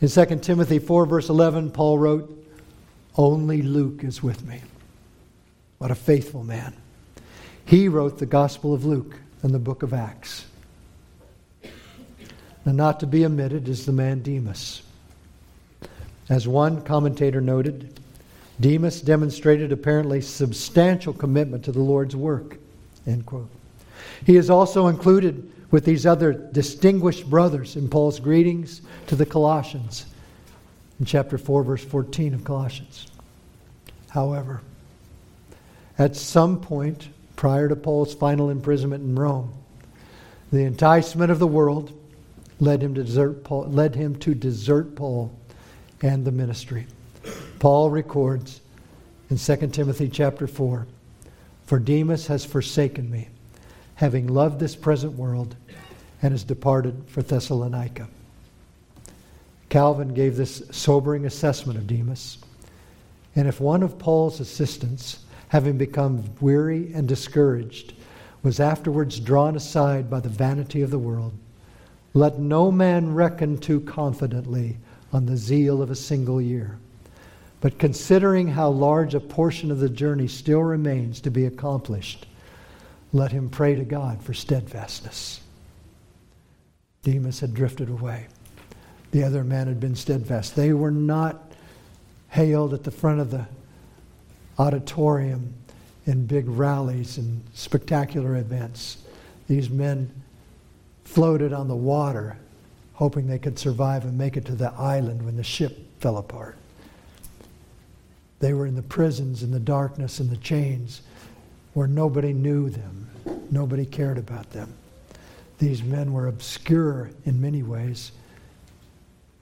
In 0.01 0.09
2 0.09 0.25
Timothy 0.39 0.79
4, 0.79 1.05
verse 1.07 1.29
11, 1.29 1.73
Paul 1.73 1.99
wrote, 1.99 2.47
Only 3.17 3.63
Luke 3.63 4.03
is 4.05 4.23
with 4.23 4.47
me. 4.47 4.61
What 5.79 5.91
a 5.91 5.97
faithful 5.97 6.45
man. 6.45 6.75
He 7.65 7.89
wrote 7.89 8.19
the 8.19 8.27
Gospel 8.27 8.73
of 8.73 8.85
Luke 8.85 9.17
and 9.43 9.53
the 9.53 9.59
book 9.59 9.83
of 9.83 9.93
Acts. 9.93 10.47
And 12.65 12.77
not 12.77 13.01
to 13.01 13.07
be 13.07 13.25
omitted 13.25 13.69
is 13.69 13.87
the 13.87 13.93
man 13.93 14.23
Demas. 14.23 14.83
As 16.29 16.47
one 16.47 16.83
commentator 16.83 17.41
noted, 17.41 17.99
Demas 18.61 19.01
demonstrated 19.01 19.73
apparently 19.73 20.21
substantial 20.21 21.13
commitment 21.13 21.65
to 21.65 21.73
the 21.73 21.81
Lord's 21.81 22.15
work. 22.15 22.59
End 23.07 23.25
quote. 23.27 23.51
He 24.27 24.37
is 24.37 24.51
also 24.51 24.87
included 24.87 25.51
with 25.71 25.85
these 25.85 26.07
other 26.07 26.33
distinguished 26.33 27.29
brothers 27.29 27.77
in 27.77 27.89
Paul's 27.89 28.21
greetings 28.21 28.83
to 29.07 29.17
the 29.17 29.27
Colossians 29.27 30.07
in 30.99 31.07
chapter 31.07 31.39
4, 31.39 31.63
verse 31.63 31.85
14 31.85 32.35
of 32.35 32.45
Colossians. 32.45 33.07
However, 34.11 34.61
at 35.99 36.17
some 36.17 36.61
point 36.61 37.09
prior 37.37 37.69
to 37.69 37.77
Paul's 37.77 38.15
final 38.15 38.51
imprisonment 38.51 39.05
in 39.05 39.15
Rome, 39.15 39.53
the 40.53 40.65
enticement 40.65 41.31
of 41.31 41.39
the 41.39 41.47
world 41.47 41.93
led 42.59 42.83
him 42.83 42.95
to 42.95 43.05
desert 43.05 43.45
Paul, 43.45 43.67
led 43.67 43.95
him 43.95 44.17
to 44.17 44.35
desert 44.35 44.97
Paul 44.97 45.33
and 46.03 46.25
the 46.25 46.33
ministry. 46.33 46.87
Paul 47.59 47.91
records 47.91 48.61
in 49.31 49.39
2 49.39 49.73
Timothy 49.73 50.09
chapter 50.09 50.47
4, 50.47 50.87
"For 51.65 51.79
Demas 51.79 52.27
has 52.27 52.45
forsaken 52.45 53.11
me, 53.11 53.29
having 54.01 54.27
loved 54.27 54.59
this 54.59 54.75
present 54.75 55.13
world, 55.13 55.55
and 56.23 56.33
has 56.33 56.43
departed 56.43 56.95
for 57.07 57.21
Thessalonica." 57.21 58.09
Calvin 59.69 60.15
gave 60.15 60.39
this 60.39 60.63
sobering 60.71 61.27
assessment 61.27 61.79
of 61.79 61.87
Demas. 61.87 62.39
And 63.37 63.47
if 63.47 63.61
one 63.61 63.83
of 63.83 63.99
Paul's 63.99 64.41
assistants, 64.41 65.19
having 65.49 65.77
become 65.77 66.25
weary 66.41 66.91
and 66.95 67.07
discouraged, 67.07 67.93
was 68.43 68.59
afterwards 68.59 69.21
drawn 69.21 69.55
aside 69.55 70.09
by 70.09 70.21
the 70.21 70.31
vanity 70.31 70.81
of 70.81 70.91
the 70.91 70.99
world, 70.99 71.33
let 72.15 72.39
no 72.39 72.73
man 72.73 73.15
reckon 73.15 73.59
too 73.59 73.81
confidently 73.81 74.79
on 75.13 75.27
the 75.27 75.37
zeal 75.37 75.83
of 75.83 75.91
a 75.91 75.95
single 75.95 76.41
year. 76.41 76.79
But 77.61 77.79
considering 77.79 78.49
how 78.49 78.71
large 78.71 79.15
a 79.15 79.21
portion 79.21 79.71
of 79.71 79.79
the 79.79 79.91
journey 79.91 80.27
still 80.27 80.63
remains 80.63 81.21
to 81.21 81.31
be 81.31 81.45
accomplished, 81.45 82.27
let 83.13 83.33
him 83.33 83.49
pray 83.49 83.75
to 83.75 83.85
God 83.85 84.23
for 84.23 84.35
steadfastness. 84.35 85.41
Demas 87.03 87.41
had 87.41 87.55
drifted 87.55 87.89
away. 87.89 88.27
The 89.11 89.25
other 89.25 89.43
man 89.43 89.67
had 89.67 89.81
been 89.81 89.97
steadfast. 89.97 90.55
They 90.55 90.73
were 90.73 90.91
not 90.91 91.53
hailed 92.29 92.75
at 92.75 92.85
the 92.85 92.91
front 92.91 93.21
of 93.21 93.31
the 93.31 93.47
auditorium 94.59 95.55
in 96.07 96.27
big 96.27 96.49
rallies 96.49 97.19
and 97.19 97.43
spectacular 97.55 98.37
events. 98.37 98.99
These 99.49 99.71
men 99.71 100.11
floated 101.05 101.53
on 101.53 101.67
the 101.67 101.77
water, 101.77 102.37
hoping 102.95 103.27
they 103.27 103.39
could 103.39 103.59
survive 103.59 104.05
and 104.05 104.17
make 104.17 104.37
it 104.37 104.45
to 104.45 104.55
the 104.55 104.73
island 104.75 105.25
when 105.25 105.37
the 105.37 105.43
ship 105.43 105.79
fell 106.01 106.19
apart. 106.19 106.57
They 108.39 108.55
were 108.55 108.67
in 108.67 108.77
the 108.77 108.83
prisons, 108.83 109.43
in 109.43 109.51
the 109.51 109.61
darkness, 109.61 110.21
in 110.21 110.31
the 110.31 110.37
chains, 110.37 111.03
where 111.75 111.87
nobody 111.87 112.33
knew 112.33 112.69
them, 112.69 113.09
nobody 113.51 113.87
cared 113.87 114.19
about 114.19 114.51
them. 114.51 114.73
These 115.59 115.83
men 115.83 116.13
were 116.13 116.27
obscure 116.27 117.11
in 117.25 117.41
many 117.41 117.63
ways, 117.63 118.13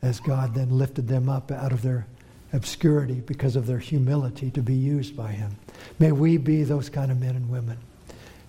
as 0.03 0.21
God 0.21 0.55
then 0.55 0.77
lifted 0.77 1.09
them 1.09 1.29
up 1.29 1.51
out 1.51 1.73
of 1.73 1.83
their 1.83 2.07
obscurity 2.53 3.21
because 3.21 3.57
of 3.57 3.67
their 3.67 3.79
humility 3.79 4.51
to 4.51 4.63
be 4.63 4.75
used 4.75 5.17
by 5.17 5.33
Him. 5.33 5.57
May 5.99 6.13
we 6.13 6.37
be 6.37 6.65
those 6.65 6.89
kind 6.89 7.11
of 7.11 7.21
men 7.21 7.37
and 7.37 7.49
women 7.51 7.79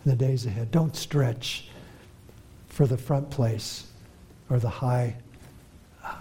in 0.05 0.11
the 0.11 0.15
days 0.15 0.45
ahead. 0.45 0.71
Don't 0.71 0.95
stretch 0.95 1.69
for 2.69 2.87
the 2.87 2.97
front 2.97 3.29
place 3.29 3.87
or 4.49 4.59
the 4.59 4.69
high, 4.69 5.15
uh, 6.03 6.15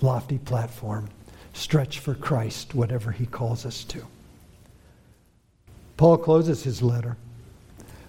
lofty 0.00 0.38
platform. 0.38 1.08
Stretch 1.54 1.98
for 1.98 2.14
Christ, 2.14 2.74
whatever 2.74 3.10
he 3.10 3.26
calls 3.26 3.66
us 3.66 3.84
to. 3.84 4.06
Paul 6.02 6.18
closes 6.18 6.64
his 6.64 6.82
letter 6.82 7.16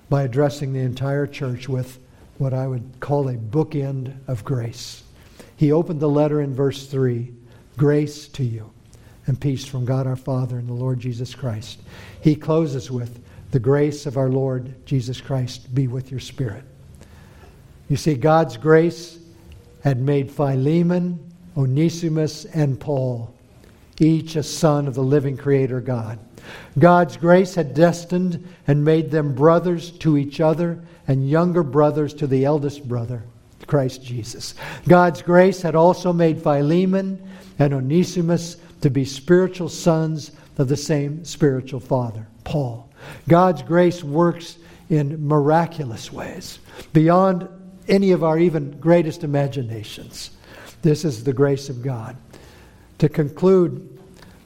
by 0.09 0.23
addressing 0.23 0.73
the 0.73 0.79
entire 0.79 1.27
church 1.27 1.69
with 1.69 1.99
what 2.39 2.51
I 2.51 2.65
would 2.65 2.99
call 2.99 3.29
a 3.29 3.35
bookend 3.35 4.15
of 4.27 4.43
grace. 4.43 5.03
He 5.57 5.71
opened 5.71 5.99
the 5.99 6.09
letter 6.09 6.41
in 6.41 6.55
verse 6.55 6.87
3 6.87 7.31
Grace 7.77 8.27
to 8.29 8.43
you 8.43 8.71
and 9.27 9.39
peace 9.39 9.63
from 9.63 9.85
God 9.85 10.07
our 10.07 10.15
Father 10.15 10.57
and 10.57 10.67
the 10.67 10.73
Lord 10.73 11.01
Jesus 11.01 11.35
Christ. 11.35 11.81
He 12.19 12.35
closes 12.35 12.89
with 12.89 13.23
The 13.51 13.59
grace 13.59 14.07
of 14.07 14.17
our 14.17 14.29
Lord 14.29 14.73
Jesus 14.87 15.21
Christ 15.21 15.75
be 15.75 15.87
with 15.87 16.09
your 16.09 16.19
spirit. 16.19 16.63
You 17.89 17.97
see, 17.97 18.15
God's 18.15 18.57
grace 18.57 19.19
had 19.83 20.01
made 20.01 20.31
Philemon, 20.31 21.31
Onesimus, 21.55 22.45
and 22.45 22.79
Paul 22.79 23.31
each 23.99 24.35
a 24.35 24.41
son 24.41 24.87
of 24.87 24.95
the 24.95 25.03
living 25.03 25.37
Creator 25.37 25.81
God. 25.81 26.17
God's 26.77 27.17
grace 27.17 27.55
had 27.55 27.73
destined 27.73 28.47
and 28.67 28.83
made 28.83 29.11
them 29.11 29.35
brothers 29.35 29.91
to 29.99 30.17
each 30.17 30.39
other 30.39 30.79
and 31.07 31.29
younger 31.29 31.63
brothers 31.63 32.13
to 32.15 32.27
the 32.27 32.45
eldest 32.45 32.87
brother, 32.87 33.23
Christ 33.67 34.03
Jesus. 34.03 34.55
God's 34.87 35.21
grace 35.21 35.61
had 35.61 35.75
also 35.75 36.13
made 36.13 36.41
Philemon 36.41 37.21
and 37.59 37.73
Onesimus 37.73 38.57
to 38.81 38.89
be 38.89 39.05
spiritual 39.05 39.69
sons 39.69 40.31
of 40.57 40.67
the 40.67 40.77
same 40.77 41.23
spiritual 41.25 41.79
father, 41.79 42.27
Paul. 42.43 42.89
God's 43.27 43.61
grace 43.61 44.03
works 44.03 44.57
in 44.89 45.25
miraculous 45.25 46.11
ways, 46.11 46.59
beyond 46.91 47.47
any 47.87 48.11
of 48.11 48.23
our 48.23 48.37
even 48.37 48.79
greatest 48.79 49.23
imaginations. 49.23 50.31
This 50.81 51.05
is 51.05 51.23
the 51.23 51.33
grace 51.33 51.69
of 51.69 51.81
God. 51.81 52.15
To 52.99 53.09
conclude 53.09 53.99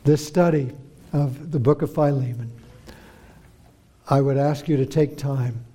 this 0.04 0.26
study 0.26 0.72
of 1.18 1.52
the 1.52 1.60
book 1.60 1.82
of 1.82 1.94
Philemon, 1.94 2.52
I 4.10 4.22
would 4.22 4.38
ask 4.38 4.68
you 4.68 4.78
to 4.78 4.86
take 4.86 5.18
time 5.18 5.66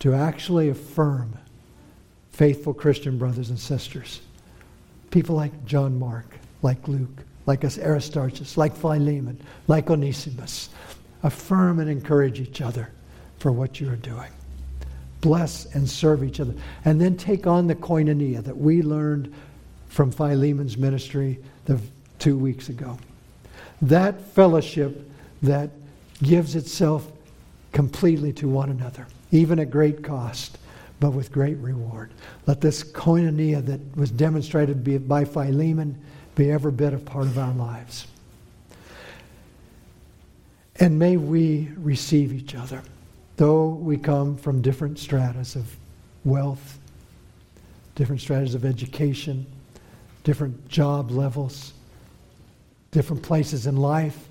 to 0.00 0.14
actually 0.14 0.68
affirm 0.68 1.36
faithful 2.30 2.74
Christian 2.74 3.18
brothers 3.18 3.50
and 3.50 3.58
sisters. 3.58 4.20
People 5.10 5.36
like 5.36 5.64
John 5.64 5.98
Mark, 5.98 6.26
like 6.62 6.88
Luke, 6.88 7.24
like 7.46 7.64
us 7.64 7.78
Aristarchus, 7.78 8.56
like 8.56 8.76
Philemon, 8.76 9.40
like 9.68 9.90
Onesimus. 9.90 10.70
Affirm 11.22 11.80
and 11.80 11.90
encourage 11.90 12.40
each 12.40 12.60
other 12.60 12.90
for 13.38 13.52
what 13.52 13.80
you 13.80 13.90
are 13.90 13.96
doing 13.96 14.30
bless 15.20 15.66
and 15.74 15.88
serve 15.88 16.24
each 16.24 16.40
other. 16.40 16.54
And 16.84 17.00
then 17.00 17.16
take 17.16 17.46
on 17.46 17.66
the 17.66 17.74
koinonia 17.74 18.42
that 18.44 18.56
we 18.56 18.82
learned 18.82 19.32
from 19.88 20.10
Philemon's 20.10 20.76
ministry 20.76 21.38
the, 21.66 21.80
two 22.18 22.36
weeks 22.36 22.68
ago. 22.68 22.98
That 23.82 24.20
fellowship 24.20 25.10
that 25.42 25.70
gives 26.22 26.54
itself 26.56 27.10
completely 27.72 28.32
to 28.34 28.48
one 28.48 28.70
another, 28.70 29.06
even 29.30 29.58
at 29.58 29.70
great 29.70 30.02
cost, 30.02 30.58
but 30.98 31.12
with 31.12 31.32
great 31.32 31.56
reward. 31.58 32.10
Let 32.46 32.60
this 32.60 32.84
koinonia 32.84 33.64
that 33.66 33.80
was 33.96 34.10
demonstrated 34.10 35.08
by 35.08 35.24
Philemon 35.24 35.98
be 36.34 36.50
every 36.50 36.72
bit 36.72 36.92
a 36.92 36.98
part 36.98 37.24
of 37.24 37.38
our 37.38 37.54
lives. 37.54 38.06
And 40.76 40.98
may 40.98 41.16
we 41.16 41.70
receive 41.76 42.32
each 42.32 42.54
other 42.54 42.82
though 43.40 43.68
we 43.68 43.96
come 43.96 44.36
from 44.36 44.60
different 44.60 44.98
stratas 44.98 45.56
of 45.56 45.74
wealth, 46.26 46.78
different 47.94 48.20
stratas 48.20 48.54
of 48.54 48.66
education, 48.66 49.46
different 50.24 50.68
job 50.68 51.10
levels, 51.10 51.72
different 52.90 53.22
places 53.22 53.66
in 53.66 53.76
life, 53.76 54.28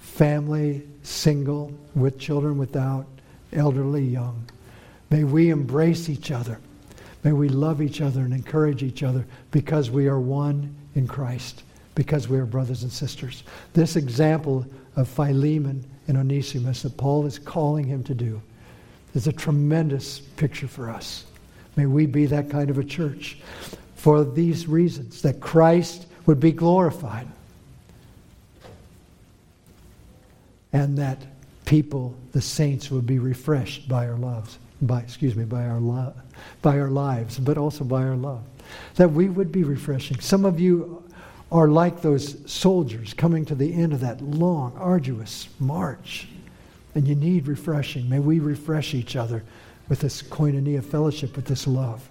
family, 0.00 0.82
single, 1.02 1.72
with 1.94 2.18
children, 2.18 2.58
without, 2.58 3.06
elderly, 3.52 4.04
young. 4.04 4.44
May 5.10 5.24
we 5.24 5.50
embrace 5.50 6.08
each 6.08 6.30
other. 6.30 6.58
May 7.24 7.32
we 7.32 7.48
love 7.48 7.82
each 7.82 8.00
other 8.00 8.20
and 8.20 8.32
encourage 8.32 8.82
each 8.82 9.02
other 9.02 9.26
because 9.50 9.90
we 9.90 10.08
are 10.08 10.20
one 10.20 10.74
in 10.94 11.06
Christ, 11.06 11.62
because 11.94 12.28
we 12.28 12.38
are 12.38 12.46
brothers 12.46 12.82
and 12.82 12.92
sisters. 12.92 13.44
This 13.74 13.96
example 13.96 14.64
of 14.96 15.08
Philemon 15.08 15.84
and 16.08 16.16
Onesimus 16.16 16.82
that 16.82 16.96
Paul 16.96 17.26
is 17.26 17.38
calling 17.38 17.84
him 17.84 18.02
to 18.04 18.14
do 18.14 18.40
is 19.14 19.26
a 19.26 19.32
tremendous 19.32 20.20
picture 20.20 20.68
for 20.68 20.90
us. 20.90 21.26
May 21.76 21.86
we 21.86 22.06
be 22.06 22.26
that 22.26 22.50
kind 22.50 22.70
of 22.70 22.78
a 22.78 22.84
church 22.84 23.38
for 23.94 24.24
these 24.24 24.66
reasons 24.66 25.22
that 25.22 25.40
Christ 25.40 26.06
would 26.26 26.40
be 26.40 26.52
glorified 26.52 27.26
and 30.72 30.96
that 30.98 31.18
people, 31.64 32.16
the 32.32 32.40
saints, 32.40 32.90
would 32.90 33.06
be 33.06 33.18
refreshed 33.18 33.88
by 33.88 34.06
our 34.06 34.16
loves, 34.16 34.58
by 34.82 35.00
excuse 35.00 35.34
me, 35.34 35.44
by 35.44 35.66
our 35.66 35.80
love, 35.80 36.16
by 36.62 36.78
our 36.78 36.90
lives, 36.90 37.38
but 37.38 37.58
also 37.58 37.84
by 37.84 38.02
our 38.02 38.16
love. 38.16 38.42
That 38.96 39.12
we 39.12 39.28
would 39.28 39.50
be 39.50 39.64
refreshing. 39.64 40.20
Some 40.20 40.44
of 40.44 40.60
you 40.60 41.02
are 41.50 41.68
like 41.68 42.00
those 42.00 42.38
soldiers 42.50 43.12
coming 43.14 43.44
to 43.46 43.54
the 43.54 43.74
end 43.74 43.92
of 43.92 44.00
that 44.00 44.22
long, 44.22 44.76
arduous 44.76 45.48
march 45.58 46.28
and 46.94 47.06
you 47.06 47.14
need 47.14 47.46
refreshing. 47.46 48.08
May 48.08 48.18
we 48.18 48.40
refresh 48.40 48.94
each 48.94 49.16
other 49.16 49.44
with 49.88 50.00
this 50.00 50.22
koinonia 50.22 50.84
fellowship, 50.84 51.36
with 51.36 51.44
this 51.44 51.66
love. 51.66 52.08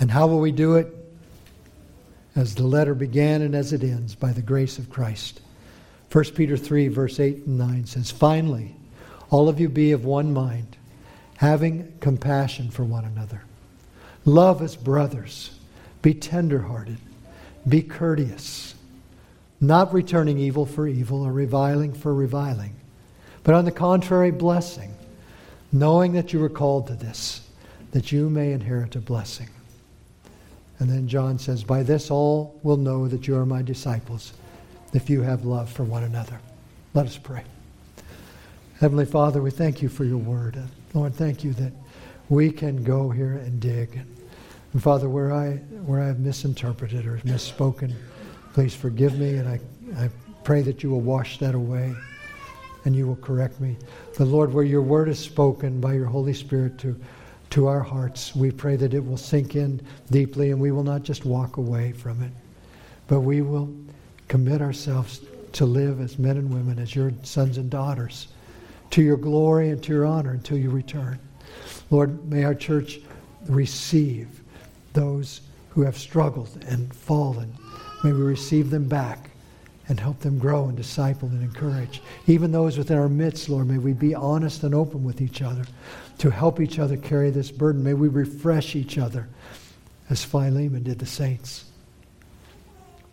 And 0.00 0.10
how 0.10 0.26
will 0.26 0.40
we 0.40 0.52
do 0.52 0.76
it? 0.76 0.92
as 2.36 2.54
the 2.54 2.64
letter 2.64 2.94
began 2.94 3.42
and 3.42 3.54
as 3.54 3.72
it 3.72 3.82
ends, 3.82 4.14
by 4.14 4.32
the 4.32 4.42
grace 4.42 4.78
of 4.78 4.90
Christ. 4.90 5.40
1 6.14 6.24
Peter 6.36 6.56
3, 6.56 6.86
verse 6.86 7.18
8 7.18 7.46
and 7.46 7.58
9 7.58 7.86
says, 7.86 8.08
Finally, 8.08 8.72
all 9.30 9.48
of 9.48 9.58
you 9.58 9.68
be 9.68 9.90
of 9.90 10.04
one 10.04 10.32
mind, 10.32 10.76
having 11.38 11.92
compassion 11.98 12.70
for 12.70 12.84
one 12.84 13.04
another. 13.04 13.42
Love 14.24 14.62
as 14.62 14.76
brothers. 14.76 15.58
Be 16.02 16.14
tenderhearted. 16.14 16.98
Be 17.68 17.82
courteous. 17.82 18.76
Not 19.60 19.92
returning 19.92 20.38
evil 20.38 20.66
for 20.66 20.86
evil 20.86 21.24
or 21.24 21.32
reviling 21.32 21.92
for 21.92 22.14
reviling, 22.14 22.76
but 23.42 23.56
on 23.56 23.64
the 23.64 23.72
contrary, 23.72 24.30
blessing, 24.30 24.94
knowing 25.72 26.12
that 26.12 26.32
you 26.32 26.38
were 26.38 26.48
called 26.48 26.86
to 26.86 26.94
this, 26.94 27.40
that 27.90 28.12
you 28.12 28.30
may 28.30 28.52
inherit 28.52 28.94
a 28.94 29.00
blessing. 29.00 29.48
And 30.78 30.88
then 30.88 31.08
John 31.08 31.40
says, 31.40 31.64
By 31.64 31.82
this 31.82 32.08
all 32.08 32.60
will 32.62 32.76
know 32.76 33.08
that 33.08 33.26
you 33.26 33.36
are 33.36 33.44
my 33.44 33.62
disciples, 33.62 34.32
if 34.94 35.10
you 35.10 35.20
have 35.22 35.44
love 35.44 35.70
for 35.70 35.84
one 35.84 36.04
another. 36.04 36.40
Let 36.94 37.06
us 37.06 37.18
pray. 37.18 37.42
Heavenly 38.80 39.04
Father, 39.04 39.42
we 39.42 39.50
thank 39.50 39.82
you 39.82 39.88
for 39.88 40.04
your 40.04 40.18
word. 40.18 40.62
Lord, 40.94 41.14
thank 41.14 41.44
you 41.44 41.52
that 41.54 41.72
we 42.28 42.50
can 42.50 42.82
go 42.82 43.10
here 43.10 43.32
and 43.32 43.60
dig. 43.60 44.00
And 44.72 44.82
Father, 44.82 45.08
where 45.08 45.32
I 45.32 45.56
where 45.86 46.00
I 46.00 46.06
have 46.06 46.20
misinterpreted 46.20 47.06
or 47.06 47.18
misspoken, 47.18 47.92
please 48.52 48.74
forgive 48.74 49.18
me, 49.18 49.34
and 49.34 49.48
I, 49.48 49.60
I 49.96 50.10
pray 50.44 50.62
that 50.62 50.82
you 50.82 50.90
will 50.90 51.00
wash 51.00 51.38
that 51.38 51.54
away 51.54 51.94
and 52.84 52.94
you 52.94 53.06
will 53.06 53.16
correct 53.16 53.60
me. 53.60 53.76
But 54.16 54.26
Lord, 54.26 54.52
where 54.52 54.64
your 54.64 54.82
word 54.82 55.08
is 55.08 55.18
spoken 55.18 55.80
by 55.80 55.94
your 55.94 56.06
Holy 56.06 56.34
Spirit 56.34 56.78
to 56.78 56.96
to 57.50 57.66
our 57.66 57.80
hearts, 57.80 58.34
we 58.34 58.50
pray 58.50 58.74
that 58.76 58.94
it 58.94 59.04
will 59.04 59.16
sink 59.16 59.54
in 59.54 59.80
deeply 60.10 60.50
and 60.50 60.60
we 60.60 60.72
will 60.72 60.82
not 60.82 61.02
just 61.02 61.24
walk 61.24 61.56
away 61.56 61.92
from 61.92 62.22
it, 62.22 62.32
but 63.06 63.20
we 63.20 63.42
will 63.42 63.72
commit 64.28 64.60
ourselves 64.60 65.20
to 65.52 65.64
live 65.64 66.00
as 66.00 66.18
men 66.18 66.36
and 66.36 66.52
women, 66.52 66.78
as 66.78 66.94
your 66.94 67.12
sons 67.22 67.58
and 67.58 67.70
daughters 67.70 68.28
to 68.90 69.02
your 69.02 69.16
glory 69.16 69.70
and 69.70 69.82
to 69.82 69.92
your 69.92 70.06
honor 70.06 70.32
until 70.32 70.58
you 70.58 70.70
return. 70.70 71.18
Lord, 71.90 72.24
may 72.28 72.44
our 72.44 72.54
church 72.54 73.00
receive 73.48 74.28
those 74.92 75.40
who 75.70 75.82
have 75.82 75.98
struggled 75.98 76.64
and 76.68 76.94
fallen. 76.94 77.52
May 78.02 78.12
we 78.12 78.22
receive 78.22 78.70
them 78.70 78.88
back 78.88 79.30
and 79.88 80.00
help 80.00 80.20
them 80.20 80.38
grow 80.38 80.66
and 80.66 80.76
disciple 80.76 81.28
and 81.28 81.42
encourage. 81.42 82.00
Even 82.26 82.52
those 82.52 82.78
within 82.78 82.98
our 82.98 83.08
midst, 83.08 83.48
Lord, 83.48 83.66
may 83.68 83.78
we 83.78 83.92
be 83.92 84.14
honest 84.14 84.62
and 84.62 84.74
open 84.74 85.04
with 85.04 85.20
each 85.20 85.42
other 85.42 85.66
to 86.18 86.30
help 86.30 86.60
each 86.60 86.78
other 86.78 86.96
carry 86.96 87.30
this 87.30 87.50
burden. 87.50 87.82
May 87.82 87.94
we 87.94 88.08
refresh 88.08 88.76
each 88.76 88.96
other 88.96 89.28
as 90.08 90.24
Philemon 90.24 90.82
did 90.82 90.98
the 90.98 91.06
saints. 91.06 91.63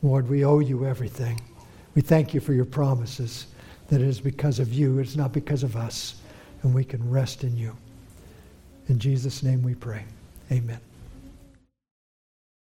Lord, 0.04 0.30
we 0.30 0.44
owe 0.44 0.60
you 0.60 0.86
everything. 0.86 1.40
We 1.96 2.02
thank 2.02 2.34
you 2.34 2.40
for 2.40 2.54
your 2.54 2.66
promises 2.66 3.48
that 3.90 4.02
it 4.02 4.08
is 4.08 4.22
because 4.22 4.60
of 4.60 4.74
you, 4.74 5.00
it's 5.00 5.16
not 5.16 5.34
because 5.34 5.64
of 5.64 5.76
us, 5.76 6.16
and 6.64 6.74
we 6.74 6.84
can 6.84 7.10
rest 7.10 7.44
in 7.44 7.58
you. 7.58 7.76
In 8.88 9.00
Jesus' 9.00 9.44
name 9.44 9.62
we 9.64 9.76
pray. 9.76 10.04
Amen. 10.52 10.80